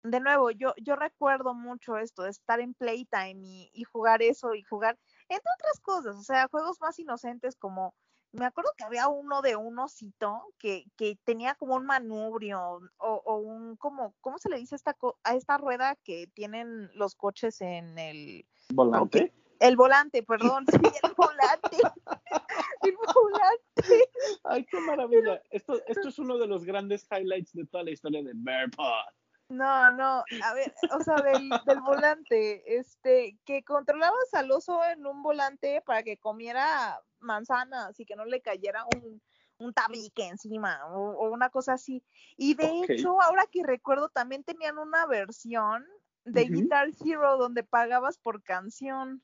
de 0.03 0.19
nuevo, 0.19 0.51
yo, 0.51 0.73
yo 0.77 0.95
recuerdo 0.95 1.53
mucho 1.53 1.97
esto 1.97 2.23
de 2.23 2.31
estar 2.31 2.59
en 2.59 2.73
Playtime 2.73 3.39
y, 3.41 3.71
y 3.73 3.83
jugar 3.83 4.21
eso 4.21 4.53
y 4.53 4.63
jugar, 4.63 4.97
entre 5.29 5.51
otras 5.59 5.79
cosas, 5.81 6.15
o 6.15 6.23
sea, 6.23 6.47
juegos 6.49 6.81
más 6.81 6.99
inocentes 6.99 7.55
como 7.55 7.95
me 8.33 8.45
acuerdo 8.45 8.71
que 8.77 8.83
había 8.83 9.07
uno 9.07 9.41
de 9.41 9.55
un 9.55 9.79
osito 9.79 10.53
que, 10.57 10.85
que 10.97 11.17
tenía 11.23 11.55
como 11.55 11.75
un 11.75 11.85
manubrio 11.85 12.81
o, 12.97 13.21
o, 13.25 13.37
un 13.37 13.77
como, 13.77 14.15
¿cómo 14.21 14.37
se 14.37 14.49
le 14.49 14.57
dice 14.57 14.75
esta 14.75 14.95
a 15.23 15.35
esta 15.35 15.57
rueda 15.57 15.95
que 16.03 16.27
tienen 16.33 16.89
los 16.95 17.15
coches 17.15 17.61
en 17.61 17.97
el 17.97 18.45
volante? 18.73 19.33
el 19.63 19.77
volante, 19.77 20.23
perdón, 20.23 20.65
sí, 20.67 20.77
el 21.03 21.13
volante. 21.17 21.77
el 22.81 22.95
volante. 23.13 24.09
Ay, 24.43 24.65
qué 24.65 24.79
maravilla. 24.81 25.41
Esto, 25.51 25.81
esto 25.87 26.09
es 26.09 26.19
uno 26.19 26.37
de 26.37 26.47
los 26.47 26.65
grandes 26.65 27.07
highlights 27.09 27.53
de 27.53 27.65
toda 27.65 27.85
la 27.85 27.91
historia 27.91 28.21
de 28.23 28.33
Bearpod. 28.35 29.13
No, 29.53 29.91
no, 29.91 30.23
a 30.43 30.53
ver, 30.55 30.73
o 30.91 30.99
sea, 31.01 31.15
del, 31.17 31.47
del, 31.67 31.79
volante, 31.81 32.75
este, 32.75 33.37
que 33.45 33.63
controlabas 33.63 34.33
al 34.33 34.49
oso 34.49 34.83
en 34.85 35.05
un 35.05 35.21
volante 35.21 35.83
para 35.85 36.01
que 36.01 36.17
comiera 36.17 36.99
manzanas 37.19 37.99
y 37.99 38.05
que 38.05 38.15
no 38.15 38.25
le 38.25 38.41
cayera 38.41 38.83
un, 38.95 39.21
un 39.59 39.71
tabique 39.71 40.27
encima 40.27 40.87
o, 40.87 41.11
o, 41.11 41.29
una 41.31 41.51
cosa 41.51 41.73
así. 41.73 42.03
Y 42.35 42.55
de 42.55 42.65
okay. 42.65 42.97
hecho, 42.97 43.21
ahora 43.21 43.45
que 43.45 43.61
recuerdo, 43.63 44.09
también 44.09 44.43
tenían 44.43 44.79
una 44.79 45.05
versión 45.05 45.85
de 46.25 46.41
uh 46.41 46.45
-huh. 46.45 46.53
Guitar 46.53 46.89
Hero 47.05 47.37
donde 47.37 47.63
pagabas 47.63 48.17
por 48.17 48.41
canción. 48.41 49.21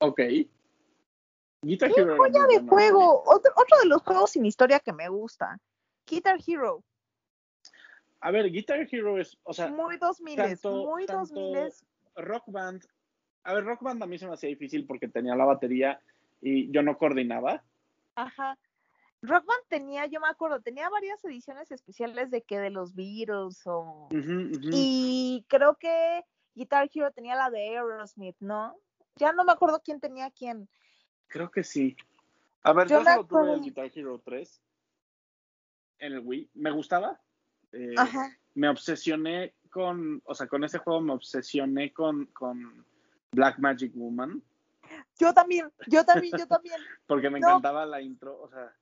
Ok. 0.00 0.20
Guitar 1.62 1.92
¡Qué 1.92 2.00
Hero. 2.00 2.16
joya 2.16 2.46
de 2.46 2.66
juego! 2.66 3.22
Otro, 3.26 3.52
otro 3.54 3.78
de 3.78 3.86
los 3.86 4.02
juegos 4.02 4.32
sin 4.32 4.44
historia 4.44 4.80
que 4.80 4.92
me 4.92 5.08
gusta. 5.08 5.60
Guitar 6.04 6.40
Hero. 6.44 6.82
A 8.24 8.30
ver, 8.30 8.50
Guitar 8.50 8.88
Hero 8.90 9.18
es, 9.18 9.36
o 9.42 9.52
sea, 9.52 9.68
muy 9.68 9.98
2000, 9.98 10.36
tanto, 10.36 10.86
muy 10.86 11.04
2000. 11.04 11.70
Rock 12.16 12.44
Band, 12.46 12.82
a 13.42 13.52
ver, 13.52 13.64
Rock 13.64 13.82
Band 13.82 14.02
a 14.02 14.06
mí 14.06 14.16
se 14.16 14.26
me 14.26 14.32
hacía 14.32 14.48
difícil 14.48 14.86
porque 14.86 15.08
tenía 15.08 15.36
la 15.36 15.44
batería 15.44 16.00
y 16.40 16.70
yo 16.72 16.82
no 16.82 16.96
coordinaba. 16.96 17.62
Ajá. 18.14 18.56
Rock 19.20 19.44
Band 19.44 19.64
tenía, 19.68 20.06
yo 20.06 20.20
me 20.20 20.28
acuerdo, 20.28 20.62
tenía 20.62 20.88
varias 20.88 21.22
ediciones 21.22 21.70
especiales 21.70 22.30
de 22.30 22.40
que 22.40 22.58
de 22.58 22.70
los 22.70 22.94
Beatles 22.94 23.60
o... 23.66 24.08
Uh 24.10 24.14
-huh, 24.14 24.46
uh 24.46 24.58
-huh. 24.58 24.70
Y 24.72 25.44
creo 25.46 25.76
que 25.76 26.24
Guitar 26.54 26.88
Hero 26.94 27.12
tenía 27.12 27.36
la 27.36 27.50
de 27.50 27.76
Aerosmith, 27.76 28.36
¿no? 28.40 28.74
Ya 29.16 29.34
no 29.34 29.44
me 29.44 29.52
acuerdo 29.52 29.82
quién 29.84 30.00
tenía 30.00 30.30
quién. 30.30 30.66
Creo 31.26 31.50
que 31.50 31.62
sí. 31.62 31.94
A 32.62 32.72
ver, 32.72 32.88
yo, 32.88 33.00
yo 33.00 33.04
solo 33.04 33.26
tuve 33.26 33.52
el 33.52 33.60
Guitar 33.60 33.90
Hero 33.94 34.18
3 34.24 34.62
en 35.98 36.12
el 36.14 36.20
Wii. 36.20 36.48
Me 36.54 36.70
gustaba, 36.70 37.20
eh, 37.74 37.94
me 38.54 38.68
obsesioné 38.68 39.54
con, 39.70 40.22
o 40.24 40.34
sea, 40.34 40.46
con 40.46 40.62
ese 40.64 40.78
juego 40.78 41.00
me 41.00 41.12
obsesioné 41.12 41.92
con, 41.92 42.26
con 42.26 42.86
Black 43.32 43.58
Magic 43.58 43.92
Woman. 43.94 44.42
Yo 45.18 45.34
también, 45.34 45.72
yo 45.88 46.04
también, 46.04 46.36
yo 46.38 46.46
también. 46.46 46.76
Porque 47.06 47.30
me 47.30 47.40
no. 47.40 47.48
encantaba 47.48 47.84
la 47.86 48.00
intro, 48.00 48.40
o 48.40 48.48
sea. 48.48 48.74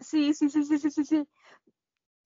Sí, 0.00 0.34
sí, 0.34 0.48
sí, 0.48 0.64
sí, 0.64 0.78
sí, 0.78 0.90
sí, 0.90 1.04
sí. 1.04 1.28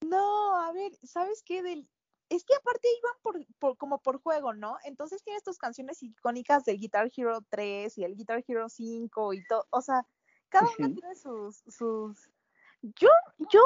No, 0.01 0.55
a 0.57 0.71
ver, 0.73 0.91
¿sabes 1.03 1.43
qué? 1.43 1.63
Del... 1.63 1.87
Es 2.29 2.43
que 2.43 2.55
aparte 2.55 2.87
iban 2.99 3.13
por, 3.21 3.55
por, 3.57 3.77
como 3.77 3.99
por 3.99 4.21
juego, 4.21 4.53
¿no? 4.53 4.77
Entonces 4.83 5.23
tienes 5.23 5.43
tus 5.43 5.57
canciones 5.57 6.03
icónicas 6.03 6.65
del 6.65 6.77
Guitar 6.77 7.09
Hero 7.15 7.39
3 7.49 7.97
y 7.97 8.03
el 8.03 8.15
Guitar 8.15 8.43
Hero 8.45 8.67
5 8.69 9.33
y 9.33 9.45
todo, 9.47 9.65
o 9.69 9.81
sea, 9.81 10.05
cada 10.49 10.67
una 10.77 10.93
tiene 10.93 11.15
sus, 11.15 11.63
sus... 11.67 12.29
Yo, 12.81 13.09
yo 13.51 13.63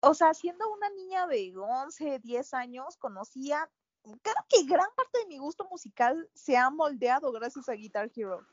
o 0.00 0.14
sea, 0.14 0.34
siendo 0.34 0.70
una 0.72 0.90
niña 0.90 1.26
de 1.26 1.52
11, 1.56 2.20
10 2.20 2.54
años, 2.54 2.96
conocía, 2.96 3.68
creo 4.02 4.44
que 4.48 4.64
gran 4.64 4.88
parte 4.96 5.18
de 5.20 5.26
mi 5.26 5.38
gusto 5.38 5.66
musical 5.70 6.28
se 6.34 6.56
ha 6.56 6.70
moldeado 6.70 7.32
gracias 7.32 7.68
a 7.68 7.72
Guitar 7.72 8.10
Hero. 8.14 8.46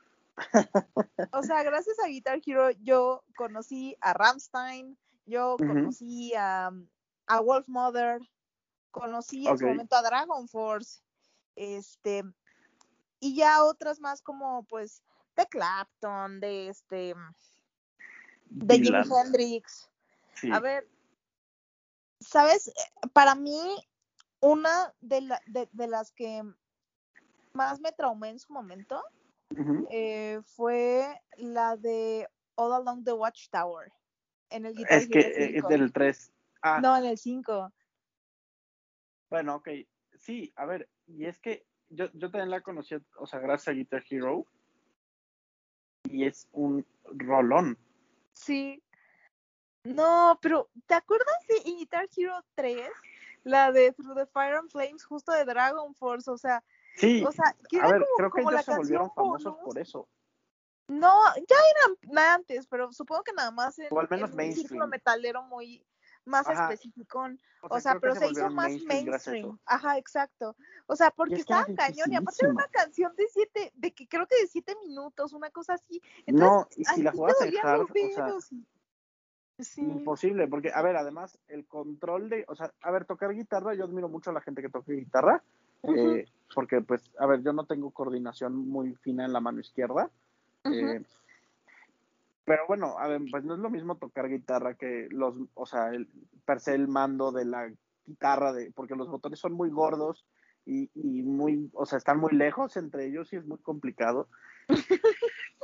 o 1.32 1.42
sea, 1.42 1.62
gracias 1.62 1.98
a 2.00 2.08
Guitar 2.08 2.40
Hero 2.44 2.70
yo 2.82 3.22
conocí 3.36 3.96
a 4.00 4.12
Ramstein, 4.12 4.98
yo 5.24 5.54
uh 5.54 5.56
-huh. 5.56 5.68
conocí 5.68 6.34
a, 6.34 6.70
a 7.26 7.40
Wolf 7.40 7.68
Mother, 7.68 8.20
conocí 8.90 9.46
en 9.46 9.58
su 9.58 9.66
momento 9.66 9.96
a 9.96 10.02
Dragon 10.02 10.48
Force, 10.48 11.00
este, 11.54 12.22
y 13.20 13.34
ya 13.34 13.64
otras 13.64 14.00
más 14.00 14.20
como 14.20 14.64
pues 14.64 15.02
de 15.36 15.46
Clapton, 15.46 16.40
de 16.40 16.68
este, 16.68 17.14
de 18.46 18.74
Jimi 18.78 18.98
Hendrix. 18.98 19.88
Sí. 20.34 20.50
A 20.52 20.60
ver, 20.60 20.86
sabes, 22.26 22.72
para 23.12 23.34
mí, 23.34 23.58
una 24.40 24.92
de, 25.00 25.22
la, 25.22 25.40
de, 25.46 25.68
de, 25.72 25.86
las 25.86 26.12
que 26.12 26.42
más 27.52 27.80
me 27.80 27.92
traumé 27.92 28.30
en 28.30 28.38
su 28.38 28.52
momento 28.52 29.02
uh 29.50 29.54
-huh. 29.54 29.86
eh, 29.90 30.40
fue 30.44 31.20
la 31.36 31.76
de 31.76 32.28
All 32.56 32.72
Along 32.72 33.04
the 33.04 33.12
Watchtower. 33.12 33.92
En 34.50 34.66
el 34.66 34.74
Guitar 34.74 34.98
Es 34.98 35.08
que 35.08 35.20
eh, 35.20 35.56
es 35.56 35.68
del 35.68 35.92
3. 35.92 36.32
Ah. 36.62 36.80
No, 36.80 36.96
en 36.96 37.04
el 37.04 37.18
5. 37.18 37.72
Bueno, 39.30 39.56
ok. 39.56 39.68
Sí, 40.14 40.52
a 40.56 40.66
ver, 40.66 40.88
y 41.06 41.26
es 41.26 41.38
que 41.40 41.66
yo, 41.88 42.10
yo 42.12 42.30
también 42.30 42.50
la 42.50 42.60
conocí, 42.60 42.96
o 43.18 43.26
sea, 43.26 43.40
gracias 43.40 43.68
a 43.68 43.76
Guitar 43.76 44.04
Hero. 44.08 44.46
Y 46.04 46.24
es 46.24 46.48
un 46.52 46.86
rolón. 47.04 47.76
Sí, 48.32 48.82
no, 49.94 50.38
pero 50.40 50.68
¿te 50.86 50.94
acuerdas 50.94 51.36
de 51.48 51.70
Guitar 51.70 52.08
Hero 52.16 52.44
3? 52.54 52.88
La 53.44 53.70
de 53.70 53.92
Through 53.92 54.16
the 54.16 54.26
Fire 54.26 54.56
and 54.56 54.70
Flames, 54.70 55.04
justo 55.04 55.32
de 55.32 55.44
Dragon 55.44 55.94
Force, 55.94 56.30
o 56.30 56.36
sea. 56.36 56.64
Sí, 56.96 57.24
o 57.24 57.30
sea, 57.30 57.54
que 57.68 57.78
a 57.78 57.86
ver, 57.86 58.02
como, 58.02 58.16
creo 58.16 58.30
que 58.30 58.40
ellos 58.40 58.64
se 58.64 58.76
volvieron 58.76 59.10
famosos 59.12 59.56
por 59.64 59.78
eso. 59.78 60.08
No, 60.88 61.12
ya 61.34 61.56
eran 61.76 62.18
antes, 62.34 62.66
pero 62.66 62.92
supongo 62.92 63.22
que 63.24 63.32
nada 63.32 63.50
más 63.50 63.78
en, 63.78 63.88
o 63.90 64.00
al 64.00 64.08
menos 64.08 64.30
en 64.30 64.36
mainstream. 64.36 64.48
un 64.48 64.68
círculo 64.68 64.86
metalero 64.88 65.42
muy 65.42 65.84
más 66.24 66.46
Ajá. 66.48 66.72
específico. 66.72 67.20
O 67.20 67.28
sea, 67.28 67.36
o 67.68 67.80
sea 67.80 68.00
pero 68.00 68.14
se, 68.14 68.20
se 68.20 68.30
hizo 68.30 68.50
más 68.50 68.68
mainstream. 68.68 69.06
mainstream. 69.06 69.58
Ajá, 69.64 69.98
exacto. 69.98 70.56
O 70.86 70.96
sea, 70.96 71.10
porque 71.10 71.36
estaba 71.36 71.64
cañón 71.64 72.12
y 72.12 72.16
aparte 72.16 72.44
era 72.44 72.52
una 72.52 72.68
canción 72.68 73.14
de 73.16 73.26
siete, 73.28 73.72
de 73.74 73.92
que 73.92 74.06
creo 74.06 74.26
que 74.26 74.40
de 74.40 74.46
siete 74.46 74.74
minutos, 74.86 75.32
una 75.32 75.50
cosa 75.50 75.74
así. 75.74 76.00
Entonces, 76.26 76.78
no, 76.78 76.82
y 76.82 76.84
si 76.84 77.02
la 77.02 77.12
jugabas 77.12 77.40
en 77.42 77.54
hard, 77.62 77.80
o 77.80 78.40
sea, 78.40 78.56
Sí. 79.58 79.80
Imposible, 79.80 80.48
porque, 80.48 80.70
a 80.74 80.82
ver, 80.82 80.96
además, 80.96 81.38
el 81.48 81.66
control 81.66 82.28
de, 82.28 82.44
o 82.46 82.54
sea, 82.54 82.72
a 82.82 82.90
ver, 82.90 83.06
tocar 83.06 83.32
guitarra, 83.34 83.74
yo 83.74 83.84
admiro 83.84 84.08
mucho 84.08 84.30
a 84.30 84.34
la 84.34 84.42
gente 84.42 84.60
que 84.60 84.68
toca 84.68 84.92
guitarra, 84.92 85.42
uh 85.82 85.90
-huh. 85.90 86.16
eh, 86.18 86.28
porque, 86.54 86.82
pues, 86.82 87.10
a 87.18 87.26
ver, 87.26 87.42
yo 87.42 87.54
no 87.54 87.64
tengo 87.64 87.90
coordinación 87.90 88.68
muy 88.68 88.94
fina 88.96 89.24
en 89.24 89.32
la 89.32 89.40
mano 89.40 89.60
izquierda, 89.60 90.10
uh 90.64 90.68
-huh. 90.68 91.00
eh, 91.00 91.04
pero 92.44 92.66
bueno, 92.68 92.98
a 92.98 93.08
ver, 93.08 93.22
pues 93.30 93.44
no 93.44 93.54
es 93.54 93.60
lo 93.60 93.70
mismo 93.70 93.96
tocar 93.96 94.28
guitarra 94.28 94.74
que 94.74 95.08
los, 95.10 95.34
o 95.54 95.66
sea, 95.66 95.88
el, 95.88 96.06
per 96.44 96.60
se 96.60 96.74
el 96.74 96.86
mando 96.86 97.32
de 97.32 97.44
la 97.46 97.72
guitarra, 98.06 98.52
de, 98.52 98.70
porque 98.72 98.94
los 98.94 99.08
botones 99.08 99.40
son 99.40 99.54
muy 99.54 99.70
gordos 99.70 100.24
y, 100.66 100.90
y 100.94 101.22
muy, 101.22 101.70
o 101.72 101.86
sea, 101.86 101.96
están 101.96 102.18
muy 102.18 102.32
lejos 102.32 102.76
entre 102.76 103.06
ellos 103.06 103.32
y 103.32 103.36
es 103.36 103.46
muy 103.46 103.58
complicado. 103.58 104.28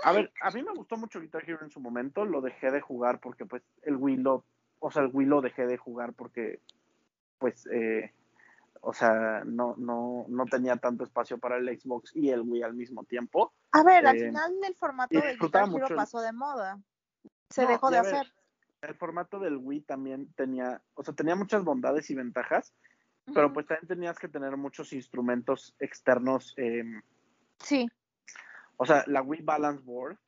A 0.04 0.12
ver, 0.12 0.32
a 0.40 0.50
mí 0.50 0.62
me 0.62 0.72
gustó 0.72 0.96
mucho 0.96 1.20
Guitar 1.20 1.42
Hero 1.48 1.60
en 1.62 1.70
su 1.70 1.80
momento, 1.80 2.24
lo 2.24 2.40
dejé 2.40 2.70
de 2.70 2.80
jugar 2.80 3.20
porque 3.20 3.46
pues 3.46 3.62
el 3.82 3.96
Wii 3.96 4.16
lo, 4.16 4.44
o 4.80 4.90
sea, 4.90 5.02
el 5.02 5.10
Wii 5.12 5.26
lo 5.26 5.40
dejé 5.40 5.66
de 5.66 5.76
jugar 5.76 6.12
porque 6.12 6.60
pues, 7.38 7.66
eh, 7.72 8.12
o 8.80 8.92
sea, 8.92 9.42
no, 9.44 9.74
no, 9.76 10.24
no 10.28 10.46
tenía 10.46 10.76
tanto 10.76 11.04
espacio 11.04 11.38
para 11.38 11.56
el 11.56 11.68
Xbox 11.78 12.14
y 12.16 12.30
el 12.30 12.40
Wii 12.40 12.62
al 12.62 12.74
mismo 12.74 13.04
tiempo. 13.04 13.52
A 13.72 13.84
ver, 13.84 14.04
eh, 14.04 14.08
al 14.08 14.18
final 14.18 14.52
el 14.64 14.74
formato 14.74 15.20
de 15.20 15.36
Guitar 15.36 15.68
Hero 15.68 15.86
pasó 15.94 16.20
de 16.20 16.32
moda, 16.32 16.80
se 17.48 17.62
no, 17.62 17.68
dejó 17.68 17.90
de 17.90 17.98
hacer. 17.98 18.26
Ver, 18.80 18.90
el 18.90 18.96
formato 18.96 19.38
del 19.38 19.56
Wii 19.56 19.82
también 19.82 20.32
tenía, 20.34 20.82
o 20.94 21.04
sea, 21.04 21.14
tenía 21.14 21.36
muchas 21.36 21.62
bondades 21.62 22.10
y 22.10 22.16
ventajas. 22.16 22.74
Pero 23.34 23.52
pues 23.52 23.66
también 23.66 23.88
tenías 23.88 24.18
que 24.18 24.28
tener 24.28 24.56
muchos 24.56 24.92
instrumentos 24.92 25.74
externos. 25.78 26.54
Eh, 26.56 26.84
sí 27.58 27.88
o 28.82 28.84
sea, 28.84 29.04
la 29.06 29.22
Wii 29.22 29.42
Balance 29.42 29.80
Board. 29.84 30.18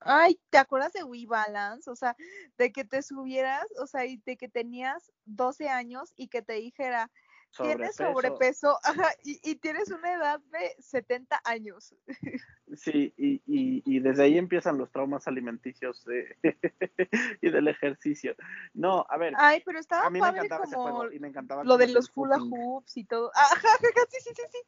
Ay, 0.00 0.40
¿te 0.50 0.58
acuerdas 0.58 0.92
de 0.92 1.04
Wii 1.04 1.26
Balance? 1.26 1.88
O 1.88 1.94
sea, 1.94 2.16
de 2.58 2.72
que 2.72 2.84
te 2.84 3.00
subieras, 3.00 3.64
o 3.78 3.86
sea, 3.86 4.06
y 4.06 4.16
de 4.16 4.36
que 4.36 4.48
tenías 4.48 5.12
12 5.26 5.68
años 5.68 6.12
y 6.16 6.26
que 6.26 6.42
te 6.42 6.54
dijera, 6.54 7.12
tienes 7.56 7.96
sobrepeso 7.96 8.78
ajá, 8.82 9.08
y, 9.24 9.40
y, 9.42 9.56
tienes 9.56 9.90
una 9.90 10.12
edad 10.12 10.40
de 10.40 10.76
70 10.78 11.40
años. 11.44 11.94
Sí, 12.76 13.12
y, 13.16 13.42
y, 13.46 13.82
y 13.84 13.98
desde 13.98 14.22
ahí 14.22 14.38
empiezan 14.38 14.78
los 14.78 14.92
traumas 14.92 15.26
alimenticios 15.26 16.04
de, 16.04 16.36
y 17.42 17.50
del 17.50 17.66
ejercicio. 17.66 18.36
No, 18.74 19.04
a 19.08 19.18
ver. 19.18 19.34
Ay, 19.36 19.60
pero 19.66 19.80
estaba 19.80 20.06
a 20.06 20.10
mí 20.10 20.20
padre 20.20 20.42
me 20.42 20.46
encantaba 20.46 20.64
como 20.64 20.82
ese 20.84 20.92
juego 20.92 21.12
y 21.12 21.18
me 21.18 21.28
encantaba 21.28 21.64
lo 21.64 21.76
de 21.76 21.88
los 21.88 22.12
hula 22.14 22.38
hoops 22.38 22.96
y 22.96 23.04
todo. 23.06 23.32
Ajá, 23.34 23.76
sí, 24.08 24.18
sí, 24.20 24.30
sí, 24.36 24.42
sí. 24.52 24.58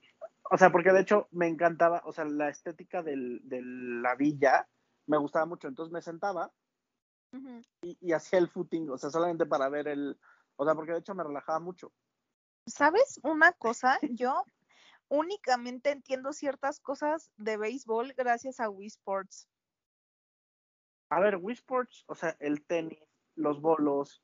O 0.51 0.59
sea, 0.59 0.73
porque 0.73 0.91
de 0.91 1.01
hecho 1.01 1.29
me 1.31 1.47
encantaba, 1.47 2.03
o 2.05 2.13
sea, 2.13 2.25
la 2.25 2.49
estética 2.49 3.05
del, 3.05 3.41
de 3.45 3.63
la 3.63 4.17
villa 4.17 4.69
me 5.07 5.19
gustaba 5.19 5.47
mucho. 5.47 5.69
Entonces 5.69 5.93
me 5.93 6.03
sentaba 6.03 6.53
uh 7.35 7.37
-huh. 7.37 7.65
y, 7.83 7.97
y, 8.01 8.13
hacía 8.13 8.41
el 8.41 8.49
footing, 8.49 8.91
o 8.91 8.99
sea, 8.99 9.11
solamente 9.11 9.47
para 9.47 9.69
ver 9.69 9.87
el, 9.87 10.19
o 10.57 10.65
sea, 10.65 10.75
porque 10.75 10.93
de 10.93 10.99
hecho 10.99 11.15
me 11.15 11.23
relajaba 11.23 11.61
mucho. 11.61 11.93
¿Sabes 12.67 13.21
una 13.23 13.53
cosa? 13.53 13.99
Yo 14.03 14.45
únicamente 15.09 15.91
entiendo 15.91 16.33
ciertas 16.33 16.81
cosas 16.81 17.31
de 17.37 17.57
béisbol 17.57 18.15
gracias 18.15 18.61
a 18.61 18.71
Wii 18.71 18.87
Sports. 18.89 19.49
A 21.11 21.21
ver, 21.21 21.37
Wii 21.37 21.55
Sports, 21.55 22.05
o 22.07 22.15
sea, 22.15 22.37
el 22.41 22.65
tenis, 22.65 22.99
los 23.35 23.61
bolos, 23.61 24.23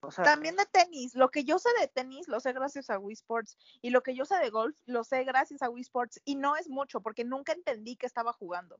o 0.00 0.10
sea, 0.10 0.24
También 0.24 0.56
de 0.56 0.66
tenis. 0.66 1.14
Lo 1.14 1.30
que 1.30 1.44
yo 1.44 1.58
sé 1.58 1.68
de 1.80 1.88
tenis 1.88 2.28
lo 2.28 2.38
sé 2.38 2.52
gracias 2.52 2.90
a 2.90 2.98
Wii 2.98 3.14
Sports. 3.14 3.56
Y 3.82 3.90
lo 3.90 4.02
que 4.02 4.14
yo 4.14 4.24
sé 4.24 4.36
de 4.36 4.50
golf 4.50 4.76
lo 4.86 5.04
sé 5.04 5.24
gracias 5.24 5.62
a 5.62 5.70
Wii 5.70 5.82
Sports. 5.82 6.20
Y 6.24 6.36
no 6.36 6.56
es 6.56 6.68
mucho 6.68 7.00
porque 7.00 7.24
nunca 7.24 7.52
entendí 7.52 7.96
que 7.96 8.06
estaba 8.06 8.32
jugando. 8.32 8.78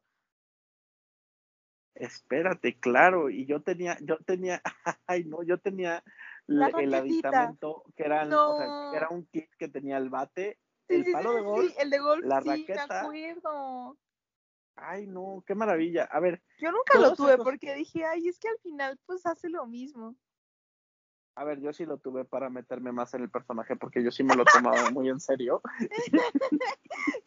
espérate, 1.95 2.79
claro, 2.79 3.31
y 3.31 3.47
yo 3.47 3.63
tenía, 3.63 3.97
yo 4.03 4.19
tenía, 4.19 4.63
ay 5.07 5.25
no, 5.25 5.43
yo 5.43 5.59
tenía 5.59 6.05
La 6.49 6.69
el 6.69 6.95
aditamento 6.95 7.83
que 7.97 8.05
era, 8.05 8.23
o 8.23 8.57
sea, 8.57 8.67
No. 8.67 8.91
que 8.93 8.97
era 8.97 9.09
un 9.09 9.27
kit 9.27 9.51
que 9.59 9.69
tenía 9.69 9.97
el 9.99 10.11
bate, 10.11 10.59
Sí, 10.89 10.95
el 10.95 11.05
sí, 11.05 11.13
palo 11.13 11.31
sí, 11.31 11.37
de 11.37 11.43
golf, 11.43 11.69
sí, 11.71 11.75
el 11.81 11.91
de 11.91 11.99
golf, 11.99 12.25
la 12.25 12.41
me 12.41 12.51
raqueta. 12.53 13.01
acuerdo. 13.01 13.99
ay 14.77 15.07
no, 15.09 15.43
qué 15.47 15.55
maravilla. 15.57 16.05
A 16.05 16.21
ver, 16.21 16.41
Yo 16.59 16.71
nunca 16.71 16.99
lo 17.01 17.15
tuve 17.17 17.37
porque 17.39 17.75
dije, 17.75 18.05
ay, 18.05 18.29
es 18.29 18.39
que 18.39 18.49
al 18.49 18.59
final 18.59 18.97
pues 19.07 19.27
hace 19.27 19.49
lo 19.49 19.67
mismo. 19.67 20.15
a 21.35 21.45
ver, 21.45 21.61
yo 21.61 21.73
sí 21.73 21.85
lo 21.85 21.99
tuve 21.99 22.25
para 22.25 22.49
meterme 22.49 22.93
más 22.93 23.13
en 23.15 23.23
el 23.23 23.31
personaje 23.31 23.75
porque 23.77 24.03
yo 24.05 24.11
sí 24.13 24.23
me 24.23 24.37
lo 24.37 24.45
tomaba 24.45 24.91
muy 24.95 25.09
en 25.09 25.19
serio. 25.21 25.61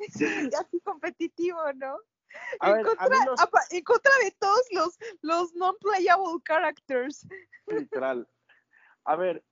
Sí, 0.10 0.50
así 0.58 0.80
competitivo, 0.82 1.60
¿no? 1.76 1.98
A 2.60 2.70
en, 2.70 2.76
ver, 2.78 2.86
contra, 2.86 3.26
los, 3.26 3.40
en 3.72 3.84
contra 3.84 4.12
de 4.24 4.32
todos 4.40 4.62
los, 4.72 4.98
los 5.22 5.54
non-playable 5.56 6.42
characters. 6.46 7.28
literal. 7.68 8.28
A 9.10 9.16
ver, 9.16 9.44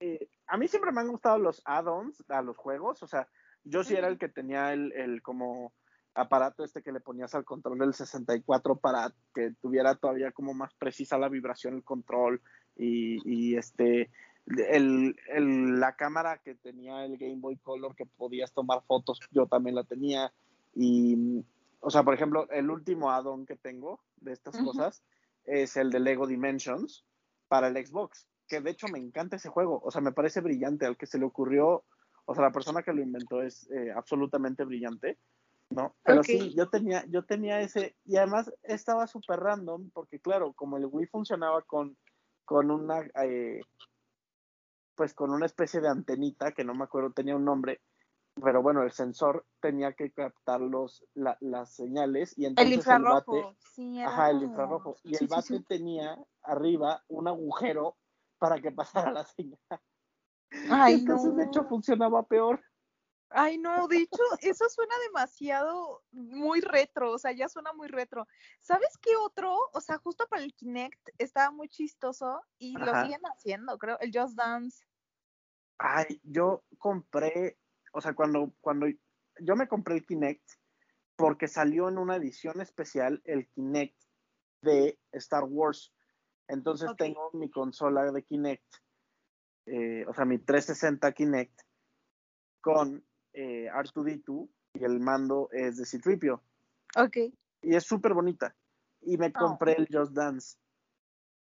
eh, 0.00 0.28
a 0.46 0.56
mí 0.56 0.68
siempre 0.68 0.92
me 0.92 1.00
han 1.00 1.08
gustado 1.08 1.38
los 1.38 1.62
add-ons 1.64 2.22
a 2.28 2.42
los 2.42 2.56
juegos, 2.56 3.02
o 3.02 3.06
sea, 3.06 3.28
yo 3.64 3.84
sí 3.84 3.94
era 3.94 4.08
el 4.08 4.18
que 4.18 4.28
tenía 4.28 4.72
el, 4.72 4.92
el 4.92 5.22
como 5.22 5.72
aparato 6.14 6.64
este 6.64 6.82
que 6.82 6.92
le 6.92 7.00
ponías 7.00 7.34
al 7.34 7.44
control 7.44 7.78
del 7.78 7.94
64 7.94 8.76
para 8.76 9.14
que 9.34 9.52
tuviera 9.62 9.94
todavía 9.94 10.32
como 10.32 10.52
más 10.54 10.74
precisa 10.74 11.16
la 11.18 11.28
vibración 11.28 11.74
el 11.74 11.84
control 11.84 12.42
y, 12.76 13.20
y 13.24 13.56
este 13.56 14.10
el, 14.46 15.14
el- 15.28 15.78
la 15.78 15.94
cámara 15.96 16.38
que 16.38 16.54
tenía 16.56 17.04
el 17.04 17.16
Game 17.16 17.36
Boy 17.36 17.56
Color 17.58 17.94
que 17.94 18.06
podías 18.06 18.52
tomar 18.52 18.82
fotos 18.82 19.20
yo 19.30 19.46
también 19.46 19.76
la 19.76 19.84
tenía. 19.84 20.32
Y 20.74 21.44
o 21.80 21.90
sea 21.90 22.02
por 22.02 22.14
ejemplo 22.14 22.48
el 22.50 22.70
último 22.70 23.10
add-on 23.10 23.46
que 23.46 23.56
tengo 23.56 24.00
de 24.16 24.32
estas 24.32 24.56
cosas 24.64 25.04
es 25.44 25.76
el 25.76 25.90
de 25.90 26.00
Lego 26.00 26.26
Dimensions 26.26 27.04
para 27.48 27.68
el 27.68 27.86
Xbox 27.86 28.26
que 28.50 28.60
de 28.60 28.70
hecho 28.72 28.88
me 28.88 28.98
encanta 28.98 29.36
ese 29.36 29.48
juego 29.48 29.80
o 29.82 29.90
sea 29.92 30.02
me 30.02 30.12
parece 30.12 30.42
brillante 30.42 30.84
al 30.86 30.98
que 30.98 31.06
se 31.06 31.18
le 31.18 31.24
ocurrió 31.24 31.84
o 32.26 32.34
sea 32.34 32.44
la 32.44 32.52
persona 32.52 32.82
que 32.82 32.92
lo 32.92 33.00
inventó 33.00 33.42
es 33.42 33.70
eh, 33.70 33.92
absolutamente 33.96 34.64
brillante 34.64 35.18
¿no? 35.70 35.94
Pero 36.02 36.24
sí, 36.24 36.52
yo 36.56 36.68
tenía, 36.68 37.04
yo 37.08 37.24
tenía 37.24 37.60
ese, 37.60 37.96
y 38.04 38.16
además 38.16 38.52
estaba 38.64 39.06
súper 39.06 39.38
random, 39.40 39.90
porque 39.94 40.18
claro, 40.20 40.52
como 40.52 40.76
el 40.76 40.86
Wii 40.86 41.06
funcionaba 41.06 41.62
con, 41.62 41.96
con 42.44 42.72
una, 42.72 43.02
eh, 43.22 43.60
pues 44.96 45.14
con 45.14 45.30
una 45.30 45.46
especie 45.46 45.80
de 45.80 45.88
antenita, 45.88 46.52
que 46.52 46.64
no 46.64 46.74
me 46.74 46.84
acuerdo, 46.84 47.12
tenía 47.12 47.36
un 47.36 47.44
nombre, 47.44 47.80
pero 48.42 48.62
bueno, 48.62 48.82
el 48.82 48.90
sensor 48.90 49.46
tenía 49.60 49.92
que 49.92 50.10
captar 50.10 50.60
los, 50.60 51.04
la- 51.14 51.38
las 51.40 51.72
señales, 51.74 52.36
y 52.36 52.46
El 52.46 52.48
entonces 52.48 52.76
el, 52.76 52.78
infrarrojo. 52.78 53.36
bate, 53.36 53.56
sí, 53.72 54.00
ajá, 54.02 54.30
el 54.30 54.42
infrarrojo, 54.42 54.96
y 55.04 55.14
sí, 55.14 55.24
el 55.24 55.28
bate 55.28 55.58
sí. 55.58 55.64
tenía 55.68 56.18
arriba 56.42 57.04
un 57.08 57.28
agujero 57.28 57.96
para 58.40 58.60
que 58.60 58.72
pasara 58.72 59.12
la 59.12 59.24
señal. 59.24 59.60
Ay, 60.68 60.94
entonces, 60.94 61.36
de 61.36 61.44
hecho, 61.44 61.64
funcionaba 61.68 62.24
peor. 62.24 62.60
Ay, 63.32 63.58
no, 63.58 63.86
de 63.86 63.98
hecho, 63.98 64.22
eso 64.40 64.68
suena 64.68 64.94
demasiado 65.06 66.02
muy 66.10 66.60
retro, 66.60 67.12
o 67.12 67.18
sea, 67.18 67.30
ya 67.30 67.48
suena 67.48 67.72
muy 67.72 67.86
retro. 67.86 68.26
¿Sabes 68.58 68.98
qué 69.00 69.14
otro? 69.14 69.56
O 69.72 69.80
sea, 69.80 69.98
justo 69.98 70.26
para 70.28 70.42
el 70.42 70.52
Kinect 70.54 71.10
estaba 71.16 71.52
muy 71.52 71.68
chistoso 71.68 72.42
y 72.58 72.76
lo 72.76 72.86
siguen 73.02 73.20
haciendo, 73.22 73.78
creo, 73.78 73.96
el 74.00 74.10
Just 74.12 74.36
Dance. 74.36 74.84
Ay, 75.78 76.20
yo 76.24 76.64
compré, 76.78 77.56
o 77.92 78.00
sea, 78.00 78.14
cuando, 78.14 78.52
cuando 78.60 78.86
yo 79.38 79.54
me 79.54 79.68
compré 79.68 79.94
el 79.94 80.06
Kinect, 80.06 80.42
porque 81.14 81.46
salió 81.46 81.88
en 81.88 81.98
una 81.98 82.16
edición 82.16 82.60
especial 82.60 83.22
el 83.24 83.48
Kinect 83.50 83.96
de 84.62 84.98
Star 85.12 85.44
Wars. 85.44 85.94
Entonces 86.50 86.90
tengo 86.96 87.30
mi 87.32 87.50
consola 87.50 88.10
de 88.10 88.22
Kinect, 88.24 88.64
eh, 89.66 90.04
o 90.06 90.12
sea, 90.14 90.24
mi 90.24 90.38
360 90.38 91.12
Kinect 91.12 91.60
con 92.60 93.04
eh, 93.32 93.68
R2D2 93.72 94.48
y 94.74 94.84
el 94.84 95.00
mando 95.00 95.48
es 95.52 95.76
de 95.78 95.86
C-Tripio. 95.86 96.42
Ok, 96.96 97.16
Y 97.62 97.74
es 97.74 97.84
súper 97.84 98.14
bonita. 98.14 98.54
Y 99.02 99.16
me 99.16 99.32
Oh. 99.34 99.38
compré 99.38 99.76
el 99.76 99.88
Just 99.90 100.12
Dance. 100.12 100.56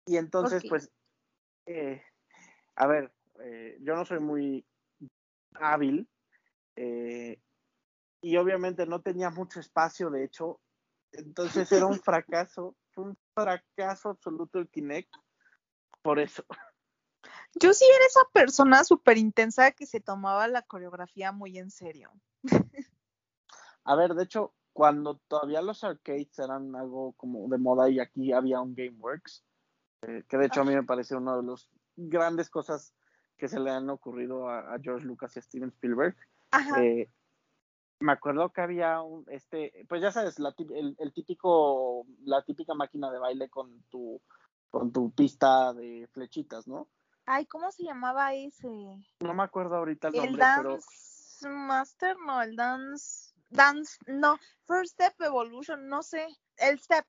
Y 0.06 0.16
entonces, 0.16 0.64
pues, 0.68 0.90
eh, 1.66 2.02
a 2.76 2.86
ver, 2.86 3.12
eh, 3.40 3.78
yo 3.80 3.94
no 3.96 4.04
soy 4.04 4.20
muy 4.20 4.64
hábil. 5.54 6.08
eh, 6.76 7.40
y 8.22 8.36
obviamente 8.36 8.86
no 8.86 9.00
tenía 9.02 9.30
mucho 9.30 9.60
espacio, 9.60 10.10
de 10.10 10.24
hecho. 10.24 10.60
Entonces 11.12 11.70
era 11.72 11.86
un 11.86 12.00
fracaso. 12.02 12.76
Fue 12.96 13.04
un 13.04 13.18
fracaso 13.34 14.08
absoluto 14.08 14.58
el 14.58 14.68
Kinect. 14.68 15.12
Por 16.00 16.18
eso. 16.18 16.44
yo 17.60 17.74
sí 17.74 17.84
era 17.84 18.06
esa 18.06 18.22
persona 18.32 18.84
súper 18.84 19.18
intensa 19.18 19.70
que 19.72 19.84
se 19.84 20.00
tomaba 20.00 20.48
la 20.48 20.62
coreografía 20.62 21.30
muy 21.30 21.58
en 21.58 21.70
serio. 21.70 22.10
A 23.84 23.96
ver, 23.96 24.14
de 24.14 24.24
hecho, 24.24 24.54
cuando 24.72 25.18
todavía 25.28 25.60
los 25.60 25.84
arcades 25.84 26.38
eran 26.38 26.74
algo 26.74 27.12
como 27.12 27.46
de 27.48 27.58
moda 27.58 27.90
y 27.90 28.00
aquí 28.00 28.32
había 28.32 28.62
un 28.62 28.74
GameWorks, 28.74 29.44
eh, 30.02 30.24
que 30.26 30.38
de 30.38 30.46
hecho 30.46 30.62
a 30.62 30.64
mí 30.64 30.74
me 30.74 30.82
parece 30.82 31.16
una 31.16 31.36
de 31.36 31.42
las 31.42 31.68
grandes 31.96 32.48
cosas 32.48 32.94
que 33.36 33.46
se 33.46 33.60
le 33.60 33.70
han 33.70 33.90
ocurrido 33.90 34.48
a, 34.48 34.74
a 34.74 34.78
George 34.80 35.04
Lucas 35.04 35.36
y 35.36 35.38
a 35.38 35.42
Steven 35.42 35.68
Spielberg. 35.68 36.16
Ajá, 36.50 36.82
Eh, 36.82 37.10
me 38.00 38.12
acuerdo 38.12 38.52
que 38.52 38.60
había 38.60 39.00
un, 39.02 39.24
este, 39.28 39.72
pues 39.88 40.02
ya 40.02 40.12
sabes, 40.12 40.38
la, 40.38 40.54
el, 40.58 40.96
el 40.98 41.12
típico, 41.12 42.06
la 42.24 42.42
típica 42.42 42.74
máquina 42.74 43.10
de 43.10 43.18
baile 43.18 43.48
con 43.48 43.82
tu, 43.90 44.20
con 44.70 44.92
tu 44.92 45.10
pista 45.12 45.72
de 45.72 46.08
flechitas, 46.12 46.66
¿no? 46.68 46.88
ay, 47.26 47.44
¿cómo 47.46 47.70
se 47.72 47.82
llamaba 47.84 48.34
ese? 48.34 48.68
No 49.20 49.34
me 49.34 49.42
acuerdo 49.42 49.76
ahorita 49.76 50.08
el 50.08 50.14
El 50.14 50.20
nombre, 50.26 50.44
pero 50.56 50.70
Dance 50.70 51.48
Master, 51.48 52.16
no, 52.24 52.40
el 52.40 52.54
Dance, 52.54 53.34
Dance, 53.50 53.98
no, 54.06 54.38
First 54.66 54.92
Step 54.94 55.20
Evolution, 55.20 55.88
no 55.88 56.02
sé, 56.02 56.26
el 56.58 56.78
Step, 56.78 57.04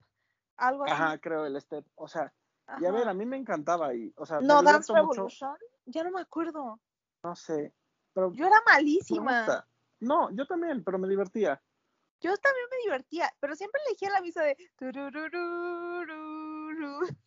algo 0.58 0.86
así. 0.86 0.94
ajá, 0.94 1.18
creo 1.20 1.46
el 1.46 1.62
step, 1.62 1.86
o 1.96 2.08
sea, 2.08 2.34
y 2.82 2.86
a 2.86 2.92
ver, 2.92 3.02
Ajá. 3.04 3.12
a 3.12 3.14
mí 3.14 3.26
me 3.26 3.38
encantaba 3.38 3.94
y, 3.94 4.12
o 4.18 4.26
sea, 4.26 4.42
No, 4.42 4.64
Dance 4.64 4.92
divierto 4.92 4.96
mucho, 4.96 5.12
Revolution, 5.14 5.58
ya 5.86 6.04
no 6.04 6.12
me 6.12 6.22
acuerdo. 6.22 6.80
no 7.24 7.36
sé, 7.36 7.74
pero 8.14 8.32
Yo 8.34 8.48
era 8.48 8.58
malísima. 8.66 9.66
No, 10.00 10.30
yo 10.32 10.46
también, 10.46 10.84
pero 10.84 11.00
me 11.00 11.08
divertía. 11.08 11.62
Yo 12.20 12.36
también 12.38 12.66
me 12.72 12.78
divertía, 12.84 13.32
pero 13.40 13.56
siempre 13.56 13.80
elegía 13.88 14.10
la 14.10 14.22
misa 14.22 14.42
de. 14.44 14.58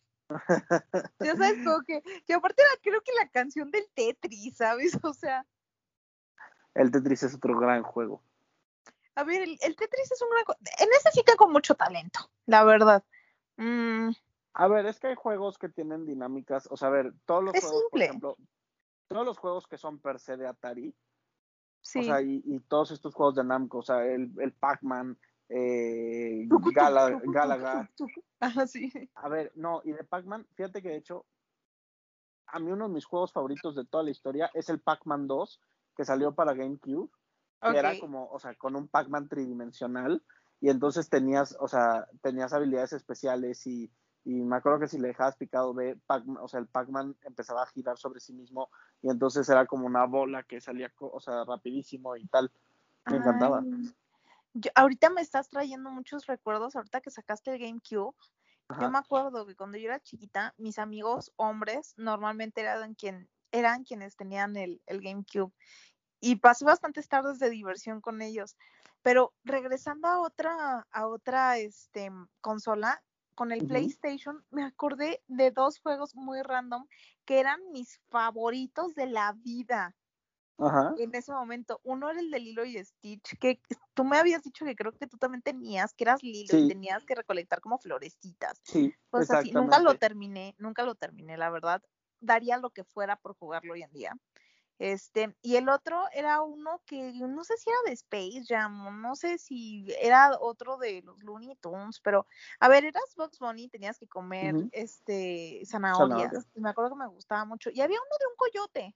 Ya 1.19 1.35
sabes, 1.35 1.63
como 1.65 1.81
que, 1.83 2.01
que 2.25 2.33
aparte 2.33 2.61
era 2.61 2.71
creo 2.81 3.01
que 3.01 3.11
la 3.13 3.27
canción 3.29 3.71
del 3.71 3.89
Tetris, 3.93 4.57
¿sabes? 4.57 4.97
O 5.03 5.13
sea, 5.13 5.45
El 6.73 6.91
Tetris 6.91 7.23
es 7.23 7.35
otro 7.35 7.57
gran 7.59 7.83
juego. 7.83 8.23
a 9.15 9.23
ver, 9.23 9.41
el, 9.41 9.57
el 9.61 9.75
Tetris 9.75 10.11
es 10.11 10.21
un 10.21 10.29
gran... 10.29 10.43
En 10.79 10.89
ese 10.93 11.11
sí 11.11 11.23
tengo 11.25 11.47
mucho 11.49 11.75
talento, 11.75 12.19
la 12.45 12.63
verdad. 12.63 13.03
Mm, 13.57 14.11
A 14.53 14.67
ver, 14.67 14.85
es 14.85 14.99
que 14.99 15.07
hay 15.07 15.15
juegos 15.15 15.57
que 15.57 15.69
tienen 15.69 16.05
dinámicas, 16.05 16.67
o 16.71 16.77
sea, 16.77 16.87
a 16.87 16.91
ver, 16.91 17.13
todos 17.25 17.43
los 17.43 17.55
Es 17.55 17.61
juegos, 17.61 17.81
por 17.83 17.89
simple. 17.89 18.05
ejemplo, 18.05 18.37
todos 19.09 19.25
los 19.25 19.37
juegos 19.37 19.67
que 19.67 19.77
son 19.77 19.99
per 19.99 20.19
se 20.19 20.37
de 20.37 20.47
Atari, 20.47 20.95
sí. 21.81 21.99
o 21.99 22.03
sea, 22.03 22.21
y, 22.21 22.41
y 22.45 22.59
todos 22.61 22.91
estos 22.91 23.13
juegos 23.13 23.35
de 23.35 23.43
Namco, 23.43 23.79
o 23.79 23.83
sea, 23.83 24.05
el, 24.05 24.31
el 24.39 24.53
Pac-Man, 24.53 25.17
eh, 25.49 26.47
Gala- 26.73 27.21
Galaga, 27.25 27.89
tucu. 27.97 28.23
Ajá, 28.39 28.65
sí. 28.67 28.91
a 29.15 29.29
ver, 29.29 29.51
no, 29.55 29.81
y 29.83 29.91
de 29.91 30.03
Pac-Man, 30.03 30.47
fíjate 30.55 30.81
que 30.81 30.89
de 30.89 30.97
hecho, 30.97 31.25
a 32.47 32.59
mí 32.59 32.71
uno 32.71 32.87
de 32.87 32.93
mis 32.93 33.05
juegos 33.05 33.31
favoritos 33.31 33.75
de 33.75 33.85
toda 33.85 34.03
la 34.03 34.11
historia 34.11 34.49
es 34.53 34.69
el 34.69 34.79
Pac-Man 34.79 35.27
2, 35.27 35.61
que 35.95 36.05
salió 36.05 36.33
para 36.33 36.53
GameCube, 36.53 37.09
que 37.61 37.77
era 37.77 37.91
como, 37.99 38.27
o 38.29 38.39
sea, 38.39 38.55
con 38.55 38.75
un 38.75 38.87
Pac-Man 38.87 39.27
tridimensional, 39.29 40.23
y 40.59 40.69
entonces 40.69 41.09
tenías, 41.09 41.55
o 41.59 41.67
sea, 41.67 42.07
tenías 42.21 42.53
habilidades 42.53 42.93
especiales 42.93 43.65
y, 43.67 43.91
y 44.23 44.41
me 44.41 44.55
acuerdo 44.55 44.79
que 44.79 44.87
si 44.87 44.99
le 44.99 45.09
dejabas 45.09 45.35
picado 45.35 45.73
B, 45.73 45.97
Pac 46.05 46.23
o 46.39 46.47
sea, 46.47 46.59
el 46.59 46.67
Pac-Man 46.67 47.15
empezaba 47.23 47.63
a 47.63 47.67
girar 47.67 47.97
sobre 47.97 48.19
sí 48.19 48.33
mismo, 48.33 48.69
y 49.01 49.09
entonces 49.09 49.49
era 49.49 49.65
como 49.65 49.87
una 49.87 50.05
bola 50.05 50.43
que 50.43 50.61
salía, 50.61 50.93
o 50.99 51.19
sea, 51.19 51.43
rapidísimo 51.43 52.15
y 52.15 52.25
tal. 52.27 52.51
Me 53.05 53.17
encantaba. 53.17 53.63
Yo- 54.53 54.71
ahorita 54.75 55.09
me 55.09 55.21
estás 55.21 55.49
trayendo 55.49 55.89
muchos 55.89 56.25
recuerdos, 56.27 56.75
ahorita 56.75 57.01
que 57.01 57.09
sacaste 57.09 57.51
el 57.51 57.59
GameCube. 57.59 58.15
Ajá. 58.67 58.83
Yo 58.83 58.91
me 58.91 58.99
acuerdo 58.99 59.45
que 59.45 59.55
cuando 59.55 59.77
yo 59.77 59.85
era 59.87 59.99
chiquita, 59.99 60.53
mis 60.57 60.77
amigos 60.77 61.33
hombres 61.35 61.93
normalmente 61.97 62.61
eran, 62.61 62.93
quien, 62.93 63.29
eran 63.51 63.83
quienes 63.83 64.15
tenían 64.15 64.55
el, 64.55 64.81
el 64.85 65.01
GameCube. 65.01 65.51
Y 66.19 66.35
pasé 66.35 66.63
bastantes 66.65 67.07
tardes 67.07 67.39
de 67.39 67.49
diversión 67.49 68.01
con 68.01 68.21
ellos. 68.21 68.55
Pero 69.01 69.33
regresando 69.43 70.07
a 70.07 70.19
otra, 70.19 70.87
a 70.91 71.07
otra 71.07 71.57
este, 71.57 72.11
consola, 72.39 73.01
con 73.41 73.51
el 73.51 73.65
PlayStation, 73.65 74.45
me 74.51 74.63
acordé 74.63 75.23
de 75.27 75.49
dos 75.49 75.79
juegos 75.79 76.15
muy 76.15 76.43
random 76.43 76.85
que 77.25 77.39
eran 77.39 77.59
mis 77.71 77.99
favoritos 78.11 78.93
de 78.93 79.07
la 79.07 79.33
vida. 79.33 79.95
Ajá. 80.59 80.93
En 80.95 81.15
ese 81.15 81.31
momento, 81.31 81.81
uno 81.83 82.11
era 82.11 82.19
el 82.19 82.29
de 82.29 82.39
Lilo 82.39 82.63
y 82.65 82.77
Stitch, 82.77 83.39
que 83.39 83.59
tú 83.95 84.03
me 84.03 84.17
habías 84.17 84.43
dicho 84.43 84.63
que 84.63 84.75
creo 84.75 84.91
que 84.91 85.07
tú 85.07 85.17
también 85.17 85.41
tenías, 85.41 85.95
que 85.95 86.03
eras 86.03 86.21
Lilo 86.21 86.55
y 86.55 86.67
tenías 86.67 87.03
que 87.03 87.15
recolectar 87.15 87.61
como 87.61 87.79
florecitas. 87.79 88.61
Sí, 88.63 88.93
pues 89.09 89.31
así, 89.31 89.51
nunca 89.53 89.79
lo 89.79 89.95
terminé, 89.95 90.53
nunca 90.59 90.83
lo 90.83 90.93
terminé, 90.93 91.35
la 91.35 91.49
verdad. 91.49 91.81
Daría 92.19 92.57
lo 92.57 92.69
que 92.69 92.83
fuera 92.83 93.15
por 93.15 93.33
jugarlo 93.33 93.73
hoy 93.73 93.81
en 93.81 93.91
día. 93.91 94.15
Este, 94.81 95.37
y 95.43 95.57
el 95.57 95.69
otro 95.69 96.05
era 96.11 96.41
uno 96.41 96.81
que 96.87 97.13
no 97.13 97.43
sé 97.43 97.55
si 97.55 97.69
era 97.69 97.77
de 97.85 97.91
Space 97.91 98.45
Jam, 98.47 98.99
no 98.99 99.13
sé 99.13 99.37
si 99.37 99.85
era 100.01 100.35
otro 100.39 100.77
de 100.77 101.03
los 101.03 101.21
Looney 101.21 101.55
Tunes, 101.57 101.99
pero 101.99 102.25
a 102.59 102.67
ver, 102.67 102.85
eras 102.85 103.13
Bugs 103.15 103.37
Bunny, 103.37 103.69
tenías 103.69 103.99
que 103.99 104.07
comer 104.07 104.55
este 104.71 105.61
zanahorias. 105.67 106.47
Me 106.55 106.71
acuerdo 106.71 106.95
que 106.95 107.03
me 107.03 107.07
gustaba 107.09 107.45
mucho. 107.45 107.69
Y 107.71 107.81
había 107.81 107.99
uno 107.99 108.17
de 108.19 108.25
un 108.25 108.35
coyote. 108.35 108.95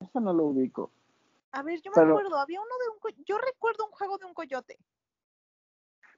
Eso 0.00 0.20
no 0.20 0.34
lo 0.34 0.44
ubico. 0.44 0.92
A 1.52 1.62
ver, 1.62 1.80
yo 1.80 1.90
me 1.96 2.02
acuerdo, 2.02 2.36
había 2.36 2.60
uno 2.60 2.74
de 2.84 2.90
un 2.90 2.98
coyote. 2.98 3.22
Yo 3.24 3.38
recuerdo 3.38 3.86
un 3.86 3.92
juego 3.92 4.18
de 4.18 4.26
un 4.26 4.34
coyote. 4.34 4.78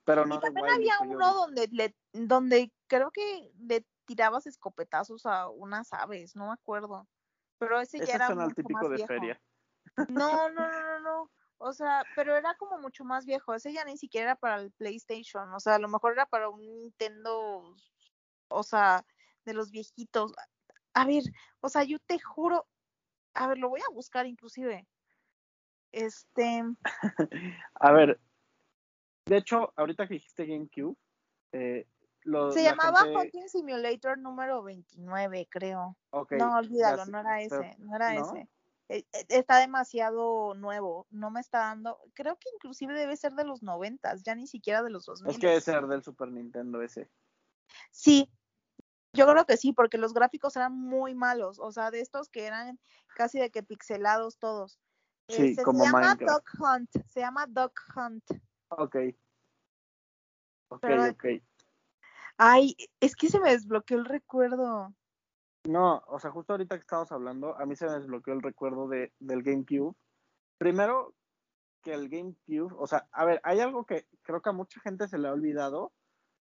Pero 0.05 0.27
no 0.27 0.35
y 0.35 0.41
también 0.41 0.69
había 0.69 0.99
uno 0.99 1.33
donde 1.33 1.69
le, 1.69 1.95
donde 2.13 2.73
creo 2.89 3.13
que 3.13 3.53
le 3.61 3.87
tirabas 4.05 4.49
escopetazos 4.49 5.27
a 5.27 5.49
unas 5.49 5.93
aves, 5.93 6.35
no 6.35 6.49
me 6.49 6.55
acuerdo. 6.55 7.07
Pero 7.61 7.79
ese, 7.79 7.99
ya 8.05 8.15
era 8.15 8.29
el 8.29 8.55
típico 8.55 8.89
de 8.89 9.07
feria. 9.07 9.41
No, 10.09 10.49
no, 10.49 10.67
no, 10.67 10.81
no, 10.81 11.01
no. 11.01 11.31
O 11.59 11.75
sea, 11.75 12.03
pero 12.17 12.35
era 12.35 12.55
como 12.55 12.79
mucho 12.79 13.05
más 13.05 13.27
viejo. 13.27 13.53
Ese 13.53 13.71
ya 13.71 13.85
ni 13.85 13.99
siquiera 13.99 14.31
era 14.31 14.37
para 14.37 14.57
el 14.57 14.73
PlayStation. 14.73 15.53
O 15.53 15.61
sea, 15.61 15.75
a 15.75 15.79
lo 15.79 15.89
mejor 15.89 16.15
era 16.15 16.25
para 16.25 16.49
un 16.49 16.63
Nintendo, 16.63 17.77
o 18.49 18.63
sea, 18.63 19.05
de 19.45 19.53
los 19.53 19.71
viejitos. 19.71 20.33
A 20.95 21.05
ver, 21.05 21.23
o 21.61 21.69
sea, 21.69 21.85
yo 21.85 21.99
te 21.99 22.19
juro, 22.19 22.67
a 23.35 23.47
ver, 23.49 23.59
lo 23.59 23.69
voy 23.69 23.81
a 23.83 23.93
buscar 23.93 24.27
inclusive. 24.27 24.87
Este. 25.93 26.63
a 27.75 27.93
ver, 27.93 28.19
de 29.27 29.37
hecho, 29.37 29.75
ahorita 29.77 30.09
que 30.09 30.15
dijiste 30.15 30.47
GameCube, 30.47 30.97
eh, 31.53 31.87
se 32.53 32.63
llamaba 32.63 33.05
Hunting 33.05 33.49
Simulator 33.49 34.19
número 34.19 34.63
29, 34.63 35.49
creo. 35.51 35.97
no, 36.13 36.57
olvídalo, 36.57 37.07
no 37.07 37.21
era 37.21 37.41
ese, 37.43 37.77
no 37.79 37.97
era 37.97 38.17
ese. 38.17 38.49
E, 38.89 39.07
e, 39.13 39.27
está 39.29 39.59
demasiado 39.59 40.55
nuevo, 40.55 41.07
no 41.11 41.31
me 41.31 41.41
está 41.41 41.59
dando, 41.61 41.99
creo 42.13 42.37
que 42.37 42.49
inclusive 42.55 42.93
debe 42.93 43.17
ser 43.17 43.35
de 43.35 43.45
los 43.45 43.63
noventas, 43.63 44.25
ya 44.25 44.35
ni 44.35 44.49
siquiera 44.49 44.83
de 44.83 44.91
los 44.91 45.07
2000. 45.07 45.31
Es 45.31 45.39
que 45.39 45.47
debe 45.47 45.61
ser 45.61 45.87
del 45.87 46.03
Super 46.03 46.29
Nintendo 46.29 46.83
ese. 46.83 47.09
Sí, 47.93 48.29
yo 49.13 49.27
creo 49.29 49.45
que 49.47 49.57
sí, 49.57 49.73
porque 49.73 49.97
los 49.97 50.13
gráficos 50.13 50.57
eran 50.57 50.73
muy 50.73 51.15
malos, 51.15 51.59
o 51.61 51.71
sea, 51.71 51.91
de 51.91 52.01
estos 52.01 52.29
que 52.29 52.47
eran 52.47 52.81
casi 53.17 53.39
de 53.39 53.51
que 53.51 53.63
pixelados 53.63 54.39
todos. 54.39 54.81
Sí, 55.29 55.51
este, 55.51 55.63
como 55.63 55.85
se 55.85 55.87
llama 55.87 56.17
Dog 56.17 56.43
Hunt, 56.59 56.91
se 57.07 57.21
llama 57.21 57.47
Dog 57.47 57.73
Hunt. 57.95 58.25
Ok. 58.71 58.97
Ok, 60.69 60.85
ok. 61.11 61.25
Ay, 62.43 62.75
es 63.01 63.17
que 63.17 63.29
se 63.29 63.39
me 63.39 63.51
desbloqueó 63.51 63.99
el 63.99 64.07
recuerdo. 64.07 64.95
No, 65.69 66.03
o 66.07 66.19
sea, 66.19 66.31
justo 66.31 66.55
ahorita 66.55 66.77
que 66.77 66.81
estamos 66.81 67.13
hablando, 67.13 67.55
a 67.59 67.67
mí 67.67 67.77
se 67.77 67.85
me 67.85 67.93
desbloqueó 67.93 68.33
el 68.33 68.41
recuerdo 68.41 68.89
de, 68.89 69.13
del 69.19 69.43
GameCube. 69.43 69.95
Primero, 70.57 71.15
que 71.83 71.93
el 71.93 72.09
GameCube, 72.09 72.75
o 72.79 72.87
sea, 72.87 73.07
a 73.13 73.27
ver, 73.27 73.43
hay 73.45 73.61
algo 73.61 73.85
que 73.85 74.07
creo 74.23 74.41
que 74.41 74.49
a 74.49 74.55
mucha 74.55 74.81
gente 74.81 75.07
se 75.07 75.19
le 75.19 75.29
ha 75.29 75.35
olvidado, 75.35 75.93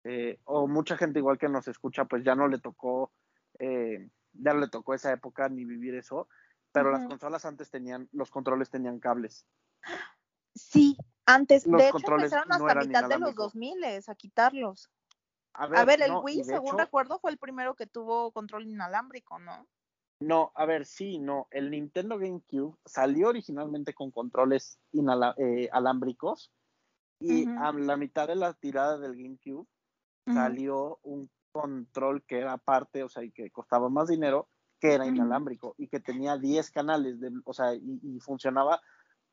eh, 0.03 0.41
o 0.43 0.66
mucha 0.66 0.97
gente 0.97 1.20
igual 1.20 1.39
que 1.39 1.49
nos 1.49 1.68
escucha, 1.68 2.05
pues 2.05 2.24
ya 2.24 2.34
no 2.34 2.49
le 2.49 2.59
tocó, 2.59 3.12
eh, 3.61 4.11
ya 4.32 4.55
no 4.55 4.61
le 4.62 4.68
tocó 4.68 4.93
esa 4.93 5.12
época 5.12 5.49
ni 5.49 5.64
vivir 5.64 5.95
eso, 5.95 6.28
pero 6.72 6.91
las 6.91 7.07
consolas 7.07 7.45
antes 7.45 7.70
tenían, 7.70 8.09
los 8.11 8.32
controles 8.32 8.70
tenían 8.70 8.99
cables. 8.99 9.47
Sí, 10.53 10.97
antes, 11.26 11.62
de 11.62 11.91
hecho 11.91 12.12
empezaron 12.12 12.51
hasta 12.51 12.74
mitad 12.74 13.09
de 13.09 13.18
los 13.20 13.37
2000 13.37 13.84
a 14.09 14.14
quitarlos. 14.16 14.91
A 15.59 15.85
ver, 15.85 16.03
el 16.03 16.13
Wii, 16.13 16.45
según 16.45 16.79
recuerdo, 16.79 17.19
fue 17.19 17.31
el 17.31 17.39
primero 17.39 17.75
que 17.75 17.87
tuvo 17.87 18.31
control 18.33 18.67
inalámbrico, 18.67 19.39
¿no? 19.39 19.67
No, 20.21 20.53
a 20.55 20.65
ver, 20.65 20.87
sí, 20.87 21.19
no. 21.19 21.47
El 21.51 21.71
Nintendo 21.71 22.19
GameCube 22.19 22.77
salió 22.85 23.29
originalmente 23.29 23.95
con 23.95 24.11
controles 24.11 24.79
inalámbricos 24.93 26.51
eh, 27.21 27.27
y 27.27 27.47
a 27.49 27.73
la 27.73 27.97
mitad 27.97 28.29
de 28.29 28.37
la 28.37 28.55
tirada 28.55 28.99
del 28.99 29.17
GameCube 29.17 29.67
salió 30.27 30.99
un 31.03 31.31
control 31.53 32.25
que 32.25 32.39
era 32.39 32.57
parte, 32.59 33.03
o 33.03 33.09
sea, 33.09 33.23
y 33.23 33.31
que 33.31 33.51
costaba 33.51 33.89
más 33.89 34.09
dinero, 34.09 34.49
que 34.81 34.93
era 34.93 35.07
inalámbrico 35.07 35.75
y 35.79 35.89
que 35.89 36.01
tenía 36.01 36.37
10 36.37 36.71
canales, 36.71 37.21
de, 37.21 37.31
o 37.45 37.55
sea, 37.55 37.75
y, 37.75 38.01
y 38.03 38.19
funcionaba, 38.21 38.81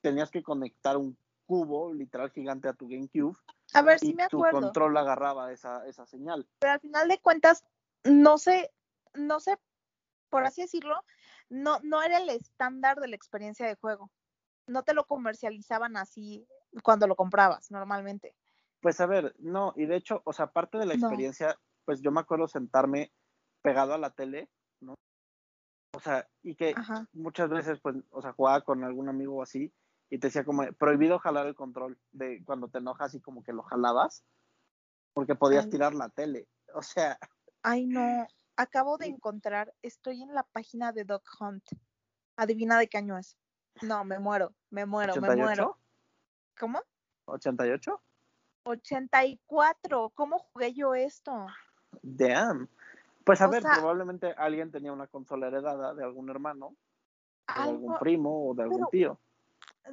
tenías 0.01 0.30
que 0.30 0.43
conectar 0.43 0.97
un 0.97 1.17
cubo 1.45 1.93
literal 1.93 2.32
gigante 2.32 2.67
a 2.67 2.74
tu 2.74 2.88
GameCube 2.88 3.36
a 3.74 3.82
ver, 3.82 3.99
si 3.99 4.13
me 4.13 4.24
acuerdo. 4.24 4.59
Tu 4.59 4.65
control 4.65 4.97
agarraba 4.97 5.51
esa, 5.51 5.86
esa 5.88 6.05
señal. 6.05 6.47
Pero 6.59 6.74
al 6.74 6.80
final 6.80 7.07
de 7.07 7.19
cuentas, 7.19 7.65
no 8.03 8.38
sé, 8.38 8.71
no 9.13 9.39
sé, 9.39 9.57
por 10.30 10.45
así 10.45 10.61
decirlo, 10.61 11.03
no, 11.49 11.80
no 11.84 12.01
era 12.01 12.17
el 12.17 12.30
estándar 12.30 12.99
de 12.99 13.07
la 13.07 13.15
experiencia 13.15 13.67
de 13.67 13.76
juego. 13.76 14.11
No 14.67 14.84
te 14.84 14.93
lo 14.93 15.05
comercializaban 15.05 15.97
así 15.97 16.47
cuando 16.84 17.07
lo 17.07 17.15
comprabas, 17.15 17.69
normalmente. 17.71 18.36
Pues 18.82 18.99
a 18.99 19.05
ver, 19.05 19.36
no, 19.39 19.74
y 19.76 19.86
de 19.86 19.95
hecho, 19.95 20.21
o 20.26 20.34
sea, 20.34 20.45
aparte 20.45 20.78
de 20.78 20.86
la 20.86 20.93
experiencia, 20.93 21.57
pues 21.86 22.01
yo 22.01 22.11
me 22.11 22.19
acuerdo 22.19 22.47
sentarme 22.47 23.11
pegado 23.61 23.93
a 23.93 23.97
la 23.97 24.09
tele, 24.09 24.49
¿no? 24.82 24.95
O 25.95 25.99
sea, 25.99 26.28
y 26.41 26.55
que 26.55 26.76
muchas 27.13 27.49
veces, 27.49 27.80
pues, 27.80 27.95
o 28.09 28.21
sea, 28.21 28.34
jugaba 28.34 28.61
con 28.61 28.84
algún 28.84 29.07
amigo 29.07 29.41
así, 29.41 29.71
y 30.14 30.20
te 30.20 30.28
decía 30.28 30.45
como 30.45 30.72
prohibido 30.74 31.18
jalar 31.18 31.47
el 31.47 31.55
control 31.55 31.97
de 32.11 32.43
cuando 32.45 32.68
te 32.68 32.78
enojas 32.78 33.16
y 33.16 33.20
como 33.20 33.43
que 33.43 33.51
lo 33.51 33.64
jalabas 33.64 34.24
porque 35.14 35.34
podías 35.34 35.68
tirar 35.72 35.95
la 35.95 36.07
tele. 36.09 36.47
O 36.76 36.84
sea. 36.84 37.18
Ay, 37.64 37.88
no. 37.88 38.28
Acabo 38.55 38.99
de 38.99 39.07
encontrar, 39.07 39.74
estoy 39.82 40.22
en 40.22 40.36
la 40.36 40.43
página 40.43 40.91
de 40.91 41.03
Dog 41.03 41.24
Hunt. 41.39 41.64
Adivina 42.38 42.78
de 42.78 42.88
qué 42.89 42.99
año 42.99 43.18
es. 43.18 43.39
No, 43.82 44.05
me 44.05 44.20
muero, 44.20 44.53
me 44.70 44.86
muero, 44.86 45.20
me 45.20 45.36
muero. 45.36 45.80
¿Cómo? 46.59 46.80
¿88? 47.26 47.99
84. 48.66 50.11
¿Cómo 50.14 50.38
jugué 50.38 50.76
yo 50.76 50.93
esto? 50.93 51.47
Damn. 52.03 52.70
Pues 53.24 53.41
a 53.41 53.47
ver, 53.47 53.64
probablemente 53.64 54.32
alguien 54.38 54.72
tenía 54.72 54.93
una 54.93 55.07
consola 55.07 55.47
heredada 55.47 55.95
de 55.95 56.03
algún 56.03 56.30
hermano, 56.30 56.76
de 57.47 57.64
algún 57.64 57.97
primo 57.97 58.49
o 58.49 58.53
de 58.53 58.61
algún 58.61 58.88
tío 58.91 59.20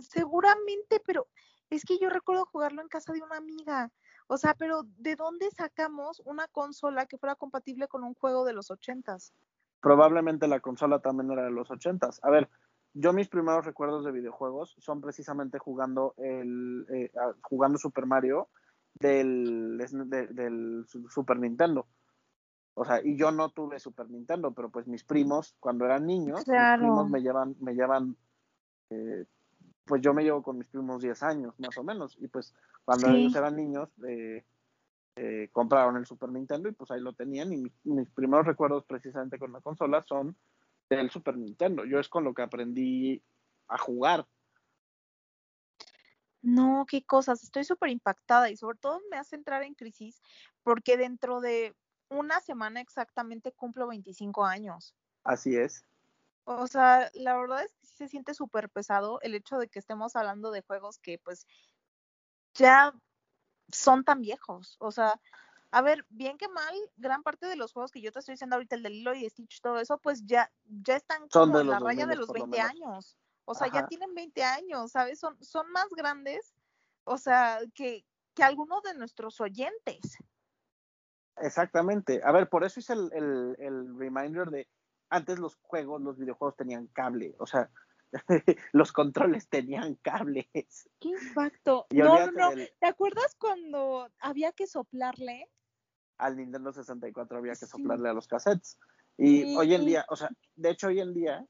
seguramente, 0.01 1.01
pero 1.05 1.27
es 1.71 1.85
que 1.85 1.99
yo 1.99 2.11
recuerdo 2.11 2.47
jugarlo 2.47 2.83
en 2.83 2.89
casa 2.89 3.13
de 3.13 3.23
una 3.23 3.37
amiga. 3.37 3.91
O 4.27 4.37
sea, 4.37 4.55
pero 4.55 4.83
¿de 4.99 5.17
dónde 5.17 5.51
sacamos 5.51 6.23
una 6.25 6.47
consola 6.49 7.07
que 7.07 7.19
fuera 7.19 7.35
compatible 7.35 7.89
con 7.89 8.05
un 8.05 8.15
juego 8.15 8.45
de 8.45 8.53
los 8.53 8.71
ochentas? 8.71 9.33
Probablemente 9.81 10.47
la 10.47 10.61
consola 10.61 11.01
también 11.01 11.31
era 11.31 11.45
de 11.45 11.51
los 11.51 11.71
ochentas. 11.71 12.21
A 12.23 12.31
ver, 12.31 12.49
yo 12.93 13.13
mis 13.13 13.29
primeros 13.29 13.65
recuerdos 13.65 14.05
de 14.05 14.13
videojuegos 14.13 14.77
son 14.79 15.01
precisamente 15.01 15.59
jugando 15.59 16.15
el 16.19 16.87
eh, 16.91 17.11
jugando 17.43 17.79
Super 17.79 18.07
Mario 18.07 18.49
del, 18.95 19.79
del 19.79 20.85
Super 21.09 21.39
Nintendo. 21.39 21.87
O 22.75 22.85
sea, 22.85 23.01
y 23.05 23.17
yo 23.17 23.31
no 23.31 23.51
tuve 23.51 23.79
Super 23.79 24.09
Nintendo, 24.11 24.53
pero 24.53 24.71
pues 24.71 24.87
mis 24.87 25.05
primos, 25.05 25.55
cuando 25.61 25.85
eran 25.85 26.07
niños, 26.07 26.47
mis 26.47 26.79
primos 26.79 27.11
me 27.11 27.21
llevan, 27.21 27.57
me 27.61 27.75
llevan 27.75 28.17
eh, 28.91 29.27
pues 29.85 30.03
yo 30.03 30.15
me 30.15 30.23
llevo 30.23 30.43
con 30.43 30.59
mis 30.59 30.69
primos 30.69 31.03
10 31.03 31.23
años, 31.23 31.55
más 31.59 31.77
o 31.79 31.85
menos, 31.85 32.17
y 32.21 32.29
pues 32.29 32.55
cuando 32.85 33.09
ellos 33.09 33.35
eran 33.35 33.57
niños, 33.57 33.89
eh, 34.07 34.45
eh, 35.17 35.49
compraron 35.53 35.97
el 35.97 36.07
Super 36.07 36.31
Nintendo 36.31 36.69
y 36.69 36.73
pues 36.73 36.91
ahí 36.91 37.01
lo 37.01 37.13
tenían, 37.13 37.53
y 37.53 37.71
mis 37.85 38.11
primeros 38.11 38.47
recuerdos 38.47 38.85
precisamente 38.85 39.39
con 39.39 39.53
la 39.53 39.61
consola 39.61 40.03
son 40.03 40.37
del 40.89 41.11
Super 41.11 41.37
Nintendo, 41.37 41.85
yo 41.85 41.99
es 41.99 42.09
con 42.09 42.25
lo 42.25 42.35
que 42.35 42.43
aprendí 42.43 43.23
a 43.69 43.79
jugar. 43.79 44.27
No, 46.43 46.87
qué 46.89 47.05
cosas, 47.05 47.43
estoy 47.43 47.65
súper 47.65 47.91
impactada 47.91 48.51
y 48.51 48.57
sobre 48.57 48.79
todo 48.79 49.01
me 49.11 49.19
hace 49.19 49.37
entrar 49.37 49.63
en 49.63 49.75
crisis 49.75 50.23
porque 50.63 50.97
dentro 50.97 51.41
de 51.41 51.75
una 52.09 52.41
semana 52.41 52.81
exactamente 52.81 53.53
cumplo 53.53 53.89
25 53.89 54.45
años. 54.45 54.95
Así 55.23 55.57
es. 55.57 55.85
O 56.45 56.67
sea, 56.67 57.11
la 57.15 57.37
verdad 57.37 57.63
es 57.63 57.73
que 57.75 57.87
sí 57.87 57.97
se 57.97 58.09
siente 58.09 58.35
súper 58.35 58.71
pesado 58.71 59.21
el 59.23 59.35
hecho 59.35 59.59
de 59.59 59.69
que 59.69 59.79
estemos 59.79 60.17
hablando 60.17 60.51
de 60.51 60.63
juegos 60.63 60.99
que 60.99 61.19
pues 61.19 61.47
ya 62.55 62.93
son 63.69 64.05
tan 64.05 64.21
viejos. 64.21 64.77
O 64.79 64.91
sea, 64.91 65.21
a 65.71 65.83
ver, 65.83 66.05
bien 66.09 66.37
que 66.37 66.49
mal, 66.49 66.75
gran 66.97 67.23
parte 67.23 67.47
de 67.47 67.57
los 67.57 67.73
juegos 67.73 67.93
que 67.93 68.01
yo 68.01 68.11
te 68.11 68.19
estoy 68.19 68.35
diciendo 68.35 68.57
ahorita, 68.57 68.75
el 68.75 68.83
de 68.83 68.91
Lilo 68.91 69.15
y 69.15 69.29
Stitch, 69.29 69.61
todo 69.61 69.79
eso, 69.79 69.99
pues 69.99 70.27
ya, 70.27 70.51
ya 70.65 70.97
están 70.97 71.29
como 71.29 71.61
en 71.61 71.69
la 71.69 71.79
raya 71.79 72.07
de 72.07 72.17
los 72.17 72.29
20 72.29 72.61
años. 72.61 73.17
O 73.45 73.55
sea, 73.55 73.69
ya 73.69 73.87
tienen 73.87 74.15
20 74.15 74.43
años, 74.45 74.93
¿sabes? 74.93 75.19
Son, 75.19 75.37
son 75.43 75.71
más 75.73 75.89
grandes, 75.91 76.55
o 77.05 77.19
sea, 77.19 77.59
que, 77.75 78.05
que 78.35 78.43
alguno 78.43 78.81
de 78.81 78.95
nuestros 78.95 79.41
oyentes. 79.41 80.19
Exactamente. 81.37 82.21
A 82.25 82.33
ver, 82.33 82.49
por 82.49 82.65
eso 82.65 82.81
hice 82.81 82.93
el, 82.93 83.11
el, 83.13 83.57
el 83.59 83.99
reminder 83.99 84.51
de 84.51 84.69
antes 85.11 85.39
los 85.39 85.57
juegos, 85.57 86.01
los 86.01 86.17
videojuegos 86.17 86.57
tenían 86.57 86.87
cable, 86.87 87.35
o 87.39 87.47
sea, 87.47 87.71
los 88.73 88.93
controles 88.93 89.49
tenían 89.49 89.97
cables. 89.97 90.89
¡Qué 91.01 91.09
impacto! 91.09 91.87
no, 91.91 92.27
no, 92.27 92.33
no. 92.33 92.51
¿Te 92.81 92.87
acuerdas 92.87 93.35
cuando 93.39 94.09
había 94.21 94.53
que 94.53 94.67
soplarle? 94.67 95.49
Al 96.19 96.37
Nintendo 96.37 96.73
64 96.73 97.39
había 97.39 97.53
que 97.53 97.67
soplarle 97.67 98.09
a 98.09 98.13
los 98.13 98.29
cassettes. 98.29 98.79
Y 99.17 99.55
hoy 99.57 99.75
en 99.75 99.85
día, 99.85 100.07
o 100.09 100.17
sea, 100.17 100.31
de 100.57 100.71
hecho 100.71 100.89
hoy 100.89 101.01
en 101.01 101.13
día, 101.13 101.45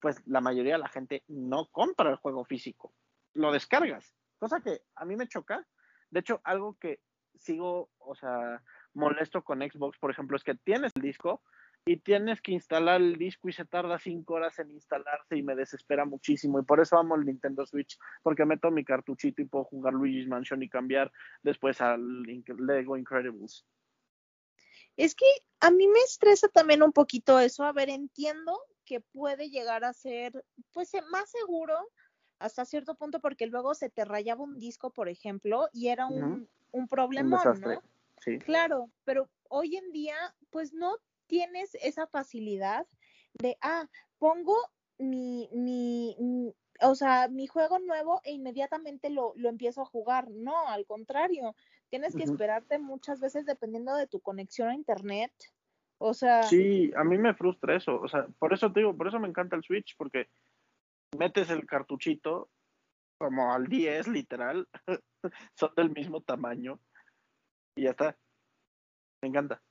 pues 0.00 0.22
la 0.26 0.40
mayoría 0.40 0.74
de 0.74 0.78
la 0.78 0.88
gente 0.88 1.24
no 1.26 1.66
compra 1.72 2.10
el 2.10 2.16
juego 2.16 2.44
físico, 2.44 2.92
lo 3.34 3.50
descargas, 3.50 4.14
cosa 4.38 4.60
que 4.60 4.82
a 4.94 5.04
mí 5.04 5.16
me 5.16 5.26
choca. 5.26 5.66
De 6.10 6.20
hecho, 6.20 6.40
algo 6.44 6.76
que 6.78 7.00
sigo, 7.38 7.90
o 7.98 8.14
sea, 8.14 8.62
molesto 8.94 9.42
con 9.42 9.60
Xbox, 9.60 9.98
por 9.98 10.10
ejemplo, 10.10 10.36
es 10.36 10.44
que 10.44 10.54
tienes 10.54 10.92
el 10.94 11.02
disco, 11.02 11.42
y 11.88 11.98
tienes 11.98 12.42
que 12.42 12.50
instalar 12.50 13.00
el 13.00 13.16
disco 13.16 13.48
y 13.48 13.52
se 13.52 13.64
tarda 13.64 13.98
cinco 14.00 14.34
horas 14.34 14.58
en 14.58 14.72
instalarse 14.72 15.36
y 15.36 15.42
me 15.44 15.54
desespera 15.54 16.04
muchísimo 16.04 16.58
y 16.58 16.64
por 16.64 16.80
eso 16.80 16.98
amo 16.98 17.14
el 17.14 17.24
Nintendo 17.24 17.64
Switch 17.64 17.96
porque 18.24 18.44
meto 18.44 18.72
mi 18.72 18.84
cartuchito 18.84 19.40
y 19.40 19.44
puedo 19.44 19.64
jugar 19.64 19.94
Luigi's 19.94 20.26
Mansion 20.26 20.60
y 20.64 20.68
cambiar 20.68 21.12
después 21.42 21.80
al 21.80 22.22
Lego 22.22 22.96
Incredibles. 22.96 23.64
Es 24.96 25.14
que 25.14 25.26
a 25.60 25.70
mí 25.70 25.86
me 25.86 26.00
estresa 26.00 26.48
también 26.48 26.82
un 26.82 26.92
poquito 26.92 27.38
eso. 27.38 27.62
A 27.62 27.72
ver, 27.72 27.88
entiendo 27.88 28.58
que 28.84 29.00
puede 29.00 29.48
llegar 29.50 29.84
a 29.84 29.92
ser 29.92 30.44
pues 30.72 30.90
más 31.10 31.30
seguro 31.30 31.76
hasta 32.40 32.64
cierto 32.64 32.96
punto 32.96 33.20
porque 33.20 33.46
luego 33.46 33.74
se 33.74 33.90
te 33.90 34.04
rayaba 34.04 34.42
un 34.42 34.58
disco, 34.58 34.90
por 34.90 35.08
ejemplo, 35.08 35.68
y 35.72 35.88
era 35.88 36.06
un, 36.06 36.48
un 36.72 36.88
problema, 36.88 37.42
¿no? 37.44 37.82
Sí. 38.18 38.38
Claro, 38.38 38.90
pero 39.04 39.28
hoy 39.48 39.76
en 39.76 39.92
día, 39.92 40.16
pues 40.50 40.72
no 40.72 40.96
tienes 41.26 41.74
esa 41.82 42.06
facilidad 42.06 42.86
de, 43.34 43.56
ah, 43.60 43.88
pongo 44.18 44.56
mi, 44.98 45.48
mi, 45.52 46.16
o 46.80 46.94
sea, 46.94 47.28
mi 47.28 47.46
juego 47.46 47.78
nuevo 47.78 48.20
e 48.24 48.32
inmediatamente 48.32 49.10
lo, 49.10 49.32
lo 49.36 49.48
empiezo 49.48 49.82
a 49.82 49.86
jugar. 49.86 50.30
No, 50.30 50.68
al 50.68 50.86
contrario, 50.86 51.54
tienes 51.88 52.14
que 52.14 52.24
esperarte 52.24 52.78
muchas 52.78 53.20
veces 53.20 53.46
dependiendo 53.46 53.94
de 53.94 54.06
tu 54.06 54.20
conexión 54.20 54.68
a 54.68 54.74
internet. 54.74 55.32
O 55.98 56.14
sea. 56.14 56.42
Sí, 56.42 56.92
a 56.96 57.04
mí 57.04 57.18
me 57.18 57.34
frustra 57.34 57.76
eso. 57.76 58.00
O 58.00 58.08
sea, 58.08 58.26
por 58.38 58.52
eso 58.52 58.72
te 58.72 58.80
digo, 58.80 58.96
por 58.96 59.08
eso 59.08 59.18
me 59.18 59.28
encanta 59.28 59.56
el 59.56 59.62
Switch, 59.62 59.96
porque 59.96 60.28
metes 61.18 61.50
el 61.50 61.66
cartuchito 61.66 62.50
como 63.18 63.52
al 63.52 63.66
10, 63.66 64.08
literal, 64.08 64.68
son 65.54 65.70
del 65.74 65.90
mismo 65.90 66.20
tamaño 66.20 66.78
y 67.74 67.84
ya 67.84 67.90
está. 67.90 68.16
Me 69.22 69.28
encanta. 69.28 69.62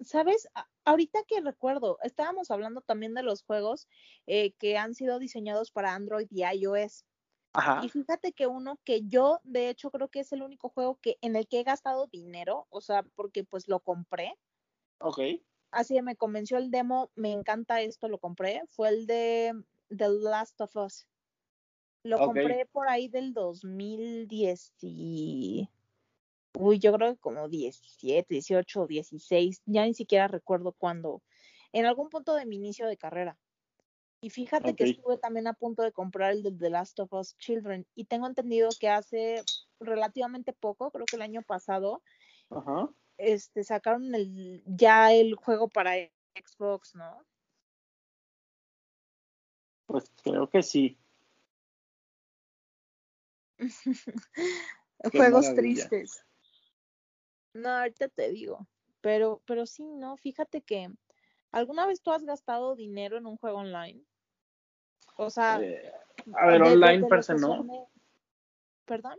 ¿Sabes? 0.00 0.48
Ahorita 0.84 1.20
que 1.26 1.40
recuerdo, 1.40 1.98
estábamos 2.02 2.50
hablando 2.50 2.80
también 2.80 3.14
de 3.14 3.22
los 3.22 3.42
juegos 3.42 3.88
eh, 4.26 4.52
que 4.54 4.76
han 4.78 4.94
sido 4.94 5.18
diseñados 5.18 5.70
para 5.70 5.94
Android 5.94 6.28
y 6.30 6.42
iOS. 6.44 7.04
Ajá. 7.52 7.80
Y 7.82 7.88
fíjate 7.88 8.32
que 8.32 8.46
uno 8.46 8.78
que 8.84 9.02
yo, 9.06 9.40
de 9.44 9.68
hecho, 9.68 9.90
creo 9.90 10.08
que 10.08 10.20
es 10.20 10.32
el 10.32 10.42
único 10.42 10.68
juego 10.68 10.98
que 11.00 11.16
en 11.20 11.36
el 11.36 11.48
que 11.48 11.60
he 11.60 11.64
gastado 11.64 12.06
dinero, 12.06 12.66
o 12.70 12.80
sea, 12.80 13.02
porque 13.14 13.44
pues 13.44 13.68
lo 13.68 13.80
compré. 13.80 14.34
Ok. 15.00 15.20
Así 15.70 16.00
me 16.02 16.16
convenció 16.16 16.56
el 16.58 16.70
demo, 16.70 17.10
me 17.14 17.32
encanta 17.32 17.80
esto, 17.80 18.08
lo 18.08 18.18
compré. 18.18 18.62
Fue 18.70 18.88
el 18.88 19.06
de 19.06 19.52
The 19.88 20.08
Last 20.08 20.60
of 20.60 20.76
Us. 20.76 21.06
Lo 22.04 22.18
compré 22.18 22.64
por 22.66 22.88
ahí 22.88 23.08
del 23.08 23.34
2010 23.34 24.72
y 24.80 25.68
uy, 26.58 26.78
yo 26.78 26.92
creo 26.92 27.14
que 27.14 27.20
como 27.20 27.48
17, 27.48 28.26
18, 28.28 28.86
16, 28.86 29.62
ya 29.66 29.84
ni 29.84 29.94
siquiera 29.94 30.28
recuerdo 30.28 30.72
cuándo, 30.72 31.22
en 31.72 31.86
algún 31.86 32.08
punto 32.08 32.34
de 32.34 32.46
mi 32.46 32.56
inicio 32.56 32.86
de 32.86 32.96
carrera. 32.96 33.38
Y 34.20 34.30
fíjate 34.30 34.74
que 34.74 34.84
estuve 34.84 35.16
también 35.18 35.46
a 35.46 35.52
punto 35.52 35.82
de 35.82 35.92
comprar 35.92 36.32
el 36.32 36.42
de 36.42 36.50
The 36.50 36.70
Last 36.70 36.98
of 36.98 37.12
Us 37.12 37.36
Children 37.38 37.86
y 37.94 38.06
tengo 38.06 38.26
entendido 38.26 38.68
que 38.80 38.88
hace 38.88 39.44
relativamente 39.78 40.52
poco, 40.52 40.90
creo 40.90 41.06
que 41.06 41.14
el 41.14 41.22
año 41.22 41.42
pasado, 41.42 42.02
este 43.16 43.62
sacaron 43.62 44.12
el 44.14 44.64
ya 44.66 45.12
el 45.12 45.36
juego 45.36 45.68
para 45.68 45.92
Xbox, 46.34 46.96
¿no? 46.96 47.24
Pues 49.86 50.10
creo 50.22 50.50
que 50.50 50.64
sí. 50.64 50.98
Juegos 55.12 55.54
tristes. 55.54 56.24
No, 57.58 57.70
ahorita 57.70 58.08
te 58.08 58.30
digo. 58.30 58.66
Pero, 59.00 59.42
pero 59.46 59.66
sí, 59.66 59.84
no, 59.84 60.16
fíjate 60.16 60.62
que 60.62 60.90
¿alguna 61.52 61.86
vez 61.86 62.02
tú 62.02 62.12
has 62.12 62.24
gastado 62.24 62.74
dinero 62.74 63.16
en 63.16 63.26
un 63.26 63.36
juego 63.36 63.58
online? 63.58 64.02
O 65.16 65.30
sea, 65.30 65.60
eh, 65.60 65.92
a 66.34 66.46
ver, 66.46 66.62
online 66.62 67.06
per 67.08 67.22
se 67.22 67.34
no. 67.34 67.88
¿Perdón? 68.84 69.18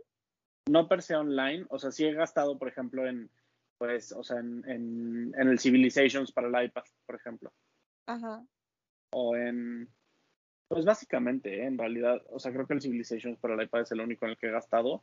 No 0.68 0.88
per 0.88 1.02
se 1.02 1.16
online, 1.16 1.66
o 1.68 1.78
sea, 1.78 1.90
sí 1.90 2.04
he 2.04 2.12
gastado, 2.12 2.58
por 2.58 2.68
ejemplo, 2.68 3.06
en, 3.06 3.30
pues, 3.78 4.12
o 4.12 4.22
sea, 4.22 4.38
en, 4.38 4.62
en, 4.68 5.34
en 5.36 5.48
el 5.48 5.58
Civilizations 5.58 6.32
para 6.32 6.48
el 6.48 6.66
iPad, 6.66 6.84
por 7.06 7.16
ejemplo. 7.16 7.52
Ajá. 8.06 8.44
O 9.12 9.36
en, 9.36 9.88
pues 10.68 10.84
básicamente, 10.84 11.62
¿eh? 11.62 11.66
en 11.66 11.78
realidad, 11.78 12.22
o 12.30 12.38
sea, 12.38 12.52
creo 12.52 12.66
que 12.66 12.74
el 12.74 12.82
Civilizations 12.82 13.38
para 13.38 13.54
el 13.54 13.62
iPad 13.62 13.82
es 13.82 13.92
el 13.92 14.00
único 14.00 14.24
en 14.24 14.32
el 14.32 14.38
que 14.38 14.46
he 14.46 14.52
gastado. 14.52 15.02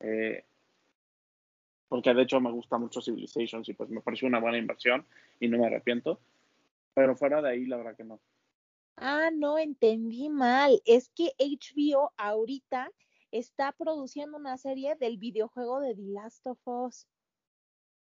Eh, 0.00 0.44
porque 1.88 2.14
de 2.14 2.22
hecho 2.22 2.40
me 2.40 2.50
gusta 2.50 2.78
mucho 2.78 3.00
Civilizations 3.00 3.68
y 3.68 3.74
pues 3.74 3.90
me 3.90 4.00
pareció 4.00 4.28
una 4.28 4.40
buena 4.40 4.58
inversión 4.58 5.06
y 5.40 5.48
no 5.48 5.58
me 5.58 5.66
arrepiento. 5.66 6.20
Pero 6.94 7.16
fuera 7.16 7.42
de 7.42 7.50
ahí, 7.50 7.66
la 7.66 7.76
verdad 7.76 7.96
que 7.96 8.04
no. 8.04 8.20
Ah, 8.96 9.30
no, 9.32 9.58
entendí 9.58 10.28
mal. 10.28 10.80
Es 10.84 11.10
que 11.10 11.32
HBO 11.38 12.12
ahorita 12.16 12.90
está 13.32 13.72
produciendo 13.72 14.36
una 14.36 14.56
serie 14.56 14.94
del 14.94 15.18
videojuego 15.18 15.80
de 15.80 15.94
The 15.94 16.02
Last 16.02 16.46
of 16.46 16.58
Us. 16.64 17.06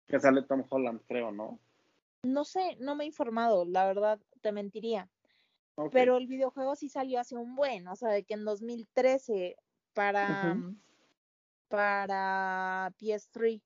Que 0.07 0.20
sale 0.20 0.43
Tom 0.43 0.63
Holland, 0.70 1.01
creo, 1.07 1.32
¿no? 1.32 1.59
No 2.24 2.43
sé, 2.43 2.76
no 2.80 2.95
me 2.95 3.05
he 3.05 3.07
informado, 3.07 3.66
la 3.66 3.86
verdad, 3.86 4.20
te 4.41 4.51
mentiría. 4.51 5.09
Pero 5.91 6.18
el 6.18 6.28
videojuego 6.28 6.76
sí 6.76 6.89
salió 6.89 7.20
hace 7.20 7.36
un 7.36 7.55
buen, 7.55 7.88
o 7.88 7.95
sea, 7.95 8.09
de 8.09 8.24
que 8.24 8.34
en 8.34 8.45
2013 8.45 9.57
para, 9.93 10.57
para 11.68 12.91
PS3. 12.99 13.61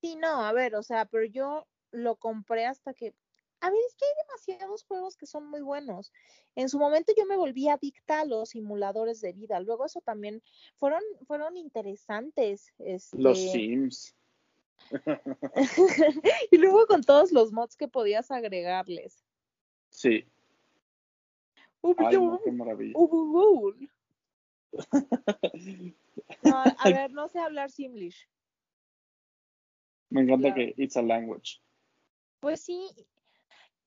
Sí, 0.00 0.16
no, 0.16 0.44
a 0.44 0.52
ver, 0.52 0.74
o 0.74 0.82
sea, 0.82 1.04
pero 1.06 1.24
yo 1.24 1.66
lo 1.90 2.16
compré 2.16 2.66
hasta 2.66 2.94
que, 2.94 3.14
a 3.60 3.70
ver, 3.70 3.78
es 3.86 3.94
que 3.94 4.04
hay 4.04 4.12
demasiados 4.26 4.84
juegos 4.84 5.16
que 5.16 5.26
son 5.26 5.48
muy 5.48 5.60
buenos. 5.60 6.12
En 6.56 6.68
su 6.68 6.78
momento 6.78 7.12
yo 7.16 7.26
me 7.26 7.36
volví 7.36 7.68
adicta 7.68 8.20
a 8.20 8.24
los 8.24 8.50
simuladores 8.50 9.20
de 9.20 9.32
vida. 9.32 9.60
Luego 9.60 9.86
eso 9.86 10.00
también 10.00 10.42
fueron, 10.76 11.02
fueron 11.26 11.56
interesantes. 11.56 12.72
Los 13.12 13.38
este 13.38 13.52
Sims. 13.52 14.14
y 16.50 16.58
luego 16.58 16.86
con 16.86 17.02
todos 17.02 17.32
los 17.32 17.52
mods 17.52 17.76
que 17.76 17.88
podías 17.88 18.30
agregarles. 18.30 19.24
Sí. 19.90 20.24
Ay, 21.82 22.16
no, 22.16 22.40
qué 22.42 22.52
maravilla. 22.52 22.94
No, 26.42 26.56
a 26.56 26.74
ver, 26.90 27.12
no 27.12 27.28
sé 27.28 27.38
hablar 27.38 27.70
Simlish. 27.70 28.28
Me 30.10 30.22
encanta 30.22 30.54
que 30.54 30.74
it's 30.76 30.96
a 30.96 31.02
language. 31.02 31.62
Pues 32.40 32.60
sí, 32.60 32.90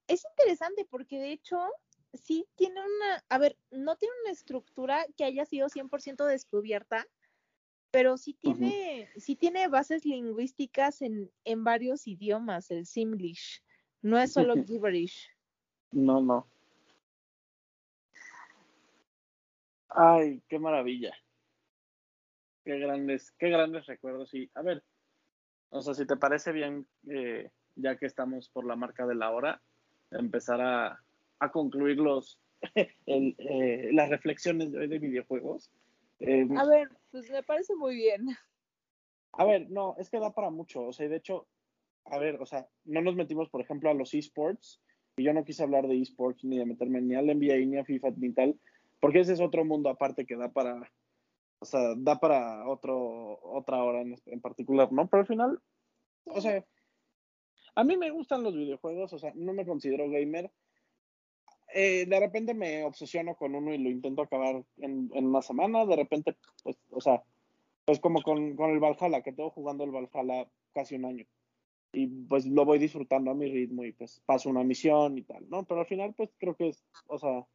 es 0.07 0.25
interesante 0.31 0.85
porque 0.89 1.19
de 1.19 1.31
hecho 1.33 1.59
sí 2.13 2.47
tiene 2.55 2.79
una, 2.79 3.23
a 3.29 3.37
ver, 3.37 3.57
no 3.69 3.95
tiene 3.95 4.13
una 4.23 4.31
estructura 4.31 5.05
que 5.17 5.25
haya 5.25 5.45
sido 5.45 5.69
100% 5.69 6.25
descubierta, 6.25 7.05
pero 7.91 8.17
sí 8.17 8.33
tiene, 8.33 9.09
sí 9.17 9.35
tiene 9.35 9.67
bases 9.67 10.05
lingüísticas 10.05 11.01
en, 11.01 11.31
en 11.43 11.63
varios 11.63 12.07
idiomas, 12.07 12.71
el 12.71 12.85
Simlish. 12.85 13.63
No 14.01 14.17
es 14.17 14.33
solo 14.33 14.55
gibberish. 14.65 15.29
No, 15.91 16.21
no. 16.21 16.47
Ay, 19.95 20.41
qué 20.49 20.59
maravilla. 20.59 21.13
Qué 22.63 22.77
grandes, 22.79 23.31
qué 23.37 23.49
grandes 23.49 23.85
recuerdos. 23.85 24.33
Y 24.33 24.49
a 24.55 24.61
ver, 24.61 24.83
o 25.69 25.81
sea, 25.81 25.93
si 25.93 26.05
te 26.05 26.17
parece 26.17 26.51
bien, 26.51 26.85
eh, 27.09 27.49
ya 27.75 27.95
que 27.97 28.05
estamos 28.05 28.49
por 28.49 28.65
la 28.65 28.75
marca 28.75 29.05
de 29.05 29.15
la 29.15 29.31
hora, 29.31 29.61
empezar 30.11 30.61
a, 30.61 31.01
a 31.39 31.51
concluir 31.51 31.97
los, 31.97 32.39
eh, 32.75 33.89
las 33.93 34.09
reflexiones 34.09 34.71
de 34.71 34.79
hoy 34.79 34.87
de 34.87 34.99
videojuegos. 34.99 35.71
Eh, 36.19 36.47
a 36.57 36.65
ver, 36.65 36.89
pues 37.11 37.29
me 37.29 37.43
parece 37.43 37.75
muy 37.75 37.95
bien. 37.95 38.27
A 39.33 39.45
ver, 39.45 39.69
no, 39.69 39.95
es 39.97 40.09
que 40.09 40.19
da 40.19 40.33
para 40.33 40.49
mucho. 40.49 40.83
O 40.87 40.93
sea, 40.93 41.07
de 41.07 41.17
hecho, 41.17 41.47
a 42.05 42.17
ver, 42.17 42.41
o 42.41 42.45
sea, 42.45 42.67
no 42.85 43.01
nos 43.01 43.15
metimos, 43.15 43.49
por 43.49 43.61
ejemplo, 43.61 43.89
a 43.89 43.93
los 43.93 44.13
esports. 44.13 44.81
Y 45.17 45.23
yo 45.23 45.33
no 45.33 45.45
quise 45.45 45.63
hablar 45.63 45.87
de 45.87 46.01
esports 46.01 46.43
ni 46.43 46.57
de 46.57 46.65
meterme 46.65 47.01
ni 47.01 47.15
al 47.15 47.27
NBA 47.27 47.65
ni 47.65 47.77
a 47.77 47.85
FIFA 47.85 48.11
ni 48.17 48.33
tal, 48.33 48.59
porque 49.05 49.19
ese 49.19 49.33
es 49.33 49.39
otro 49.39 49.63
mundo 49.63 49.87
aparte 49.87 50.25
que 50.25 50.35
da 50.35 50.51
para, 50.51 50.91
o 51.59 51.65
sea, 51.65 51.93
da 51.95 52.19
para 52.19 52.67
otro, 52.67 53.39
otra 53.43 53.83
hora 53.83 54.01
en, 54.01 54.15
en 54.25 54.41
particular, 54.41 54.91
¿no? 54.91 55.07
Pero 55.07 55.21
al 55.21 55.27
final, 55.27 55.61
o 56.23 56.41
sea, 56.41 56.65
a 57.75 57.83
mí 57.83 57.97
me 57.97 58.09
gustan 58.09 58.41
los 58.41 58.55
videojuegos, 58.55 59.13
o 59.13 59.19
sea, 59.19 59.31
no 59.35 59.53
me 59.53 59.63
considero 59.63 60.09
gamer. 60.09 60.51
Eh, 61.71 62.07
de 62.07 62.19
repente 62.19 62.55
me 62.55 62.83
obsesiono 62.83 63.35
con 63.35 63.53
uno 63.53 63.75
y 63.75 63.77
lo 63.77 63.91
intento 63.91 64.23
acabar 64.23 64.65
en, 64.77 65.11
en, 65.13 65.27
una 65.27 65.43
semana. 65.43 65.85
De 65.85 65.97
repente, 65.97 66.35
pues, 66.63 66.75
o 66.89 66.99
sea, 66.99 67.21
pues 67.85 67.99
como 67.99 68.23
con, 68.23 68.55
con 68.55 68.71
el 68.71 68.79
Valhalla, 68.79 69.21
que 69.21 69.33
tengo 69.33 69.51
jugando 69.51 69.83
el 69.83 69.91
Valhalla 69.91 70.49
casi 70.73 70.95
un 70.95 71.05
año. 71.05 71.27
Y 71.93 72.07
pues 72.07 72.47
lo 72.47 72.65
voy 72.65 72.79
disfrutando 72.79 73.29
a 73.29 73.35
mi 73.35 73.51
ritmo 73.51 73.85
y 73.85 73.91
pues 73.91 74.19
paso 74.25 74.49
una 74.49 74.63
misión 74.63 75.15
y 75.19 75.21
tal, 75.21 75.47
¿no? 75.47 75.63
Pero 75.63 75.81
al 75.81 75.85
final, 75.85 76.15
pues 76.15 76.31
creo 76.39 76.55
que 76.55 76.69
es, 76.69 76.83
o 77.05 77.19
sea, 77.19 77.45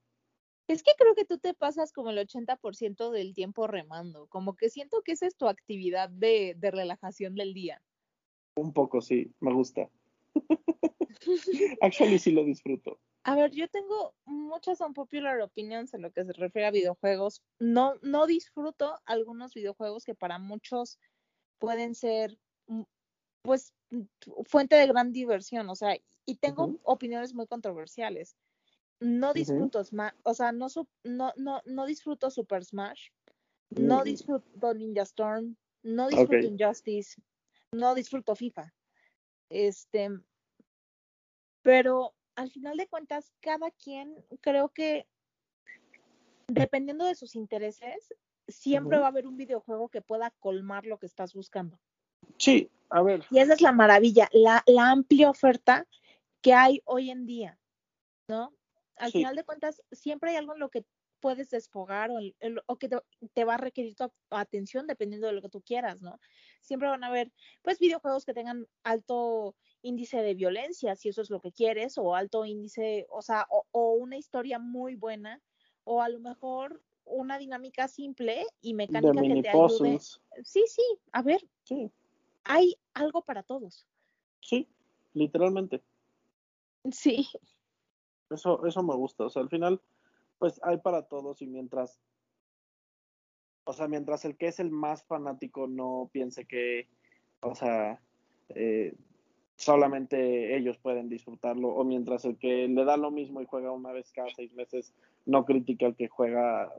es 0.73 0.85
que 0.85 0.93
creo 0.97 1.15
que 1.17 1.25
tú 1.25 1.39
te 1.39 1.53
pasas 1.53 1.93
como 1.93 2.11
el 2.11 2.19
80% 2.19 3.11
del 3.11 3.35
tiempo 3.35 3.67
remando, 3.67 4.29
como 4.29 4.57
que 4.57 4.71
siento 4.71 5.03
que 5.03 5.13
esa 5.13 5.27
es 5.27 5.37
tu 5.37 5.49
actividad 5.49 6.09
de, 6.11 6.55
de 6.57 6.71
relajación 6.71 7.35
del 7.35 7.55
día. 7.55 7.83
Un 8.55 8.73
poco, 8.73 9.01
sí, 9.01 9.33
me 9.41 9.53
gusta. 9.53 9.91
Actually 11.81 12.19
sí 12.19 12.31
lo 12.31 12.45
disfruto. 12.45 13.01
A 13.25 13.35
ver, 13.35 13.51
yo 13.51 13.69
tengo 13.69 14.15
muchas 14.25 14.81
unpopular 14.81 15.41
opinions 15.41 15.93
en 15.93 16.03
lo 16.03 16.13
que 16.13 16.25
se 16.25 16.33
refiere 16.33 16.67
a 16.67 16.71
videojuegos. 16.71 17.43
No, 17.59 17.97
no 18.03 18.27
disfruto 18.27 18.99
algunos 19.05 19.55
videojuegos 19.55 20.05
que 20.05 20.15
para 20.15 20.39
muchos 20.39 21.01
pueden 21.59 21.97
ser, 21.97 22.39
mm, 22.69 22.83
pues, 23.43 23.75
fuente 24.45 24.77
de 24.77 24.87
gran 24.87 25.13
diversión, 25.13 25.69
o 25.69 25.75
sea, 25.75 25.97
y 26.27 26.37
tengo 26.37 26.79
opiniones 26.85 27.35
muy 27.35 27.49
controversiales 27.49 28.37
no 29.01 29.33
disfruto 29.33 29.83
Smash, 29.83 30.15
o 30.23 30.35
sea, 30.35 30.53
no, 30.53 30.69
no, 31.05 31.33
no, 31.37 31.63
no 31.65 31.87
disfruto 31.87 32.31
Super 32.31 32.65
Smash, 32.65 33.09
no 33.71 34.01
mm. 34.01 34.05
disfruto 34.05 34.75
Ninja 34.75 35.03
Storm, 35.03 35.57
no 35.83 36.09
disfruto 36.09 36.47
Injustice, 36.47 37.21
no 37.73 37.95
disfruto 37.95 38.37
FIFA. 38.37 38.73
Este, 39.49 40.11
pero 41.63 42.15
al 42.37 42.51
final 42.51 42.77
de 42.77 42.89
cuentas, 42.89 43.33
cada 43.41 43.71
quien 43.71 44.15
creo 44.41 44.69
que 44.69 45.07
dependiendo 46.47 47.07
de 47.07 47.15
sus 47.15 47.35
intereses, 47.37 48.15
siempre 48.49 48.99
va 48.99 49.07
a 49.07 49.09
haber 49.09 49.27
un 49.27 49.37
videojuego 49.37 49.89
que 49.89 50.03
pueda 50.03 50.31
colmar 50.41 50.85
lo 50.85 50.99
que 50.99 51.07
estás 51.07 51.35
buscando. 51.35 51.79
Sí, 52.37 52.71
a 52.91 53.03
ver. 53.03 53.25
Y 53.31 53.39
esa 53.39 53.55
es 53.55 53.61
la 53.61 53.73
maravilla, 53.73 54.29
la, 54.33 54.63
la 54.67 54.91
amplia 54.91 55.31
oferta 55.31 55.87
que 56.43 56.55
hay 56.55 56.83
hoy 56.85 57.11
en 57.11 57.27
día, 57.27 57.59
¿no? 58.29 58.53
Al 59.01 59.13
final 59.13 59.37
de 59.37 59.45
cuentas, 59.45 59.83
siempre 59.93 60.31
hay 60.31 60.37
algo 60.37 60.55
en 60.55 60.61
lo 60.61 60.71
que 60.71 60.85
puedes 61.21 61.51
desfogar 61.51 62.11
o, 62.11 62.19
o 62.67 62.79
que 62.79 62.89
te, 63.35 63.45
va 63.45 63.55
a 63.55 63.59
requerir 63.59 63.95
tu 63.95 64.11
atención 64.31 64.87
dependiendo 64.87 65.27
de 65.27 65.35
lo 65.35 65.43
que 65.43 65.49
tú 65.49 65.61
quieras, 65.61 66.03
¿no? 66.03 66.19
Siempre 66.63 66.89
van 66.89 67.05
a 67.05 67.09
haber, 67.09 67.31
pues, 67.63 67.79
videojuegos 67.79 68.25
que 68.25 68.35
tengan 68.35 68.67
alto 68.83 69.55
índice 69.83 70.23
de 70.23 70.35
violencia, 70.35 70.97
si 70.97 71.11
eso 71.11 71.23
es 71.23 71.31
lo 71.31 71.41
que 71.41 71.53
quieres, 71.53 71.99
o 71.99 72.15
alto 72.15 72.45
índice, 72.45 73.07
o 73.11 73.23
sea, 73.23 73.47
o, 73.51 73.93
una 73.95 74.17
historia 74.17 74.59
muy 74.59 74.97
buena, 74.97 75.41
o 75.85 76.03
a 76.03 76.09
lo 76.09 76.21
mejor 76.21 76.83
una 77.05 77.39
dinámica 77.39 77.89
simple 77.89 78.45
y 78.61 78.75
mecánica 78.75 79.23
que 79.23 79.43
te 79.43 79.49
ayude. 79.49 79.99
Sí, 80.43 80.65
sí, 80.67 80.83
a 81.13 81.23
ver, 81.23 81.47
sí. 81.65 81.91
hay 82.45 82.77
algo 82.95 83.23
para 83.23 83.43
todos. 83.43 83.87
Sí, 84.41 84.69
literalmente. 85.13 85.83
Sí. 86.91 87.29
Eso, 88.31 88.65
eso 88.67 88.83
me 88.83 88.95
gusta. 88.95 89.25
O 89.25 89.31
sea, 89.31 89.43
al 89.43 89.49
final, 89.49 89.81
pues 90.39 90.61
hay 90.63 90.79
para 90.79 91.03
todos 91.03 91.43
y 91.43 91.47
mientras, 91.47 92.01
o 93.65 93.73
sea, 93.73 93.89
mientras 93.89 94.25
el 94.25 94.37
que 94.37 94.49
es 94.49 94.61
el 94.61 94.71
más 94.71 95.05
fanático 95.05 95.67
no 95.67 96.09
piense 96.13 96.47
que, 96.47 96.89
o 97.41 97.55
sea, 97.55 98.01
eh, 98.51 98.95
solamente 99.57 100.57
ellos 100.57 100.79
pueden 100.79 101.09
disfrutarlo, 101.09 101.69
o 101.69 101.85
mientras 101.85 102.25
el 102.25 102.39
que 102.39 102.67
le 102.67 102.85
da 102.85 102.97
lo 102.97 103.11
mismo 103.11 103.43
y 103.43 103.47
juega 103.47 103.73
una 103.73 103.93
vez 103.93 104.11
cada 104.13 104.31
seis 104.35 104.53
meses 104.55 104.95
no 105.27 105.45
critica 105.45 105.87
al 105.87 105.97
que 105.97 106.09
juega 106.09 106.73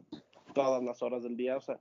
todas 0.54 0.84
las 0.84 1.02
horas 1.04 1.24
del 1.24 1.38
día, 1.38 1.58
o 1.58 1.62
sea. 1.62 1.80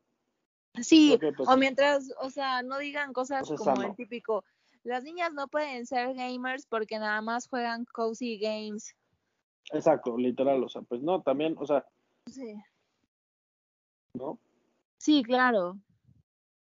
Sí, 0.81 1.19
pues, 1.19 1.49
o 1.49 1.57
mientras, 1.57 2.13
o 2.21 2.31
sea, 2.31 2.63
no 2.63 2.79
digan 2.79 3.13
cosas 3.13 3.49
pues, 3.49 3.59
como 3.59 3.83
el 3.83 3.97
típico, 3.97 4.45
las 4.85 5.03
niñas 5.03 5.33
no 5.33 5.49
pueden 5.49 5.87
ser 5.87 6.15
gamers 6.15 6.67
porque 6.67 6.99
nada 6.99 7.21
más 7.23 7.49
juegan 7.49 7.85
cozy 7.87 8.39
games. 8.39 8.95
Exacto, 9.73 10.17
literal, 10.17 10.63
o 10.65 10.69
sea, 10.69 10.83
pues 10.83 11.03
no, 11.03 11.23
también, 11.23 11.55
o 11.59 11.67
sea. 11.67 11.87
Sí. 12.27 12.55
¿No? 14.15 14.39
Sí, 14.99 15.23
claro. 15.23 15.79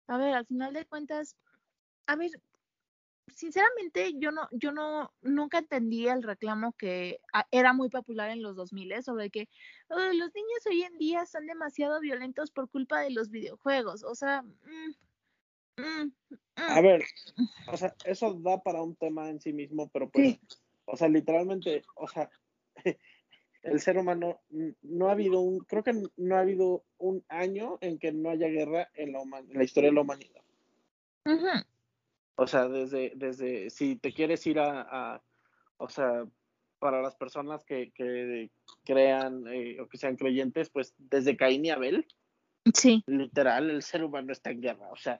A 0.07 0.17
ver, 0.17 0.33
al 0.33 0.45
final 0.45 0.73
de 0.73 0.85
cuentas, 0.85 1.37
a 2.05 2.15
ver, 2.15 2.31
sinceramente 3.33 4.13
yo 4.17 4.31
no, 4.31 4.47
yo 4.51 4.71
no, 4.71 5.13
nunca 5.21 5.59
entendí 5.59 6.07
el 6.07 6.21
reclamo 6.21 6.73
que 6.73 7.19
era 7.49 7.73
muy 7.73 7.89
popular 7.89 8.29
en 8.29 8.41
los 8.41 8.55
2000 8.55 9.03
sobre 9.03 9.29
que 9.29 9.47
los 9.89 10.33
niños 10.35 10.65
hoy 10.69 10.83
en 10.83 10.97
día 10.97 11.25
son 11.25 11.45
demasiado 11.45 11.99
violentos 11.99 12.51
por 12.51 12.69
culpa 12.69 13.01
de 13.01 13.11
los 13.11 13.29
videojuegos. 13.29 14.03
O 14.03 14.15
sea, 14.15 14.41
mm, 14.41 15.81
mm, 15.81 16.13
a 16.55 16.79
mm. 16.79 16.83
ver, 16.83 17.03
o 17.71 17.77
sea, 17.77 17.95
eso 18.05 18.33
da 18.33 18.61
para 18.61 18.81
un 18.81 18.95
tema 18.95 19.29
en 19.29 19.39
sí 19.39 19.53
mismo, 19.53 19.89
pero 19.89 20.09
pues, 20.09 20.37
o 20.85 20.97
sea, 20.97 21.07
literalmente, 21.07 21.83
o 21.95 22.07
sea, 22.07 22.29
el 23.63 23.79
ser 23.79 23.97
humano 23.97 24.39
no 24.81 25.07
ha 25.07 25.11
habido 25.11 25.39
un, 25.39 25.59
creo 25.59 25.83
que 25.83 25.93
no 26.17 26.35
ha 26.35 26.39
habido 26.39 26.83
un 26.97 27.23
año 27.29 27.77
en 27.81 27.99
que 27.99 28.11
no 28.11 28.29
haya 28.29 28.47
guerra 28.47 28.89
en 28.95 29.13
la, 29.13 29.21
en 29.21 29.57
la 29.57 29.63
historia 29.63 29.89
de 29.89 29.95
la 29.95 30.01
humanidad. 30.01 30.41
O 32.35 32.47
sea, 32.47 32.67
desde, 32.67 33.13
desde, 33.15 33.69
si 33.69 33.95
te 33.95 34.13
quieres 34.13 34.45
ir 34.47 34.59
a, 34.59 35.21
o 35.77 35.89
sea, 35.89 36.25
para 36.79 37.01
las 37.01 37.15
personas 37.15 37.63
que, 37.63 37.91
que 37.91 38.49
crean 38.83 39.45
eh, 39.47 39.79
o 39.79 39.87
que 39.87 39.97
sean 39.97 40.15
creyentes, 40.15 40.71
pues 40.71 40.95
desde 40.97 41.37
Caín 41.37 41.63
y 41.63 41.69
Abel, 41.69 42.07
sí. 42.73 43.03
literal, 43.05 43.69
el 43.69 43.83
ser 43.83 44.03
humano 44.03 44.31
está 44.31 44.49
en 44.49 44.61
guerra. 44.61 44.89
O 44.91 44.95
sea, 44.95 45.19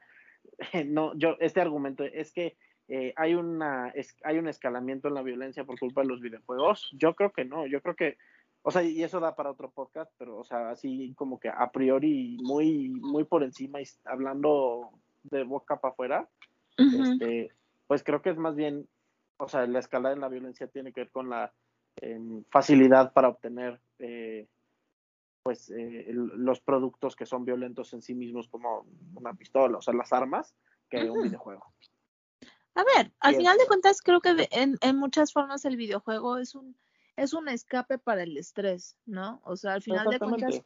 no, 0.85 1.15
yo, 1.15 1.37
este 1.39 1.61
argumento 1.61 2.03
es 2.03 2.31
que 2.31 2.57
eh, 2.93 3.13
hay, 3.15 3.35
una, 3.35 3.93
hay 4.25 4.37
un 4.37 4.49
escalamiento 4.49 5.07
en 5.07 5.13
la 5.13 5.21
violencia 5.21 5.63
por 5.63 5.79
culpa 5.79 6.01
de 6.01 6.07
los 6.07 6.19
videojuegos. 6.19 6.89
Yo 6.91 7.15
creo 7.15 7.31
que 7.31 7.45
no, 7.45 7.65
yo 7.65 7.81
creo 7.81 7.95
que, 7.95 8.17
o 8.63 8.69
sea, 8.69 8.83
y 8.83 9.01
eso 9.01 9.21
da 9.21 9.33
para 9.33 9.49
otro 9.49 9.71
podcast, 9.71 10.11
pero, 10.17 10.37
o 10.37 10.43
sea, 10.43 10.71
así 10.71 11.13
como 11.15 11.39
que 11.39 11.47
a 11.47 11.71
priori 11.71 12.37
muy, 12.43 12.89
muy 12.89 13.23
por 13.23 13.43
encima 13.43 13.79
y 13.79 13.85
hablando 14.03 14.89
de 15.23 15.45
boca 15.45 15.79
para 15.79 15.93
afuera, 15.93 16.29
este, 16.75 17.53
pues 17.87 18.03
creo 18.03 18.21
que 18.21 18.31
es 18.31 18.37
más 18.37 18.57
bien, 18.57 18.85
o 19.37 19.47
sea, 19.47 19.65
la 19.67 19.79
escalada 19.79 20.13
en 20.13 20.19
la 20.19 20.27
violencia 20.27 20.67
tiene 20.67 20.91
que 20.91 21.01
ver 21.01 21.11
con 21.11 21.29
la 21.29 21.53
em, 21.95 22.43
facilidad 22.49 23.13
para 23.13 23.29
obtener 23.29 23.79
eh, 23.99 24.47
pues 25.43 25.71
eh, 25.71 26.07
los 26.11 26.59
productos 26.59 27.15
que 27.15 27.25
son 27.25 27.45
violentos 27.45 27.93
en 27.93 28.01
sí 28.01 28.15
mismos 28.15 28.49
como 28.49 28.85
una 29.15 29.33
pistola, 29.33 29.77
o 29.77 29.81
sea, 29.81 29.93
las 29.93 30.11
armas, 30.11 30.53
que 30.89 31.09
un 31.09 31.23
videojuego. 31.23 31.71
A 32.73 32.83
ver, 32.83 33.11
al 33.19 33.35
final 33.35 33.57
de 33.57 33.67
cuentas 33.67 34.01
creo 34.01 34.21
que 34.21 34.47
en, 34.51 34.77
en, 34.81 34.95
muchas 34.97 35.33
formas 35.33 35.65
el 35.65 35.75
videojuego 35.75 36.37
es 36.37 36.55
un 36.55 36.77
es 37.17 37.33
un 37.33 37.49
escape 37.49 37.97
para 37.97 38.23
el 38.23 38.37
estrés, 38.37 38.97
¿no? 39.05 39.41
O 39.43 39.57
sea, 39.57 39.73
al 39.73 39.81
final 39.81 40.07
de 40.09 40.19
cuentas, 40.19 40.61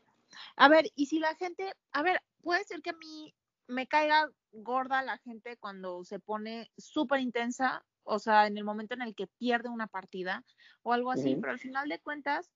a 0.55 0.69
ver, 0.69 0.85
y 0.95 1.07
si 1.07 1.19
la 1.19 1.35
gente, 1.35 1.73
a 1.91 2.03
ver, 2.03 2.21
puede 2.41 2.63
ser 2.63 2.81
que 2.81 2.91
a 2.91 2.97
mí 2.97 3.33
me 3.67 3.87
caiga 3.87 4.29
gorda 4.51 5.01
la 5.01 5.17
gente 5.17 5.57
cuando 5.57 6.03
se 6.03 6.19
pone 6.19 6.71
súper 6.77 7.19
intensa, 7.19 7.83
o 8.03 8.19
sea, 8.19 8.47
en 8.47 8.57
el 8.57 8.63
momento 8.63 8.93
en 8.93 9.01
el 9.01 9.15
que 9.15 9.27
pierde 9.27 9.69
una 9.69 9.87
partida 9.87 10.45
o 10.83 10.93
algo 10.93 11.11
así, 11.11 11.35
pero 11.35 11.51
al 11.51 11.59
final 11.59 11.89
de 11.89 11.99
cuentas, 11.99 12.51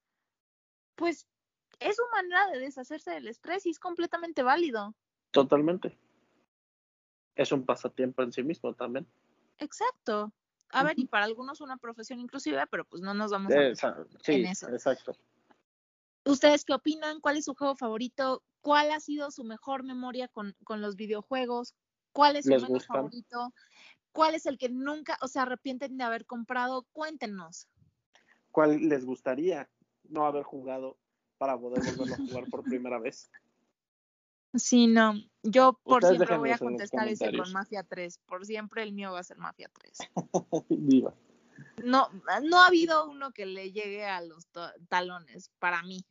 pues 0.96 1.28
es 1.80 1.96
su 1.96 2.04
manera 2.12 2.48
de 2.52 2.60
deshacerse 2.60 3.12
del 3.12 3.28
estrés 3.28 3.66
y 3.66 3.72
es 3.72 3.80
completamente 3.80 4.44
válido. 4.44 4.96
Totalmente. 5.32 5.98
Es 7.36 7.52
un 7.52 7.66
pasatiempo 7.66 8.22
en 8.22 8.32
sí 8.32 8.44
mismo 8.44 8.74
también. 8.74 9.08
Exacto. 9.60 10.34
A 10.72 10.84
ver, 10.84 11.00
y 11.00 11.06
para 11.06 11.26
algunos 11.26 11.62
una 11.62 11.78
profesión 11.78 12.20
inclusive, 12.20 12.64
pero 12.70 12.86
pues 12.86 13.02
no 13.02 13.14
nos 13.14 13.32
vamos 13.32 13.52
a 13.52 13.96
sí, 14.22 14.34
en 14.34 14.46
eso. 14.46 14.70
Exacto. 14.70 15.14
¿Ustedes 16.26 16.64
qué 16.64 16.74
opinan? 16.74 17.22
¿Cuál 17.22 17.38
es 17.38 17.46
su 17.46 17.56
juego 17.56 17.76
favorito? 17.76 18.44
¿Cuál 18.62 18.92
ha 18.92 19.00
sido 19.00 19.32
su 19.32 19.44
mejor 19.44 19.84
memoria 19.84 20.28
con, 20.28 20.56
con 20.64 20.82
los 20.82 20.96
videojuegos? 20.96 21.76
¿Cuál 22.12 22.36
es 22.36 22.46
su 22.46 22.52
menos 22.52 22.86
favorito? 22.86 23.54
¿Cuál 24.12 24.36
es 24.36 24.46
el 24.46 24.58
que 24.58 24.70
nunca 24.70 25.18
o 25.22 25.28
se 25.28 25.40
arrepienten 25.40 25.98
de 25.98 26.04
haber 26.04 26.26
comprado? 26.26 26.86
Cuéntenos. 26.92 27.68
¿Cuál 28.52 28.90
les 28.90 29.06
gustaría 29.06 29.70
no 30.04 30.26
haber 30.26 30.44
jugado 30.44 30.98
para 31.38 31.58
poder 31.58 31.84
volverlo 31.96 32.14
a 32.14 32.18
jugar 32.18 32.50
por 32.50 32.64
primera 32.64 33.00
vez? 33.00 33.32
Sí, 34.54 34.88
no. 34.88 35.14
Yo 35.44 35.80
por 35.84 36.04
siempre 36.04 36.38
voy 36.38 36.52
a 36.52 36.58
contestar 36.58 37.08
ese 37.08 37.32
con 37.36 37.52
Mafia 37.52 37.84
3. 37.84 38.20
Por 38.26 38.46
siempre 38.46 38.84
el 38.84 38.94
mío 38.94 39.12
va 39.12 39.20
a 39.20 39.24
ser 39.24 39.38
Mafia 39.38 39.70
3. 39.74 39.98
Viva. 40.70 41.14
No, 41.84 42.08
no 42.44 42.58
ha 42.58 42.68
habido 42.68 43.10
uno 43.10 43.32
que 43.32 43.46
le 43.46 43.72
llegue 43.74 44.06
a 44.06 44.22
los 44.22 44.48
talones 44.88 45.52
para 45.60 45.84
mí. 45.84 46.06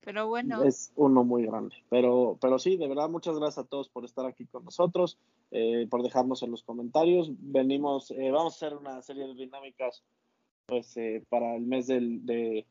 Pero 0.00 0.28
bueno. 0.28 0.62
Es 0.62 0.92
uno 0.96 1.24
muy 1.24 1.44
grande. 1.44 1.76
Pero, 1.90 2.38
pero 2.40 2.58
sí, 2.58 2.76
de 2.76 2.88
verdad, 2.88 3.08
muchas 3.08 3.38
gracias 3.38 3.64
a 3.64 3.68
todos 3.68 3.88
por 3.88 4.04
estar 4.04 4.24
aquí 4.24 4.46
con 4.46 4.64
nosotros, 4.64 5.18
eh, 5.50 5.86
por 5.90 6.02
dejarnos 6.02 6.42
en 6.42 6.50
los 6.50 6.62
comentarios. 6.62 7.30
Venimos, 7.38 8.10
eh, 8.10 8.30
vamos 8.30 8.54
a 8.54 8.56
hacer 8.56 8.78
una 8.78 9.02
serie 9.02 9.26
de 9.26 9.34
dinámicas 9.34 10.02
pues 10.66 10.96
eh, 10.96 11.24
para 11.28 11.56
el 11.56 11.66
mes 11.66 11.88
del, 11.88 12.24
de, 12.24 12.66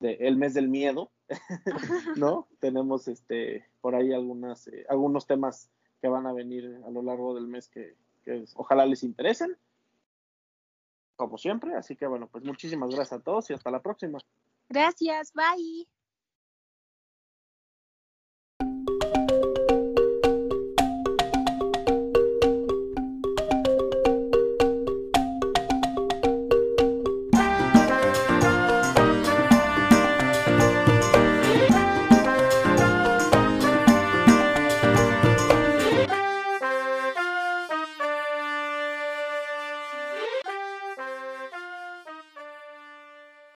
el 0.00 0.36
mes 0.36 0.54
del 0.54 0.68
miedo, 0.68 1.10
¿no? 2.16 2.48
Tenemos 2.58 3.08
este 3.08 3.66
por 3.80 3.94
ahí 3.94 4.12
algunas, 4.12 4.68
algunos 4.88 5.26
temas 5.26 5.70
que 6.00 6.08
van 6.08 6.26
a 6.26 6.32
venir 6.32 6.80
a 6.86 6.90
lo 6.90 7.02
largo 7.02 7.34
del 7.34 7.46
mes 7.46 7.68
que, 7.68 7.96
que 8.22 8.44
ojalá 8.54 8.86
les 8.86 9.02
interesen, 9.02 9.56
como 11.16 11.38
siempre. 11.38 11.74
Así 11.74 11.96
que 11.96 12.06
bueno, 12.06 12.28
pues 12.28 12.44
muchísimas 12.44 12.90
gracias 12.90 13.20
a 13.20 13.22
todos 13.22 13.50
y 13.50 13.54
hasta 13.54 13.70
la 13.70 13.82
próxima. 13.82 14.18
Gracias, 14.68 15.32
bye. 15.32 15.99